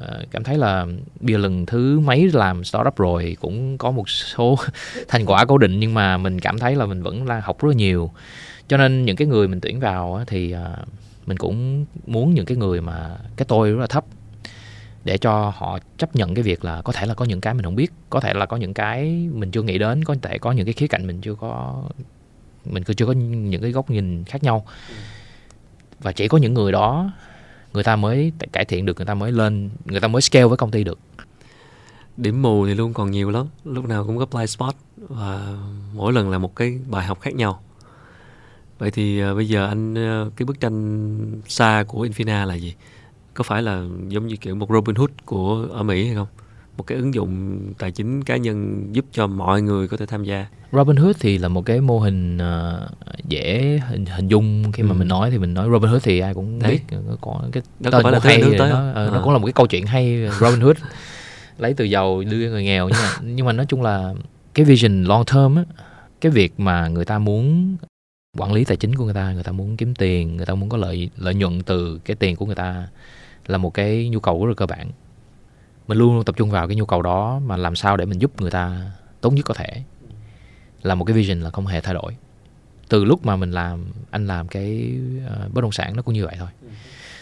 À, 0.02 0.18
cảm 0.30 0.44
thấy 0.44 0.58
là 0.58 0.86
bây 1.20 1.32
giờ 1.32 1.38
lần 1.38 1.66
thứ 1.66 2.00
mấy 2.00 2.30
làm 2.32 2.64
startup 2.64 2.96
rồi 2.96 3.36
cũng 3.40 3.78
có 3.78 3.90
một 3.90 4.08
số 4.08 4.58
thành 5.08 5.26
quả 5.26 5.44
cố 5.44 5.58
định 5.58 5.80
nhưng 5.80 5.94
mà 5.94 6.16
mình 6.16 6.40
cảm 6.40 6.58
thấy 6.58 6.76
là 6.76 6.86
mình 6.86 7.02
vẫn 7.02 7.26
đang 7.26 7.40
học 7.40 7.62
rất 7.62 7.68
là 7.68 7.74
nhiều 7.74 8.10
cho 8.68 8.76
nên 8.76 9.04
những 9.04 9.16
cái 9.16 9.26
người 9.26 9.48
mình 9.48 9.60
tuyển 9.60 9.80
vào 9.80 10.24
thì 10.26 10.52
à, 10.52 10.76
mình 11.26 11.36
cũng 11.36 11.86
muốn 12.06 12.34
những 12.34 12.46
cái 12.46 12.56
người 12.56 12.80
mà 12.80 13.16
cái 13.36 13.46
tôi 13.48 13.70
rất 13.70 13.80
là 13.80 13.86
thấp 13.86 14.04
để 15.04 15.18
cho 15.18 15.52
họ 15.56 15.78
chấp 15.98 16.16
nhận 16.16 16.34
cái 16.34 16.42
việc 16.42 16.64
là 16.64 16.82
có 16.82 16.92
thể 16.92 17.06
là 17.06 17.14
có 17.14 17.24
những 17.24 17.40
cái 17.40 17.54
mình 17.54 17.64
không 17.64 17.74
biết, 17.74 17.92
có 18.10 18.20
thể 18.20 18.34
là 18.34 18.46
có 18.46 18.56
những 18.56 18.74
cái 18.74 19.28
mình 19.32 19.50
chưa 19.50 19.62
nghĩ 19.62 19.78
đến, 19.78 20.04
có 20.04 20.14
thể 20.22 20.38
có 20.38 20.52
những 20.52 20.66
cái 20.66 20.72
khía 20.72 20.86
cạnh 20.86 21.06
mình 21.06 21.20
chưa 21.20 21.34
có, 21.34 21.82
mình 22.64 22.82
chưa 22.96 23.06
có 23.06 23.12
những 23.12 23.62
cái 23.62 23.72
góc 23.72 23.90
nhìn 23.90 24.24
khác 24.24 24.42
nhau. 24.42 24.66
Và 26.00 26.12
chỉ 26.12 26.28
có 26.28 26.38
những 26.38 26.54
người 26.54 26.72
đó, 26.72 27.12
người 27.72 27.84
ta 27.84 27.96
mới 27.96 28.32
cải 28.52 28.64
thiện 28.64 28.86
được, 28.86 28.96
người 28.96 29.06
ta 29.06 29.14
mới 29.14 29.32
lên, 29.32 29.70
người 29.84 30.00
ta 30.00 30.08
mới 30.08 30.22
scale 30.22 30.46
với 30.46 30.56
công 30.56 30.70
ty 30.70 30.84
được. 30.84 30.98
Điểm 32.16 32.42
mù 32.42 32.66
thì 32.66 32.74
luôn 32.74 32.94
còn 32.94 33.10
nhiều 33.10 33.30
lắm, 33.30 33.46
lúc 33.64 33.84
nào 33.84 34.06
cũng 34.06 34.18
có 34.18 34.26
blind 34.26 34.50
spot 34.50 34.74
và 34.96 35.56
mỗi 35.94 36.12
lần 36.12 36.30
là 36.30 36.38
một 36.38 36.56
cái 36.56 36.78
bài 36.86 37.06
học 37.06 37.20
khác 37.20 37.34
nhau 37.34 37.62
vậy 38.82 38.90
thì 38.90 39.24
uh, 39.24 39.36
bây 39.36 39.48
giờ 39.48 39.66
anh 39.66 39.94
uh, 39.94 40.32
cái 40.36 40.46
bức 40.46 40.60
tranh 40.60 41.40
xa 41.48 41.84
của 41.88 42.06
Infina 42.06 42.46
là 42.46 42.54
gì 42.54 42.74
có 43.34 43.44
phải 43.44 43.62
là 43.62 43.84
giống 44.08 44.26
như 44.26 44.36
kiểu 44.36 44.54
một 44.54 44.70
Robin 44.70 44.96
Hood 44.96 45.10
của 45.24 45.66
ở 45.72 45.82
Mỹ 45.82 46.06
hay 46.06 46.14
không 46.14 46.26
một 46.76 46.86
cái 46.86 46.98
ứng 46.98 47.14
dụng 47.14 47.58
tài 47.78 47.90
chính 47.90 48.24
cá 48.24 48.36
nhân 48.36 48.88
giúp 48.92 49.04
cho 49.12 49.26
mọi 49.26 49.62
người 49.62 49.88
có 49.88 49.96
thể 49.96 50.06
tham 50.06 50.24
gia 50.24 50.46
Robinhood 50.72 51.16
thì 51.20 51.38
là 51.38 51.48
một 51.48 51.66
cái 51.66 51.80
mô 51.80 51.98
hình 51.98 52.36
uh, 52.38 53.28
dễ 53.28 53.80
hình, 53.88 54.06
hình 54.06 54.28
dung 54.28 54.72
khi 54.72 54.82
mà 54.82 54.94
ừ. 54.94 54.98
mình 54.98 55.08
nói 55.08 55.30
thì 55.30 55.38
mình 55.38 55.54
nói 55.54 55.68
Robinhood 55.72 56.02
thì 56.02 56.20
ai 56.20 56.34
cũng 56.34 56.58
Đấy. 56.58 56.70
biết 56.90 56.96
có 57.20 57.42
cái 57.52 57.62
đó 57.80 57.90
tên 57.92 58.02
cũng 58.02 58.20
hay 58.22 58.42
tới 58.58 58.70
nó, 58.70 58.92
à. 58.94 59.08
nó 59.12 59.20
cũng 59.24 59.32
là 59.32 59.38
một 59.38 59.46
cái 59.46 59.52
câu 59.52 59.66
chuyện 59.66 59.86
hay 59.86 60.28
Robinhood 60.40 60.76
lấy 61.58 61.74
từ 61.74 61.84
giàu 61.84 62.22
đưa 62.30 62.50
người 62.50 62.64
nghèo 62.64 62.88
nhưng 62.88 62.98
mà 63.02 63.10
nhưng 63.22 63.46
mà 63.46 63.52
nói 63.52 63.66
chung 63.66 63.82
là 63.82 64.14
cái 64.54 64.64
vision 64.64 65.04
long 65.04 65.24
term 65.24 65.56
á 65.56 65.64
cái 66.20 66.32
việc 66.32 66.60
mà 66.60 66.88
người 66.88 67.04
ta 67.04 67.18
muốn 67.18 67.76
quản 68.38 68.52
lý 68.52 68.64
tài 68.64 68.76
chính 68.76 68.94
của 68.94 69.04
người 69.04 69.14
ta 69.14 69.32
người 69.32 69.42
ta 69.42 69.52
muốn 69.52 69.76
kiếm 69.76 69.94
tiền 69.94 70.36
người 70.36 70.46
ta 70.46 70.54
muốn 70.54 70.68
có 70.68 70.76
lợi 70.76 71.10
lợi 71.16 71.34
nhuận 71.34 71.62
từ 71.62 72.00
cái 72.04 72.16
tiền 72.16 72.36
của 72.36 72.46
người 72.46 72.54
ta 72.54 72.88
là 73.46 73.58
một 73.58 73.74
cái 73.74 74.08
nhu 74.08 74.20
cầu 74.20 74.46
rất 74.46 74.50
là 74.50 74.54
cơ 74.54 74.66
bản. 74.66 74.90
Mình 75.88 75.98
luôn 75.98 76.14
luôn 76.14 76.24
tập 76.24 76.36
trung 76.36 76.50
vào 76.50 76.68
cái 76.68 76.76
nhu 76.76 76.86
cầu 76.86 77.02
đó 77.02 77.40
mà 77.46 77.56
làm 77.56 77.76
sao 77.76 77.96
để 77.96 78.04
mình 78.04 78.18
giúp 78.18 78.40
người 78.40 78.50
ta 78.50 78.90
tốt 79.20 79.30
nhất 79.30 79.44
có 79.44 79.54
thể. 79.54 79.82
Là 80.82 80.94
một 80.94 81.04
cái 81.04 81.16
vision 81.16 81.40
là 81.40 81.50
không 81.50 81.66
hề 81.66 81.80
thay 81.80 81.94
đổi. 81.94 82.16
Từ 82.88 83.04
lúc 83.04 83.26
mà 83.26 83.36
mình 83.36 83.50
làm 83.50 83.84
anh 84.10 84.26
làm 84.26 84.48
cái 84.48 84.92
uh, 85.26 85.54
bất 85.54 85.60
động 85.60 85.72
sản 85.72 85.96
nó 85.96 86.02
cũng 86.02 86.14
như 86.14 86.26
vậy 86.26 86.36
thôi. 86.38 86.48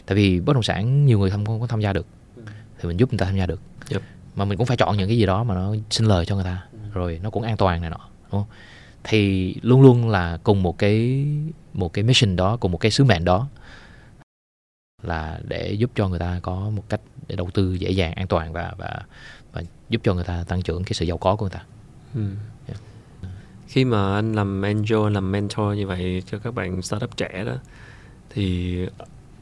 Tại 0.07 0.16
vì 0.16 0.40
bất 0.40 0.53
động 0.53 0.62
sản 0.62 1.07
nhiều 1.07 1.18
người 1.18 1.31
không, 1.31 1.46
không 1.46 1.61
có 1.61 1.66
tham 1.66 1.81
gia 1.81 1.92
được. 1.92 2.07
Thì 2.81 2.88
mình 2.88 2.96
giúp 2.96 3.11
người 3.11 3.18
ta 3.18 3.27
tham 3.27 3.37
gia 3.37 3.46
được. 3.46 3.61
Yep. 3.90 4.03
mà 4.37 4.44
mình 4.44 4.59
cũng 4.59 4.66
phải 4.66 4.77
chọn 4.77 4.96
những 4.96 5.09
cái 5.09 5.18
gì 5.18 5.27
đó 5.27 5.44
mà 5.44 5.55
nó 5.55 5.75
xin 5.90 6.07
lời 6.07 6.27
cho 6.27 6.35
người 6.35 6.44
ta. 6.44 6.66
Rồi 6.92 7.20
nó 7.23 7.31
cũng 7.31 7.42
an 7.42 7.57
toàn 7.57 7.81
này 7.81 7.90
nọ 7.90 8.09
đúng 8.33 8.44
không 8.44 8.46
thì 9.05 9.55
luôn 9.63 9.83
luôn 9.83 10.09
là 10.09 10.39
cùng 10.43 10.63
một 10.63 10.79
cái 10.79 11.27
một 11.75 11.93
cái 11.93 12.05
mission 12.05 12.37
đó 12.37 12.57
cùng 12.57 12.73
một 12.73 12.79
cái 12.79 12.91
sứ 12.91 13.05
mệnh 13.05 13.25
đó 13.25 13.49
là 15.03 15.41
để 15.49 15.73
giúp 15.73 15.91
cho 15.95 16.09
người 16.09 16.19
ta 16.19 16.41
có 16.43 16.71
một 16.71 16.89
cách 16.89 17.01
để 17.29 17.37
đầu 17.37 17.51
tư 17.55 17.75
dễ 17.75 17.91
dàng 17.91 18.13
an 18.13 18.27
toàn 18.27 18.53
và 18.53 18.73
và 18.79 19.01
và 19.53 19.63
giúp 19.89 20.01
cho 20.05 20.15
người 20.15 20.25
ta 20.25 20.45
tăng 20.49 20.63
trưởng 20.63 20.85
cái 20.85 20.93
sự 20.93 21.07
giàu 21.07 21.19
có 21.19 21.37
của 21.37 21.45
người 21.45 21.51
ta 21.51 21.65
ừ. 22.15 22.31
yeah. 22.69 22.81
khi 23.69 23.85
mà 23.85 24.15
anh 24.15 24.33
làm 24.33 24.63
angel 24.63 25.05
anh 25.05 25.13
làm 25.13 25.33
mentor 25.33 25.77
như 25.77 25.87
vậy 25.87 26.23
cho 26.27 26.39
các 26.39 26.55
bạn 26.55 26.83
startup 26.83 27.17
trẻ 27.17 27.45
đó 27.47 27.55
thì 28.31 28.77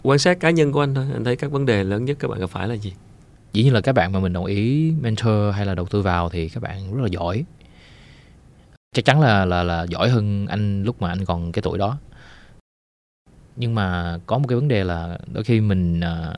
quan 0.03 0.18
sát 0.18 0.40
cá 0.40 0.51
nhân 0.51 0.73
của 0.73 0.81
anh 0.81 0.94
thôi 0.94 1.07
anh 1.12 1.25
thấy 1.25 1.37
các 1.37 1.51
vấn 1.51 1.66
đề 1.66 1.85
lớn 1.85 2.05
nhất 2.05 2.16
các 2.21 2.29
bạn 2.29 2.40
gặp 2.40 2.51
phải 2.51 2.68
là 2.68 2.75
gì 2.75 2.92
dĩ 3.53 3.64
nhiên 3.64 3.73
là 3.73 3.81
các 3.81 3.94
bạn 3.94 4.12
mà 4.12 4.21
mình 4.21 4.33
đồng 4.33 4.44
ý 4.44 4.92
mentor 5.01 5.55
hay 5.55 5.66
là 5.66 5.75
đầu 5.75 5.87
tư 5.87 6.03
vào 6.03 6.29
thì 6.29 6.49
các 6.49 6.62
bạn 6.62 6.94
rất 6.94 7.03
là 7.03 7.09
giỏi 7.09 7.44
chắc 8.92 9.05
chắn 9.05 9.20
là 9.20 9.44
là 9.44 9.62
là 9.62 9.87
giỏi 9.88 10.09
hơn 10.09 10.46
anh 10.46 10.83
lúc 10.83 11.03
mà 11.03 11.09
anh 11.09 11.24
còn 11.24 11.53
cái 11.53 11.62
tuổi 11.62 11.79
đó. 11.79 11.98
Nhưng 13.57 13.74
mà 13.74 14.18
có 14.27 14.38
một 14.38 14.44
cái 14.48 14.57
vấn 14.57 14.68
đề 14.68 14.85
là 14.85 15.18
đôi 15.33 15.44
khi 15.44 15.61
mình 15.61 16.01
uh, 16.01 16.37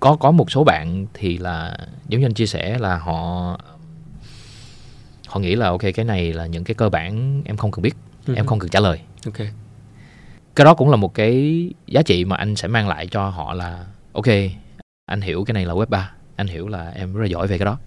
có 0.00 0.16
có 0.16 0.30
một 0.30 0.50
số 0.50 0.64
bạn 0.64 1.06
thì 1.14 1.38
là 1.38 1.78
giống 2.08 2.20
như 2.20 2.26
anh 2.26 2.34
chia 2.34 2.46
sẻ 2.46 2.78
là 2.78 2.98
họ 2.98 3.60
họ 5.26 5.40
nghĩ 5.40 5.56
là 5.56 5.68
ok 5.68 5.82
cái 5.94 6.04
này 6.04 6.32
là 6.32 6.46
những 6.46 6.64
cái 6.64 6.74
cơ 6.74 6.88
bản 6.88 7.42
em 7.44 7.56
không 7.56 7.70
cần 7.70 7.82
biết 7.82 7.94
uh-huh. 8.26 8.36
em 8.36 8.46
không 8.46 8.58
cần 8.58 8.70
trả 8.70 8.80
lời. 8.80 9.00
Ok. 9.24 9.38
Cái 10.54 10.64
đó 10.64 10.74
cũng 10.74 10.90
là 10.90 10.96
một 10.96 11.14
cái 11.14 11.64
giá 11.86 12.02
trị 12.02 12.24
mà 12.24 12.36
anh 12.36 12.56
sẽ 12.56 12.68
mang 12.68 12.88
lại 12.88 13.06
cho 13.06 13.28
họ 13.28 13.54
là 13.54 13.86
ok 14.12 14.26
anh 15.06 15.20
hiểu 15.20 15.44
cái 15.44 15.54
này 15.54 15.66
là 15.66 15.74
web 15.74 15.86
3 15.86 16.12
anh 16.36 16.46
hiểu 16.46 16.68
là 16.68 16.92
em 16.94 17.14
rất 17.14 17.20
là 17.22 17.26
giỏi 17.26 17.46
về 17.46 17.58
cái 17.58 17.66
đó 17.66 17.78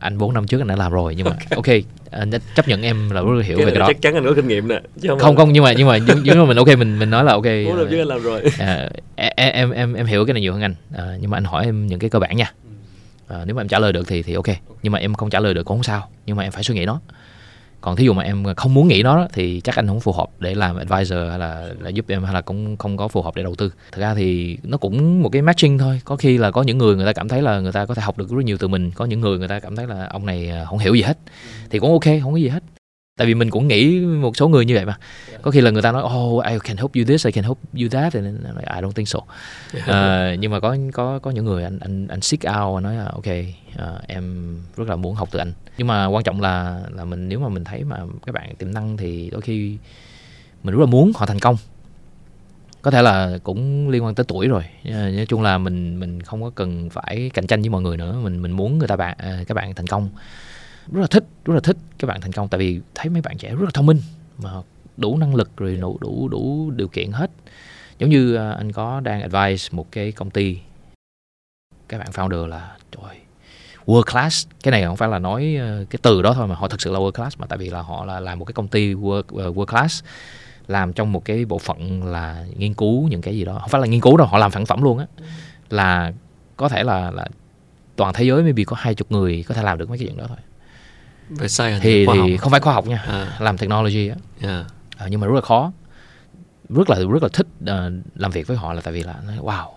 anh 0.00 0.18
4 0.18 0.34
năm 0.34 0.46
trước 0.46 0.60
anh 0.60 0.68
đã 0.68 0.76
làm 0.76 0.92
rồi 0.92 1.14
nhưng 1.14 1.24
mà 1.24 1.30
ok, 1.30 1.56
okay 1.56 1.84
anh 2.10 2.30
chấp 2.54 2.68
nhận 2.68 2.82
em 2.82 3.10
là 3.10 3.20
rất 3.20 3.42
hiểu 3.44 3.56
cái 3.56 3.66
về 3.66 3.72
cái 3.72 3.80
đó. 3.80 3.86
chắc 3.86 4.02
chắn 4.02 4.14
anh 4.14 4.24
có 4.24 4.32
kinh 4.36 4.48
nghiệm 4.48 4.68
nè 4.68 4.80
không 5.08 5.18
không, 5.18 5.36
không 5.36 5.52
nhưng 5.52 5.64
mà 5.64 5.72
nhưng 5.72 5.88
mà 5.88 5.98
nhưng 6.24 6.38
mà 6.38 6.44
mình 6.44 6.56
ok 6.56 6.66
mình 6.78 6.98
mình 6.98 7.10
nói 7.10 7.24
là 7.24 7.32
ok 7.32 7.44
4 7.44 7.76
năm 7.76 7.86
trước 7.90 7.98
anh 7.98 8.08
làm 8.08 8.22
rồi. 8.22 8.42
à, 8.58 8.90
em 9.36 9.70
em 9.70 9.94
em 9.94 10.06
hiểu 10.06 10.26
cái 10.26 10.34
này 10.34 10.40
nhiều 10.40 10.52
hơn 10.52 10.62
anh. 10.62 10.74
À, 10.96 11.16
nhưng 11.20 11.30
mà 11.30 11.36
anh 11.36 11.44
hỏi 11.44 11.64
em 11.64 11.86
những 11.86 11.98
cái 11.98 12.10
cơ 12.10 12.18
bản 12.18 12.36
nha. 12.36 12.52
À, 13.28 13.36
nếu 13.44 13.56
mà 13.56 13.62
em 13.62 13.68
trả 13.68 13.78
lời 13.78 13.92
được 13.92 14.08
thì 14.08 14.22
thì 14.22 14.34
ok 14.34 14.46
nhưng 14.82 14.92
mà 14.92 14.98
em 14.98 15.14
không 15.14 15.30
trả 15.30 15.40
lời 15.40 15.54
được 15.54 15.62
cũng 15.62 15.78
không 15.78 15.84
sao 15.84 16.08
nhưng 16.26 16.36
mà 16.36 16.42
em 16.42 16.52
phải 16.52 16.62
suy 16.62 16.74
nghĩ 16.74 16.86
nó 16.86 17.00
còn 17.80 17.96
thí 17.96 18.04
dụ 18.04 18.12
mà 18.12 18.22
em 18.22 18.44
không 18.56 18.74
muốn 18.74 18.88
nghĩ 18.88 19.02
nó 19.02 19.26
thì 19.32 19.60
chắc 19.60 19.76
anh 19.76 19.86
không 19.86 20.00
phù 20.00 20.12
hợp 20.12 20.26
để 20.38 20.54
làm 20.54 20.76
advisor 20.76 21.18
hay 21.28 21.38
là, 21.38 21.68
là 21.80 21.88
giúp 21.88 22.04
em 22.08 22.24
hay 22.24 22.34
là 22.34 22.40
cũng 22.40 22.76
không 22.76 22.96
có 22.96 23.08
phù 23.08 23.22
hợp 23.22 23.36
để 23.36 23.42
đầu 23.42 23.54
tư. 23.54 23.72
Thực 23.92 24.00
ra 24.00 24.14
thì 24.14 24.58
nó 24.62 24.78
cũng 24.78 25.22
một 25.22 25.28
cái 25.28 25.42
matching 25.42 25.78
thôi. 25.78 26.00
Có 26.04 26.16
khi 26.16 26.38
là 26.38 26.50
có 26.50 26.62
những 26.62 26.78
người 26.78 26.96
người 26.96 27.06
ta 27.06 27.12
cảm 27.12 27.28
thấy 27.28 27.42
là 27.42 27.60
người 27.60 27.72
ta 27.72 27.86
có 27.86 27.94
thể 27.94 28.02
học 28.02 28.18
được 28.18 28.30
rất 28.30 28.44
nhiều 28.44 28.56
từ 28.58 28.68
mình 28.68 28.90
có 28.90 29.04
những 29.04 29.20
người 29.20 29.38
người 29.38 29.48
ta 29.48 29.60
cảm 29.60 29.76
thấy 29.76 29.86
là 29.86 30.06
ông 30.06 30.26
này 30.26 30.50
à, 30.50 30.64
không 30.64 30.78
hiểu 30.78 30.94
gì 30.94 31.02
hết. 31.02 31.18
Thì 31.70 31.78
cũng 31.78 31.92
ok 31.92 32.04
không 32.22 32.32
có 32.32 32.38
gì 32.38 32.48
hết 32.48 32.62
tại 33.20 33.26
vì 33.26 33.34
mình 33.34 33.50
cũng 33.50 33.68
nghĩ 33.68 34.00
một 34.00 34.36
số 34.36 34.48
người 34.48 34.64
như 34.64 34.74
vậy 34.74 34.84
mà. 34.84 34.98
Có 35.42 35.50
khi 35.50 35.60
là 35.60 35.70
người 35.70 35.82
ta 35.82 35.92
nói 35.92 36.02
oh 36.02 36.44
I 36.44 36.58
can 36.64 36.76
help 36.76 36.94
you 36.94 37.04
this 37.04 37.26
I 37.26 37.32
can 37.32 37.44
help 37.44 37.58
you 37.80 37.88
that. 37.90 38.14
And 38.14 38.44
I 38.56 38.80
don't 38.80 38.92
think 38.92 39.08
so. 39.08 39.18
Uh, 39.18 40.38
nhưng 40.38 40.50
mà 40.50 40.60
có 40.60 40.76
có 40.92 41.18
có 41.18 41.30
những 41.30 41.44
người 41.44 41.64
anh 41.64 41.78
anh 41.78 42.08
anh 42.08 42.20
seek 42.20 42.40
out 42.60 42.82
nói 42.82 42.96
là 42.96 43.04
ok 43.04 43.26
uh, 43.26 44.06
em 44.06 44.56
rất 44.76 44.88
là 44.88 44.96
muốn 44.96 45.14
học 45.14 45.28
từ 45.32 45.38
anh. 45.38 45.52
Nhưng 45.78 45.86
mà 45.86 46.06
quan 46.06 46.24
trọng 46.24 46.40
là 46.40 46.80
là 46.90 47.04
mình 47.04 47.28
nếu 47.28 47.40
mà 47.40 47.48
mình 47.48 47.64
thấy 47.64 47.84
mà 47.84 47.96
các 48.26 48.34
bạn 48.34 48.54
tiềm 48.56 48.74
năng 48.74 48.96
thì 48.96 49.30
đôi 49.30 49.40
khi 49.40 49.76
mình 50.62 50.74
rất 50.74 50.80
là 50.80 50.86
muốn 50.86 51.12
họ 51.14 51.26
thành 51.26 51.38
công. 51.38 51.56
Có 52.82 52.90
thể 52.90 53.02
là 53.02 53.38
cũng 53.42 53.88
liên 53.88 54.04
quan 54.04 54.14
tới 54.14 54.24
tuổi 54.28 54.48
rồi. 54.48 54.62
Nói 54.84 55.26
chung 55.28 55.42
là 55.42 55.58
mình 55.58 56.00
mình 56.00 56.22
không 56.22 56.42
có 56.42 56.50
cần 56.54 56.90
phải 56.90 57.30
cạnh 57.34 57.46
tranh 57.46 57.60
với 57.60 57.70
mọi 57.70 57.82
người 57.82 57.96
nữa. 57.96 58.16
Mình 58.22 58.42
mình 58.42 58.52
muốn 58.52 58.78
người 58.78 58.88
ta 58.88 58.96
bạn 58.96 59.16
các 59.46 59.54
bạn 59.54 59.74
thành 59.74 59.86
công 59.86 60.08
rất 60.92 61.00
là 61.00 61.06
thích 61.06 61.24
rất 61.44 61.54
là 61.54 61.60
thích 61.60 61.76
các 61.98 62.06
bạn 62.06 62.20
thành 62.20 62.32
công. 62.32 62.48
Tại 62.48 62.58
vì 62.58 62.80
thấy 62.94 63.08
mấy 63.10 63.22
bạn 63.22 63.38
trẻ 63.38 63.50
rất 63.50 63.64
là 63.64 63.70
thông 63.74 63.86
minh 63.86 64.00
mà 64.38 64.50
đủ 64.96 65.16
năng 65.16 65.34
lực 65.34 65.56
rồi 65.56 65.76
đủ 65.76 65.98
đủ 66.00 66.28
đủ 66.28 66.70
điều 66.70 66.88
kiện 66.88 67.12
hết. 67.12 67.30
Giống 67.98 68.10
như 68.10 68.34
à, 68.34 68.50
anh 68.50 68.72
có 68.72 69.00
đang 69.00 69.22
advise 69.22 69.68
một 69.72 69.92
cái 69.92 70.12
công 70.12 70.30
ty. 70.30 70.58
Các 71.88 71.98
bạn 71.98 72.08
founder 72.10 72.46
là 72.46 72.76
trời 72.92 73.16
world 73.86 74.12
class. 74.12 74.46
Cái 74.62 74.72
này 74.72 74.84
không 74.84 74.96
phải 74.96 75.08
là 75.08 75.18
nói 75.18 75.56
ờ, 75.60 75.84
cái 75.90 75.98
từ 76.02 76.22
đó 76.22 76.34
thôi 76.34 76.46
mà 76.46 76.54
họ 76.54 76.68
thực 76.68 76.80
sự 76.80 76.92
là 76.92 76.98
world 76.98 77.10
class. 77.10 77.38
Mà 77.38 77.46
tại 77.46 77.58
vì 77.58 77.70
là 77.70 77.82
họ 77.82 78.04
là 78.04 78.20
làm 78.20 78.38
một 78.38 78.44
cái 78.44 78.52
công 78.52 78.68
ty 78.68 78.94
world, 78.94 79.22
ờ, 79.36 79.50
world 79.50 79.66
class 79.66 80.04
làm 80.66 80.92
trong 80.92 81.12
một 81.12 81.24
cái 81.24 81.44
bộ 81.44 81.58
phận 81.58 82.04
là 82.04 82.44
nghiên 82.56 82.74
cứu 82.74 83.08
những 83.08 83.22
cái 83.22 83.36
gì 83.36 83.44
đó. 83.44 83.58
Không 83.60 83.68
phải 83.68 83.80
là 83.80 83.86
nghiên 83.86 84.00
cứu 84.00 84.16
đâu 84.16 84.26
họ 84.26 84.38
làm 84.38 84.50
sản 84.50 84.66
phẩm 84.66 84.82
luôn 84.82 84.98
á. 84.98 85.06
Là 85.70 86.12
có 86.56 86.68
thể 86.68 86.82
là 86.82 87.10
là 87.10 87.26
toàn 87.96 88.14
thế 88.14 88.24
giới 88.24 88.42
mới 88.42 88.52
bị 88.52 88.64
có 88.64 88.76
hai 88.78 88.94
chục 88.94 89.12
người 89.12 89.44
có 89.48 89.54
thể 89.54 89.62
làm 89.62 89.78
được 89.78 89.88
mấy 89.88 89.98
cái 89.98 90.06
chuyện 90.06 90.16
đó 90.16 90.24
thôi 90.28 90.36
về 91.30 91.48
science 91.48 91.80
thì, 91.82 92.06
thì 92.12 92.36
không 92.36 92.50
phải 92.50 92.60
khoa 92.60 92.74
học 92.74 92.86
nha 92.86 93.04
à. 93.06 93.36
làm 93.38 93.58
technology 93.58 94.08
á 94.08 94.16
yeah. 94.40 94.66
à, 94.96 95.06
nhưng 95.10 95.20
mà 95.20 95.26
rất 95.26 95.34
là 95.34 95.40
khó 95.40 95.72
rất 96.68 96.90
là 96.90 96.96
rất 96.96 97.22
là 97.22 97.28
thích 97.32 97.46
uh, 97.62 97.92
làm 98.14 98.30
việc 98.30 98.46
với 98.46 98.56
họ 98.56 98.72
là 98.72 98.80
tại 98.80 98.94
vì 98.94 99.02
là 99.02 99.14
wow 99.40 99.68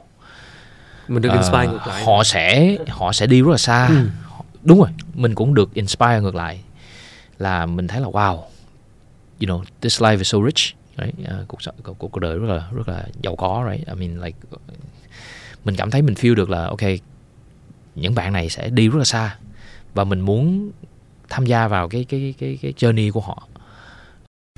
mình 1.07 1.21
được 1.21 1.29
uh, 1.29 1.35
inspire 1.35 1.67
ngược 1.67 1.87
lại 1.87 2.03
họ 2.03 2.23
sẽ 2.23 2.77
họ 2.89 3.13
sẽ 3.13 3.27
đi 3.27 3.41
rất 3.41 3.51
là 3.51 3.57
xa 3.57 3.87
ừ. 3.87 4.09
đúng 4.63 4.79
rồi 4.79 4.89
mình 5.13 5.35
cũng 5.35 5.53
được 5.53 5.73
inspire 5.73 6.19
ngược 6.21 6.35
lại 6.35 6.61
là 7.37 7.65
mình 7.65 7.87
thấy 7.87 8.01
là 8.01 8.07
wow 8.07 8.35
you 9.39 9.47
know 9.47 9.63
this 9.81 10.01
life 10.01 10.17
is 10.17 10.27
so 10.27 10.37
rich 10.45 10.75
right? 10.97 11.15
uh, 11.41 11.47
cuộc 11.47 11.61
sống 11.61 11.75
cuộc, 11.83 11.99
cuộc 11.99 12.19
đời 12.19 12.39
rất 12.39 12.55
là 12.55 12.67
rất 12.71 12.89
là 12.89 13.05
giàu 13.21 13.35
có 13.35 13.69
right 13.71 13.87
I 13.87 13.93
mean 13.93 14.21
like 14.21 14.37
mình 15.65 15.75
cảm 15.75 15.91
thấy 15.91 16.01
mình 16.01 16.15
feel 16.15 16.35
được 16.35 16.49
là 16.49 16.65
ok 16.65 16.81
những 17.95 18.15
bạn 18.15 18.33
này 18.33 18.49
sẽ 18.49 18.69
đi 18.69 18.87
rất 18.87 18.97
là 18.97 19.05
xa 19.05 19.35
và 19.93 20.03
mình 20.03 20.21
muốn 20.21 20.71
tham 21.29 21.45
gia 21.45 21.67
vào 21.67 21.89
cái 21.89 22.03
cái 22.03 22.33
cái 22.37 22.59
cái 22.61 22.73
journey 22.77 23.11
của 23.11 23.21
họ 23.21 23.47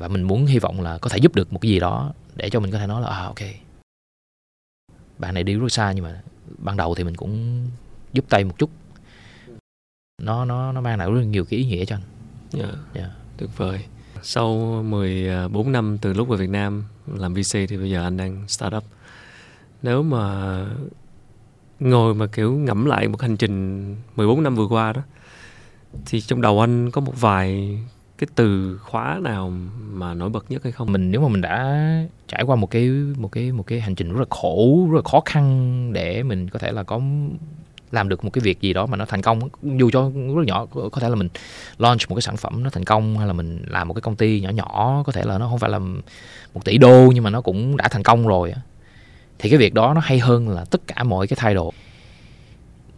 và 0.01 0.07
mình 0.07 0.23
muốn 0.23 0.45
hy 0.45 0.59
vọng 0.59 0.81
là 0.81 0.97
có 0.97 1.09
thể 1.09 1.17
giúp 1.17 1.35
được 1.35 1.53
một 1.53 1.59
cái 1.61 1.71
gì 1.71 1.79
đó 1.79 2.13
để 2.35 2.49
cho 2.49 2.59
mình 2.59 2.71
có 2.71 2.79
thể 2.79 2.87
nói 2.87 3.01
là 3.01 3.07
à 3.07 3.23
ok 3.23 3.39
bạn 5.17 5.33
này 5.33 5.43
đi 5.43 5.53
rất 5.53 5.71
xa 5.71 5.91
nhưng 5.91 6.03
mà 6.03 6.21
ban 6.57 6.77
đầu 6.77 6.95
thì 6.95 7.03
mình 7.03 7.15
cũng 7.15 7.65
giúp 8.13 8.25
tay 8.29 8.43
một 8.43 8.57
chút 8.57 8.69
nó 10.21 10.45
nó 10.45 10.71
nó 10.71 10.81
mang 10.81 10.99
lại 10.99 11.11
rất 11.11 11.21
nhiều 11.21 11.45
cái 11.45 11.59
ý 11.59 11.65
nghĩa 11.65 11.85
cho 11.85 11.95
anh. 11.95 12.01
Yeah. 12.61 12.75
Yeah. 12.93 13.09
Tuyệt 13.37 13.49
vời. 13.57 13.85
Sau 14.21 14.55
14 14.83 15.71
năm 15.71 15.97
từ 16.01 16.13
lúc 16.13 16.27
về 16.27 16.37
Việt 16.37 16.49
Nam 16.49 16.83
làm 17.07 17.33
VC 17.33 17.53
thì 17.53 17.77
bây 17.77 17.89
giờ 17.89 18.03
anh 18.03 18.17
đang 18.17 18.47
startup. 18.47 18.83
Nếu 19.81 20.03
mà 20.03 20.65
ngồi 21.79 22.13
mà 22.13 22.27
kiểu 22.27 22.57
ngẫm 22.57 22.85
lại 22.85 23.07
một 23.07 23.21
hành 23.21 23.37
trình 23.37 23.95
14 24.15 24.43
năm 24.43 24.55
vừa 24.55 24.67
qua 24.67 24.93
đó 24.93 25.01
thì 26.05 26.21
trong 26.21 26.41
đầu 26.41 26.59
anh 26.59 26.91
có 26.91 27.01
một 27.01 27.21
vài 27.21 27.77
cái 28.17 28.27
từ 28.35 28.77
khóa 28.77 29.19
nào 29.21 29.53
mà 29.91 30.13
nổi 30.13 30.29
bật 30.29 30.51
nhất 30.51 30.63
hay 30.63 30.71
không? 30.71 30.91
Mình 30.91 31.11
nếu 31.11 31.21
mà 31.21 31.27
mình 31.27 31.41
đã 31.41 31.89
trải 32.27 32.43
qua 32.43 32.55
một 32.55 32.71
cái 32.71 32.89
một 33.17 33.31
cái 33.31 33.51
một 33.51 33.63
cái 33.67 33.79
hành 33.79 33.95
trình 33.95 34.13
rất 34.13 34.19
là 34.19 34.25
khổ, 34.29 34.87
rất 34.91 34.95
là 34.95 35.11
khó 35.11 35.21
khăn 35.25 35.93
để 35.93 36.23
mình 36.23 36.49
có 36.49 36.59
thể 36.59 36.71
là 36.71 36.83
có 36.83 36.99
làm 37.91 38.09
được 38.09 38.23
một 38.23 38.29
cái 38.33 38.41
việc 38.41 38.61
gì 38.61 38.73
đó 38.73 38.85
mà 38.85 38.97
nó 38.97 39.05
thành 39.05 39.21
công 39.21 39.39
dù 39.63 39.89
cho 39.93 40.01
rất 40.03 40.37
là 40.37 40.43
nhỏ 40.45 40.65
có 40.65 40.99
thể 41.01 41.09
là 41.09 41.15
mình 41.15 41.29
launch 41.77 42.09
một 42.09 42.15
cái 42.15 42.21
sản 42.21 42.37
phẩm 42.37 42.63
nó 42.63 42.69
thành 42.69 42.83
công 42.83 43.17
hay 43.17 43.27
là 43.27 43.33
mình 43.33 43.65
làm 43.67 43.87
một 43.87 43.93
cái 43.93 44.01
công 44.01 44.15
ty 44.15 44.41
nhỏ 44.41 44.49
nhỏ 44.49 45.03
có 45.05 45.11
thể 45.11 45.23
là 45.23 45.37
nó 45.37 45.49
không 45.49 45.59
phải 45.59 45.69
là 45.69 45.79
một 46.53 46.65
tỷ 46.65 46.77
đô 46.77 47.11
nhưng 47.13 47.23
mà 47.23 47.29
nó 47.29 47.41
cũng 47.41 47.77
đã 47.77 47.87
thành 47.87 48.03
công 48.03 48.27
rồi 48.27 48.53
thì 49.39 49.49
cái 49.49 49.57
việc 49.57 49.73
đó 49.73 49.93
nó 49.93 50.01
hay 50.01 50.19
hơn 50.19 50.49
là 50.49 50.65
tất 50.65 50.81
cả 50.87 51.03
mọi 51.03 51.27
cái 51.27 51.37
thay 51.39 51.53
đổi 51.53 51.71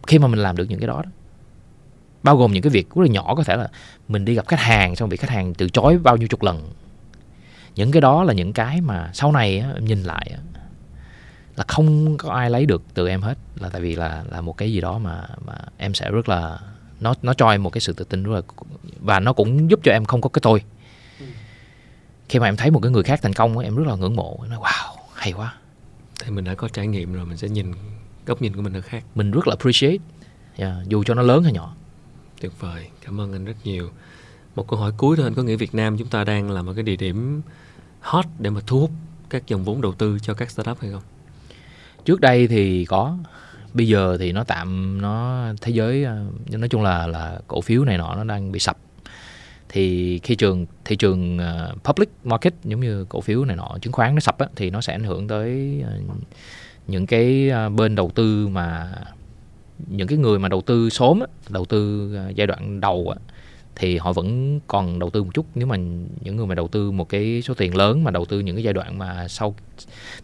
khi 0.06 0.18
mà 0.18 0.28
mình 0.28 0.40
làm 0.40 0.56
được 0.56 0.64
những 0.68 0.80
cái 0.80 0.86
đó, 0.86 1.02
đó 1.04 1.10
bao 2.22 2.36
gồm 2.36 2.52
những 2.52 2.62
cái 2.62 2.70
việc 2.70 2.90
rất 2.94 3.02
là 3.02 3.08
nhỏ 3.08 3.34
có 3.34 3.44
thể 3.44 3.56
là 3.56 3.68
mình 4.08 4.24
đi 4.24 4.34
gặp 4.34 4.48
khách 4.48 4.60
hàng 4.60 4.96
xong 4.96 5.08
bị 5.08 5.16
khách 5.16 5.30
hàng 5.30 5.54
từ 5.54 5.68
chối 5.68 5.98
bao 5.98 6.16
nhiêu 6.16 6.28
chục 6.28 6.42
lần. 6.42 6.70
Những 7.74 7.90
cái 7.90 8.00
đó 8.00 8.24
là 8.24 8.32
những 8.32 8.52
cái 8.52 8.80
mà 8.80 9.10
sau 9.14 9.32
này 9.32 9.58
á, 9.58 9.70
em 9.74 9.84
nhìn 9.84 10.02
lại 10.02 10.30
á, 10.34 10.38
là 11.56 11.64
không 11.68 12.16
có 12.16 12.32
ai 12.32 12.50
lấy 12.50 12.66
được 12.66 12.82
từ 12.94 13.08
em 13.08 13.22
hết. 13.22 13.38
Là 13.54 13.68
tại 13.68 13.80
vì 13.80 13.96
là 13.96 14.24
là 14.30 14.40
một 14.40 14.56
cái 14.56 14.72
gì 14.72 14.80
đó 14.80 14.98
mà 14.98 15.22
mà 15.46 15.54
em 15.76 15.94
sẽ 15.94 16.10
rất 16.10 16.28
là 16.28 16.58
nó 17.00 17.14
nó 17.22 17.34
cho 17.34 17.50
em 17.50 17.62
một 17.62 17.70
cái 17.70 17.80
sự 17.80 17.92
tự 17.92 18.04
tin 18.04 18.22
rất 18.22 18.32
là 18.34 18.40
và 19.00 19.20
nó 19.20 19.32
cũng 19.32 19.70
giúp 19.70 19.80
cho 19.82 19.92
em 19.92 20.04
không 20.04 20.20
có 20.20 20.28
cái 20.28 20.40
tôi. 20.42 20.62
Khi 22.28 22.38
mà 22.38 22.48
em 22.48 22.56
thấy 22.56 22.70
một 22.70 22.80
cái 22.80 22.92
người 22.92 23.02
khác 23.02 23.20
thành 23.22 23.32
công 23.32 23.58
em 23.58 23.76
rất 23.76 23.86
là 23.86 23.94
ngưỡng 23.94 24.16
mộ 24.16 24.38
nói 24.48 24.58
wow 24.58 24.96
hay 25.14 25.32
quá. 25.32 25.54
Thì 26.20 26.30
mình 26.30 26.44
đã 26.44 26.54
có 26.54 26.68
trải 26.68 26.86
nghiệm 26.86 27.14
rồi 27.14 27.26
mình 27.26 27.36
sẽ 27.36 27.48
nhìn 27.48 27.72
góc 28.26 28.42
nhìn 28.42 28.56
của 28.56 28.62
mình 28.62 28.72
nó 28.72 28.80
khác. 28.80 29.04
Mình 29.14 29.30
rất 29.30 29.48
là 29.48 29.54
appreciate 29.58 30.04
yeah, 30.56 30.72
dù 30.86 31.04
cho 31.04 31.14
nó 31.14 31.22
lớn 31.22 31.42
hay 31.42 31.52
nhỏ 31.52 31.74
tuyệt 32.40 32.52
vời 32.60 32.88
cảm 33.04 33.20
ơn 33.20 33.32
anh 33.32 33.44
rất 33.44 33.56
nhiều. 33.64 33.90
Một 34.56 34.68
câu 34.68 34.78
hỏi 34.80 34.92
cuối 34.96 35.16
thôi 35.16 35.26
anh 35.26 35.34
có 35.34 35.42
nghĩ 35.42 35.56
Việt 35.56 35.74
Nam 35.74 35.98
chúng 35.98 36.08
ta 36.08 36.24
đang 36.24 36.50
là 36.50 36.62
một 36.62 36.72
cái 36.74 36.82
địa 36.82 36.96
điểm 36.96 37.42
hot 38.00 38.24
để 38.38 38.50
mà 38.50 38.60
thu 38.66 38.80
hút 38.80 38.90
các 39.30 39.46
dòng 39.46 39.64
vốn 39.64 39.80
đầu 39.80 39.92
tư 39.92 40.18
cho 40.22 40.34
các 40.34 40.50
startup 40.50 40.80
hay 40.80 40.90
không? 40.90 41.02
Trước 42.04 42.20
đây 42.20 42.46
thì 42.46 42.84
có 42.84 43.18
bây 43.74 43.88
giờ 43.88 44.16
thì 44.20 44.32
nó 44.32 44.44
tạm 44.44 44.98
nó 45.02 45.44
thế 45.60 45.72
giới 45.72 46.04
ờ, 46.04 46.24
nói 46.50 46.68
chung 46.68 46.82
là 46.82 47.06
là 47.06 47.40
cổ 47.46 47.60
phiếu 47.60 47.84
này 47.84 47.98
nọ 47.98 48.14
nó 48.14 48.24
đang 48.24 48.52
bị 48.52 48.58
sập. 48.58 48.78
Thì 49.68 50.18
khi 50.18 50.34
trường 50.34 50.66
thị 50.84 50.96
trường 50.96 51.38
uh, 51.38 51.84
public 51.84 52.08
market 52.24 52.54
giống 52.64 52.80
như 52.80 53.04
cổ 53.08 53.20
phiếu 53.20 53.44
này 53.44 53.56
nọ 53.56 53.78
chứng 53.82 53.92
khoán 53.92 54.14
nó 54.14 54.20
sập 54.20 54.38
á, 54.38 54.46
thì 54.56 54.70
nó 54.70 54.80
sẽ 54.80 54.92
ảnh 54.92 55.04
hưởng 55.04 55.28
tới 55.28 55.82
uh, 55.82 56.16
những 56.86 57.06
cái 57.06 57.50
uh, 57.66 57.72
bên 57.72 57.94
đầu 57.94 58.10
tư 58.14 58.48
mà 58.48 58.92
những 59.86 60.08
cái 60.08 60.18
người 60.18 60.38
mà 60.38 60.48
đầu 60.48 60.60
tư 60.60 60.90
sớm 60.90 61.22
đầu 61.48 61.64
tư 61.64 62.10
uh, 62.28 62.36
giai 62.36 62.46
đoạn 62.46 62.80
đầu 62.80 63.14
thì 63.76 63.98
họ 63.98 64.12
vẫn 64.12 64.60
còn 64.66 64.98
đầu 64.98 65.10
tư 65.10 65.24
một 65.24 65.30
chút. 65.34 65.46
Nếu 65.54 65.66
mà 65.66 65.76
những 66.20 66.36
người 66.36 66.46
mà 66.46 66.54
đầu 66.54 66.68
tư 66.68 66.90
một 66.90 67.08
cái 67.08 67.42
số 67.42 67.54
tiền 67.54 67.76
lớn 67.76 68.04
mà 68.04 68.10
đầu 68.10 68.24
tư 68.24 68.40
những 68.40 68.56
cái 68.56 68.64
giai 68.64 68.74
đoạn 68.74 68.98
mà 68.98 69.28
sau 69.28 69.54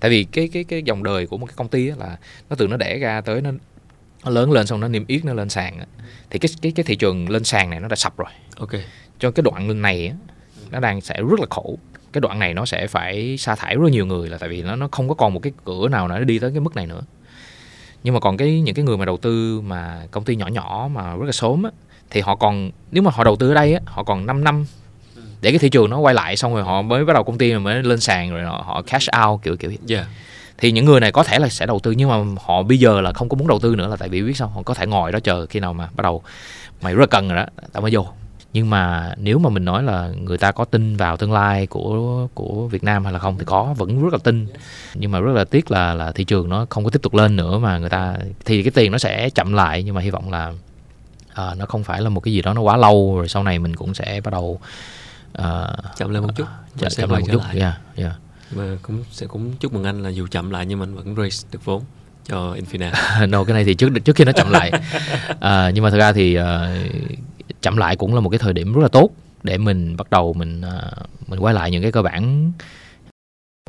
tại 0.01 0.11
vì 0.11 0.25
cái 0.25 0.49
cái 0.49 0.65
cái 0.65 0.83
dòng 0.83 1.03
đời 1.03 1.27
của 1.27 1.39
một 1.39 1.47
cái 1.47 1.55
công 1.57 1.69
ty 1.69 1.87
là 1.87 2.19
nó 2.51 2.57
từ 2.57 2.69
nó 2.69 2.77
đẻ 2.77 2.99
ra 2.99 3.21
tới 3.21 3.41
nó 3.41 3.51
nó 4.25 4.31
lớn 4.31 4.53
lên 4.53 4.67
xong 4.67 4.81
nó 4.81 4.89
niêm 4.89 5.07
yết 5.07 5.25
nó 5.25 5.35
lên 5.35 5.49
sàn 5.49 5.79
thì 6.31 6.39
cái 6.39 6.49
cái 6.63 6.73
cái 6.73 6.85
thị 6.85 6.97
trường 6.97 7.31
lên 7.31 7.45
sàn 7.45 7.71
này 7.71 7.81
nó 7.81 7.89
đã 7.89 7.97
sập 7.97 8.17
rồi. 8.17 8.31
Ok. 8.57 8.71
Cho 9.19 9.31
cái 9.31 9.43
đoạn 9.43 9.83
này 9.83 10.13
nó 10.71 10.81
đang 10.81 11.01
sẽ 11.01 11.23
rất 11.31 11.41
là 11.41 11.47
khổ. 11.51 11.79
Cái 12.13 12.21
đoạn 12.21 12.39
này 12.39 12.55
nó 12.55 12.67
sẽ 12.67 12.87
phải 12.87 13.37
sa 13.39 13.55
thải 13.55 13.77
rất 13.77 13.91
nhiều 13.91 14.07
người 14.07 14.29
là 14.29 14.39
tại 14.39 14.49
vì 14.49 14.63
nó 14.63 14.77
nó 14.77 14.89
không 14.93 15.09
có 15.09 15.15
còn 15.15 15.35
một 15.35 15.41
cái 15.41 15.53
cửa 15.65 15.89
nào 15.89 16.09
nó 16.09 16.19
đi 16.19 16.39
tới 16.39 16.51
cái 16.51 16.61
mức 16.61 16.77
này 16.77 16.87
nữa 16.87 17.03
nhưng 18.05 18.15
mà 18.15 18.21
còn 18.21 18.37
cái 18.37 18.61
những 18.61 18.75
cái 18.75 18.85
người 18.85 18.97
mà 18.97 19.05
đầu 19.05 19.17
tư 19.17 19.61
mà 19.61 20.03
công 20.11 20.25
ty 20.25 20.37
nhỏ 20.37 20.47
nhỏ 20.47 20.89
mà 20.93 21.17
rất 21.17 21.27
là 21.27 21.33
sớm 21.33 21.63
á, 21.63 21.71
thì 22.11 22.21
họ 22.21 22.37
còn 22.37 22.71
nếu 22.91 23.03
mà 23.03 23.11
họ 23.15 23.25
đầu 23.25 23.37
tư 23.37 23.49
ở 23.49 23.55
đây 23.55 23.75
á, 23.75 23.81
họ 23.85 24.03
còn 24.03 24.27
5 24.27 24.45
năm 24.45 24.67
để 25.41 25.51
cái 25.51 25.59
thị 25.59 25.69
trường 25.69 25.91
nó 25.91 25.99
quay 25.99 26.15
lại 26.15 26.37
xong 26.37 26.55
rồi 26.55 26.63
họ 26.63 26.83
mới 26.83 27.05
bắt 27.05 27.13
đầu 27.13 27.25
công 27.25 27.39
ty 27.39 27.55
mới 27.55 27.83
lên 27.83 28.01
sàn 28.01 28.31
rồi 28.31 28.45
họ, 28.45 28.65
họ 28.67 28.83
cash 28.83 29.09
out 29.27 29.43
kiểu 29.43 29.57
kiểu 29.57 29.73
yeah. 29.89 30.07
thì 30.59 30.73
những 30.73 30.85
người 30.85 31.01
này 31.01 31.13
có 31.13 31.23
thể 31.23 31.39
là 31.39 31.49
sẽ 31.49 31.67
đầu 31.67 31.79
tư 31.79 31.91
nhưng 31.91 32.09
mà 32.09 32.17
họ 32.45 32.63
bây 32.63 32.79
giờ 32.79 33.01
là 33.01 33.13
không 33.13 33.29
có 33.29 33.37
muốn 33.37 33.49
đầu 33.49 33.59
tư 33.59 33.77
nữa 33.77 33.89
là 33.89 33.97
tại 33.97 34.09
vì 34.09 34.23
biết 34.23 34.37
sao 34.37 34.49
họ 34.49 34.63
có 34.63 34.75
thể 34.75 34.87
ngồi 34.87 35.13
đó 35.13 35.21
chờ 35.21 35.47
khi 35.47 35.61
nào 35.61 35.73
mà 35.73 35.89
bắt 35.97 36.03
đầu 36.03 36.23
mày 36.83 36.95
rất 36.95 37.01
là 37.01 37.07
cần 37.07 37.29
rồi 37.29 37.37
đó 37.37 37.47
tao 37.73 37.83
mới 37.83 37.91
vô 37.95 38.07
nhưng 38.55 38.71
mà 38.71 39.15
nếu 39.19 39.39
mà 39.39 39.51
mình 39.51 39.65
nói 39.65 39.83
là 39.83 40.11
người 40.21 40.39
ta 40.39 40.53
có 40.53 40.65
tin 40.65 40.97
vào 40.97 41.17
tương 41.17 41.33
lai 41.33 41.67
của 41.67 42.29
của 42.35 42.69
Việt 42.69 42.85
Nam 42.85 43.05
hay 43.05 43.13
là 43.13 43.19
không 43.19 43.39
thì 43.39 43.45
có 43.45 43.75
vẫn 43.79 44.03
rất 44.03 44.13
là 44.13 44.19
tin 44.25 44.47
nhưng 44.95 45.11
mà 45.11 45.21
rất 45.21 45.33
là 45.33 45.45
tiếc 45.45 45.71
là 45.71 45.95
là 45.95 46.13
thị 46.13 46.25
trường 46.25 46.49
nó 46.49 46.67
không 46.71 46.85
có 46.85 46.91
tiếp 46.91 47.03
tục 47.03 47.15
lên 47.15 47.37
nữa 47.37 47.59
mà 47.59 47.79
người 47.79 47.91
ta 47.91 48.17
thì 48.45 48.63
cái 48.63 48.71
tiền 48.71 48.93
nó 48.93 48.99
sẽ 48.99 49.31
chậm 49.31 49.53
lại 49.53 49.83
nhưng 49.83 49.95
mà 49.95 50.01
hy 50.01 50.11
vọng 50.11 50.31
là 50.31 50.49
uh, 51.33 51.59
nó 51.59 51.67
không 51.69 51.85
phải 51.85 52.03
là 52.03 52.09
một 52.09 52.21
cái 52.21 52.35
gì 52.35 52.43
đó 52.43 52.55
nó 52.55 52.61
quá 52.61 52.77
lâu 52.77 53.17
rồi 53.17 53.29
sau 53.29 53.43
này 53.43 53.59
mình 53.59 53.77
cũng 53.77 53.95
sẽ 53.95 54.21
bắt 54.25 54.31
đầu 54.31 54.61
uh, 55.39 55.45
chậm 55.97 56.11
lên 56.11 56.23
một 56.23 56.31
chút 56.37 56.47
uh, 56.87 56.93
chậm 56.97 57.11
lên 57.11 57.21
một 57.21 57.27
chút 57.33 57.39
lại. 57.39 57.59
yeah, 57.59 57.75
yeah. 57.97 58.13
mà 58.57 58.79
cũng 58.83 59.05
sẽ 59.11 59.27
cũng 59.27 59.53
chúc 59.61 59.73
mừng 59.73 59.85
anh 59.85 60.03
là 60.03 60.09
dù 60.09 60.27
chậm 60.27 60.51
lại 60.51 60.67
nhưng 60.67 60.79
mình 60.79 60.95
vẫn 60.95 61.17
raise 61.17 61.49
được 61.53 61.65
vốn 61.65 61.83
cho 62.29 62.55
Infina. 62.55 62.91
no 63.29 63.45
cái 63.45 63.55
này 63.55 63.65
thì 63.65 63.75
trước 63.75 63.89
trước 64.05 64.17
khi 64.17 64.25
nó 64.25 64.33
chậm 64.33 64.51
lại 64.51 64.73
uh, 65.31 65.41
nhưng 65.75 65.85
mà 65.85 65.91
thật 65.91 65.99
ra 65.99 66.13
thì 66.13 66.39
uh, 66.39 66.45
chậm 67.65 67.77
lại 67.77 67.97
cũng 67.97 68.15
là 68.15 68.21
một 68.21 68.31
cái 68.31 68.39
thời 68.39 68.53
điểm 68.53 68.73
rất 68.73 68.83
là 68.83 68.89
tốt 68.89 69.11
để 69.43 69.59
mình 69.59 69.97
bắt 69.97 70.11
đầu 70.11 70.33
mình 70.33 70.63
à, 70.63 70.93
mình 71.27 71.41
quay 71.41 71.55
lại 71.55 71.71
những 71.71 71.83
cái 71.83 71.93
cơ 71.93 72.03
bản 72.03 72.53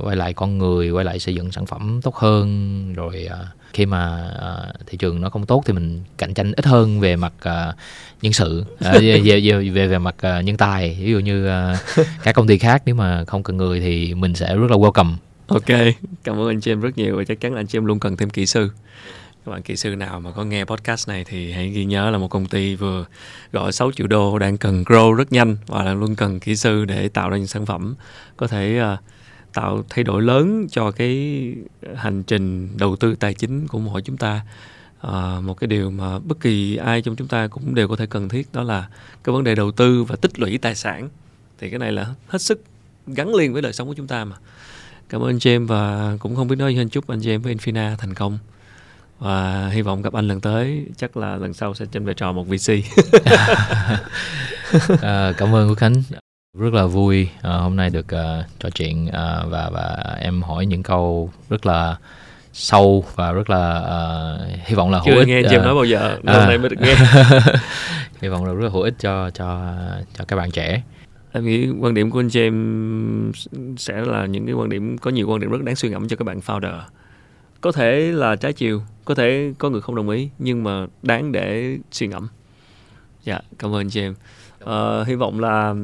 quay 0.02 0.16
lại 0.16 0.34
con 0.34 0.58
người 0.58 0.92
quay 0.92 1.06
lại 1.06 1.20
xây 1.20 1.36
dựng 1.36 1.52
sản 1.52 1.66
phẩm 1.66 2.00
tốt 2.04 2.16
hơn. 2.16 2.94
Rồi 2.94 3.26
à, 3.26 3.38
khi 3.74 3.86
mà 3.86 4.32
à, 4.42 4.74
thị 4.86 4.98
trường 4.98 5.22
nó 5.22 5.30
không 5.30 5.46
tốt 5.46 5.64
thì 5.66 5.74
mình 5.74 6.04
cạnh 6.18 6.34
tranh 6.34 6.54
ít 6.56 6.66
hơn 6.66 7.00
về 7.00 7.16
mặt 7.16 7.34
nhân 8.22 8.34
sự 8.34 8.66
về, 8.80 9.22
về 9.22 9.40
về 9.74 9.88
về 9.88 9.98
mặt 9.98 10.16
nhân 10.22 10.58
tài. 10.58 10.98
Ví 11.02 11.12
dụ 11.12 11.20
như 11.20 11.50
các 12.24 12.36
công 12.36 12.48
ty 12.48 12.58
khác 12.58 12.84
nếu 12.86 12.96
mà 12.96 13.26
không 13.26 13.44
cần 13.44 13.58
người 13.58 13.80
thì 13.80 14.14
mình 14.14 14.36
sẽ 14.36 14.56
rất 14.56 14.72
là 14.72 14.78
welcome. 14.78 15.14
Ok 15.48 15.96
cảm 16.24 16.40
ơn 16.40 16.48
anh 16.48 16.62
chị 16.62 16.72
em 16.72 16.82
rất 16.82 16.98
nhiều 16.98 17.18
và 17.18 17.24
chắc 17.24 17.40
chắn 17.40 17.54
là 17.54 17.60
anh 17.60 17.66
em 17.74 17.86
luôn 17.86 18.00
cần 18.00 18.18
thêm 18.18 18.30
kỹ 18.30 18.46
sư 18.46 18.70
các 19.46 19.52
bạn 19.52 19.62
kỹ 19.62 19.76
sư 19.76 19.96
nào 19.96 20.20
mà 20.20 20.32
có 20.32 20.44
nghe 20.44 20.66
podcast 20.66 21.08
này 21.08 21.24
thì 21.24 21.52
hãy 21.52 21.70
ghi 21.70 21.86
nhớ 21.86 22.10
là 22.10 22.18
một 22.18 22.28
công 22.28 22.46
ty 22.46 22.76
vừa 22.76 23.06
gọi 23.52 23.72
6 23.72 23.92
triệu 23.92 24.08
đô 24.08 24.40
đang 24.40 24.58
cần 24.58 24.84
grow 24.84 25.14
rất 25.14 25.32
nhanh 25.32 25.58
và 25.68 25.86
đang 25.86 26.00
luôn 26.00 26.16
cần 26.16 26.40
kỹ 26.40 26.56
sư 26.56 26.86
để 26.86 27.10
tạo 27.10 27.30
ra 27.30 27.38
những 27.38 27.48
sản 27.48 27.66
phẩm 27.66 27.96
có 28.38 28.48
thể 28.48 28.82
uh, 28.94 29.00
tạo 29.54 29.84
thay 29.90 30.04
đổi 30.04 30.22
lớn 30.22 30.68
cho 30.72 30.92
cái 30.92 31.46
hành 31.96 32.24
trình 32.24 32.70
đầu 32.78 32.96
tư 32.96 33.16
tài 33.16 33.34
chính 33.34 33.68
của 33.68 33.80
mỗi 33.80 34.02
chúng 34.02 34.18
ta. 34.18 34.42
À, 35.02 35.40
một 35.44 35.54
cái 35.54 35.68
điều 35.68 35.92
mà 35.92 36.20
bất 36.20 36.40
kỳ 36.40 36.76
ai 36.76 37.02
trong 37.02 37.16
chúng 37.16 37.28
ta 37.28 37.48
cũng 37.48 37.76
đều 37.76 37.88
có 37.88 37.96
thể 37.96 38.06
cần 38.06 38.30
thiết 38.30 38.48
đó 38.54 38.64
là 38.64 38.88
cái 39.24 39.34
vấn 39.34 39.44
đề 39.44 39.56
đầu 39.56 39.72
tư 39.72 40.04
và 40.04 40.16
tích 40.16 40.40
lũy 40.40 40.58
tài 40.58 40.76
sản. 40.76 41.10
Thì 41.60 41.70
cái 41.70 41.80
này 41.80 41.92
là 41.92 42.14
hết 42.28 42.42
sức 42.42 42.64
gắn 43.08 43.36
liền 43.36 43.54
với 43.54 43.62
đời 43.62 43.74
sống 43.74 43.88
của 43.88 43.94
chúng 43.94 44.08
ta 44.08 44.26
mà. 44.26 44.36
Cảm 45.10 45.22
ơn 45.22 45.38
James 45.38 45.68
và 45.68 46.14
cũng 46.20 46.36
không 46.36 46.48
biết 46.48 46.56
nói 46.56 46.74
gì 46.74 46.78
hơn. 46.78 46.90
Chúc 46.90 47.08
anh 47.08 47.20
James 47.20 47.42
với 47.42 47.56
Infina 47.56 47.96
thành 47.96 48.14
công 48.14 48.38
và 49.26 49.70
hy 49.74 49.82
vọng 49.82 50.02
gặp 50.02 50.14
anh 50.14 50.28
lần 50.28 50.42
tới 50.42 50.86
chắc 50.98 51.18
là 51.18 51.36
lần 51.36 51.54
sau 51.54 51.74
sẽ 51.74 51.86
trên 51.92 52.06
vai 52.06 52.14
trò 52.14 52.32
một 52.32 52.48
VC 52.48 52.72
à, 55.02 55.34
cảm 55.38 55.56
ơn 55.56 55.70
Quốc 55.70 55.78
Khánh 55.78 55.94
rất 56.58 56.74
là 56.74 56.86
vui 56.86 57.30
uh, 57.38 57.44
hôm 57.44 57.76
nay 57.76 57.90
được 57.90 58.06
uh, 58.06 58.46
trò 58.60 58.70
chuyện 58.70 59.08
uh, 59.08 59.52
và 59.52 59.70
và 59.74 60.16
em 60.20 60.42
hỏi 60.42 60.66
những 60.66 60.84
câu 60.84 61.32
rất 61.50 61.66
là 61.66 61.98
sâu 62.54 63.06
và 63.16 63.32
rất 63.32 63.50
là 63.50 63.80
uh, 63.80 64.42
hy 64.66 64.76
vọng 64.76 64.92
là 64.92 65.02
hữu 65.06 65.18
ích. 65.18 65.28
nghe 65.28 65.40
uh, 65.40 65.52
nói 65.52 65.76
bao 65.76 65.86
giờ, 65.86 66.10
hôm 66.10 66.36
à, 66.36 66.47
nay 66.47 66.58
mới 66.58 66.70
được 66.70 66.80
nghe. 66.80 66.95
hy 68.22 68.28
vọng 68.28 68.45
là 68.45 68.54
rất 68.54 68.64
là 68.64 68.70
hữu 68.70 68.82
ích 68.82 68.95
cho 68.99 69.30
cho 69.30 69.74
cho 70.18 70.26
các 70.28 70.36
bạn 70.36 70.52
trẻ. 70.52 70.82
Em 71.32 71.45
nghĩ 71.45 71.68
quan 71.80 71.93
điểm 71.93 72.12
của 72.12 72.20
anh 72.20 72.28
James 72.28 73.32
sẽ 73.78 74.02
là 74.02 74.26
những 74.26 74.45
cái 74.45 74.56
quan 74.56 74.70
điểm 74.70 74.97
có 74.97 75.12
nhiều 75.12 75.30
quan 75.30 75.39
điểm 75.39 75.52
rất 75.52 75.64
đáng 75.64 75.76
suy 75.76 75.89
ngẫm 75.89 76.08
cho 76.08 76.16
các 76.16 76.24
bạn 76.24 76.39
founder. 76.39 76.80
Có 77.62 77.72
thể 77.72 78.12
là 78.14 78.36
trái 78.36 78.54
chiều, 78.54 78.82
có 79.06 79.16
thể 79.16 79.53
có 79.58 79.70
người 79.70 79.82
không 79.82 79.95
đồng 79.95 80.10
ý 80.10 80.30
nhưng 80.39 80.64
mà 80.64 80.88
đáng 81.03 81.32
để 81.32 81.78
suy 81.91 82.08
ngẫm. 82.08 82.28
Dạ, 83.24 83.39
cảm 83.60 83.76
ơn 83.76 83.89
chị 83.89 84.01
em. 84.01 84.16
Uh, 84.64 85.08
hy 85.08 85.16
vọng 85.16 85.39
là 85.39 85.76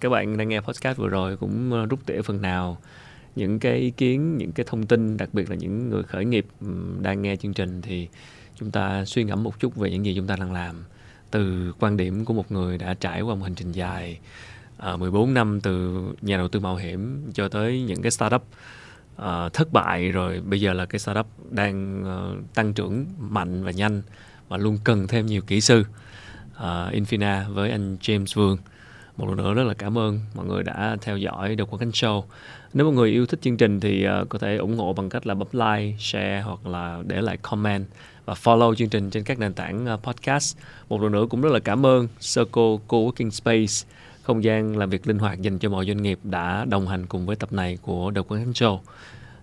các 0.00 0.08
bạn 0.08 0.36
đang 0.36 0.48
nghe 0.48 0.60
podcast 0.60 0.98
vừa 0.98 1.08
rồi 1.08 1.36
cũng 1.36 1.72
ờ, 1.72 1.86
rút 1.86 2.06
tỉa 2.06 2.22
phần 2.22 2.42
nào 2.42 2.78
những 3.36 3.58
cái 3.58 3.76
ý 3.76 3.90
kiến 3.90 4.36
những 4.38 4.52
cái 4.52 4.66
thông 4.68 4.86
tin 4.86 5.16
đặc 5.16 5.28
biệt 5.32 5.50
là 5.50 5.56
những 5.56 5.88
người 5.88 6.02
khởi 6.02 6.24
nghiệp 6.24 6.46
đang 7.00 7.22
nghe 7.22 7.36
chương 7.36 7.54
trình 7.54 7.82
thì 7.82 8.08
chúng 8.56 8.70
ta 8.70 9.04
suy 9.04 9.24
ngẫm 9.24 9.42
một 9.42 9.60
chút 9.60 9.76
về 9.76 9.90
những 9.90 10.04
gì 10.04 10.14
chúng 10.16 10.26
ta 10.26 10.36
đang 10.36 10.52
làm 10.52 10.84
từ 11.30 11.72
quan 11.80 11.96
điểm 11.96 12.24
của 12.24 12.34
một 12.34 12.52
người 12.52 12.78
đã 12.78 12.94
trải 12.94 13.20
qua 13.20 13.34
một 13.34 13.42
hành 13.42 13.54
trình 13.54 13.72
dài 13.72 14.18
ờ, 14.76 14.94
uh, 14.94 15.00
14 15.00 15.34
năm 15.34 15.60
từ 15.60 16.02
nhà 16.20 16.36
đầu 16.36 16.48
tư 16.48 16.60
mạo 16.60 16.76
hiểm 16.76 17.30
cho 17.34 17.48
tới 17.48 17.82
những 17.82 18.02
cái 18.02 18.10
startup 18.10 18.42
uh, 19.16 19.52
thất 19.52 19.72
bại 19.72 20.10
rồi 20.10 20.40
bây 20.40 20.60
giờ 20.60 20.72
là 20.72 20.86
cái 20.86 20.98
startup 20.98 21.26
đang 21.50 22.02
uh, 22.02 22.54
tăng 22.54 22.72
trưởng 22.72 23.06
mạnh 23.18 23.64
và 23.64 23.70
nhanh 23.70 24.02
và 24.48 24.56
luôn 24.56 24.78
cần 24.84 25.06
thêm 25.06 25.26
nhiều 25.26 25.42
kỹ 25.42 25.60
sư. 25.60 25.84
Uh, 26.56 26.92
Infina 26.92 27.52
với 27.52 27.70
anh 27.70 27.96
James 28.00 28.26
Vương. 28.34 28.58
Một 29.16 29.28
lần 29.28 29.36
nữa 29.36 29.54
rất 29.54 29.62
là 29.62 29.74
cảm 29.74 29.98
ơn 29.98 30.20
mọi 30.34 30.46
người 30.46 30.62
đã 30.62 30.96
theo 31.02 31.16
dõi 31.16 31.56
được 31.56 31.70
qua 31.70 31.78
Cánh 31.78 31.90
show. 31.90 32.22
Nếu 32.72 32.86
mọi 32.86 32.94
người 32.94 33.10
yêu 33.10 33.26
thích 33.26 33.40
chương 33.42 33.56
trình 33.56 33.80
thì 33.80 34.06
uh, 34.22 34.28
có 34.28 34.38
thể 34.38 34.56
ủng 34.56 34.78
hộ 34.78 34.92
bằng 34.92 35.08
cách 35.08 35.26
là 35.26 35.34
bấm 35.34 35.48
like 35.52 35.96
share 35.98 36.40
hoặc 36.40 36.66
là 36.66 37.02
để 37.06 37.20
lại 37.20 37.36
comment 37.36 37.86
và 38.24 38.34
follow 38.34 38.74
chương 38.74 38.88
trình 38.88 39.10
trên 39.10 39.24
các 39.24 39.38
nền 39.38 39.54
tảng 39.54 39.94
uh, 39.94 40.02
podcast. 40.02 40.56
Một 40.88 41.02
lần 41.02 41.12
nữa 41.12 41.26
cũng 41.30 41.40
rất 41.40 41.52
là 41.52 41.58
cảm 41.58 41.86
ơn 41.86 42.08
Circle 42.34 42.76
Co-working 42.88 43.30
Space 43.30 43.94
không 44.24 44.44
gian 44.44 44.76
làm 44.76 44.90
việc 44.90 45.06
linh 45.06 45.18
hoạt 45.18 45.40
dành 45.40 45.58
cho 45.58 45.68
mọi 45.68 45.86
doanh 45.86 46.02
nghiệp 46.02 46.18
đã 46.22 46.64
đồng 46.64 46.88
hành 46.88 47.06
cùng 47.06 47.26
với 47.26 47.36
tập 47.36 47.52
này 47.52 47.78
của 47.82 48.12
The 48.14 48.20
Quán 48.28 48.52
Show 48.52 48.78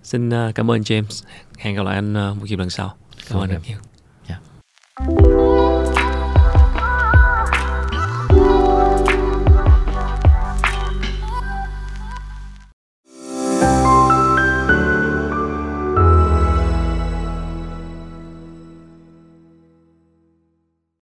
xin 0.03 0.29
uh, 0.29 0.55
cảm 0.55 0.71
ơn 0.71 0.81
James. 0.81 1.23
Hẹn 1.57 1.75
gặp 1.75 1.83
lại 1.83 1.95
anh 1.95 2.31
uh, 2.31 2.37
một 2.37 2.45
dịp 2.45 2.59
lần 2.59 2.69
sau. 2.69 2.95
Cảm 3.29 3.39
ơn 3.39 3.49
anh 3.49 3.61
nhiều. 3.67 3.77
Yeah. 4.27 5.40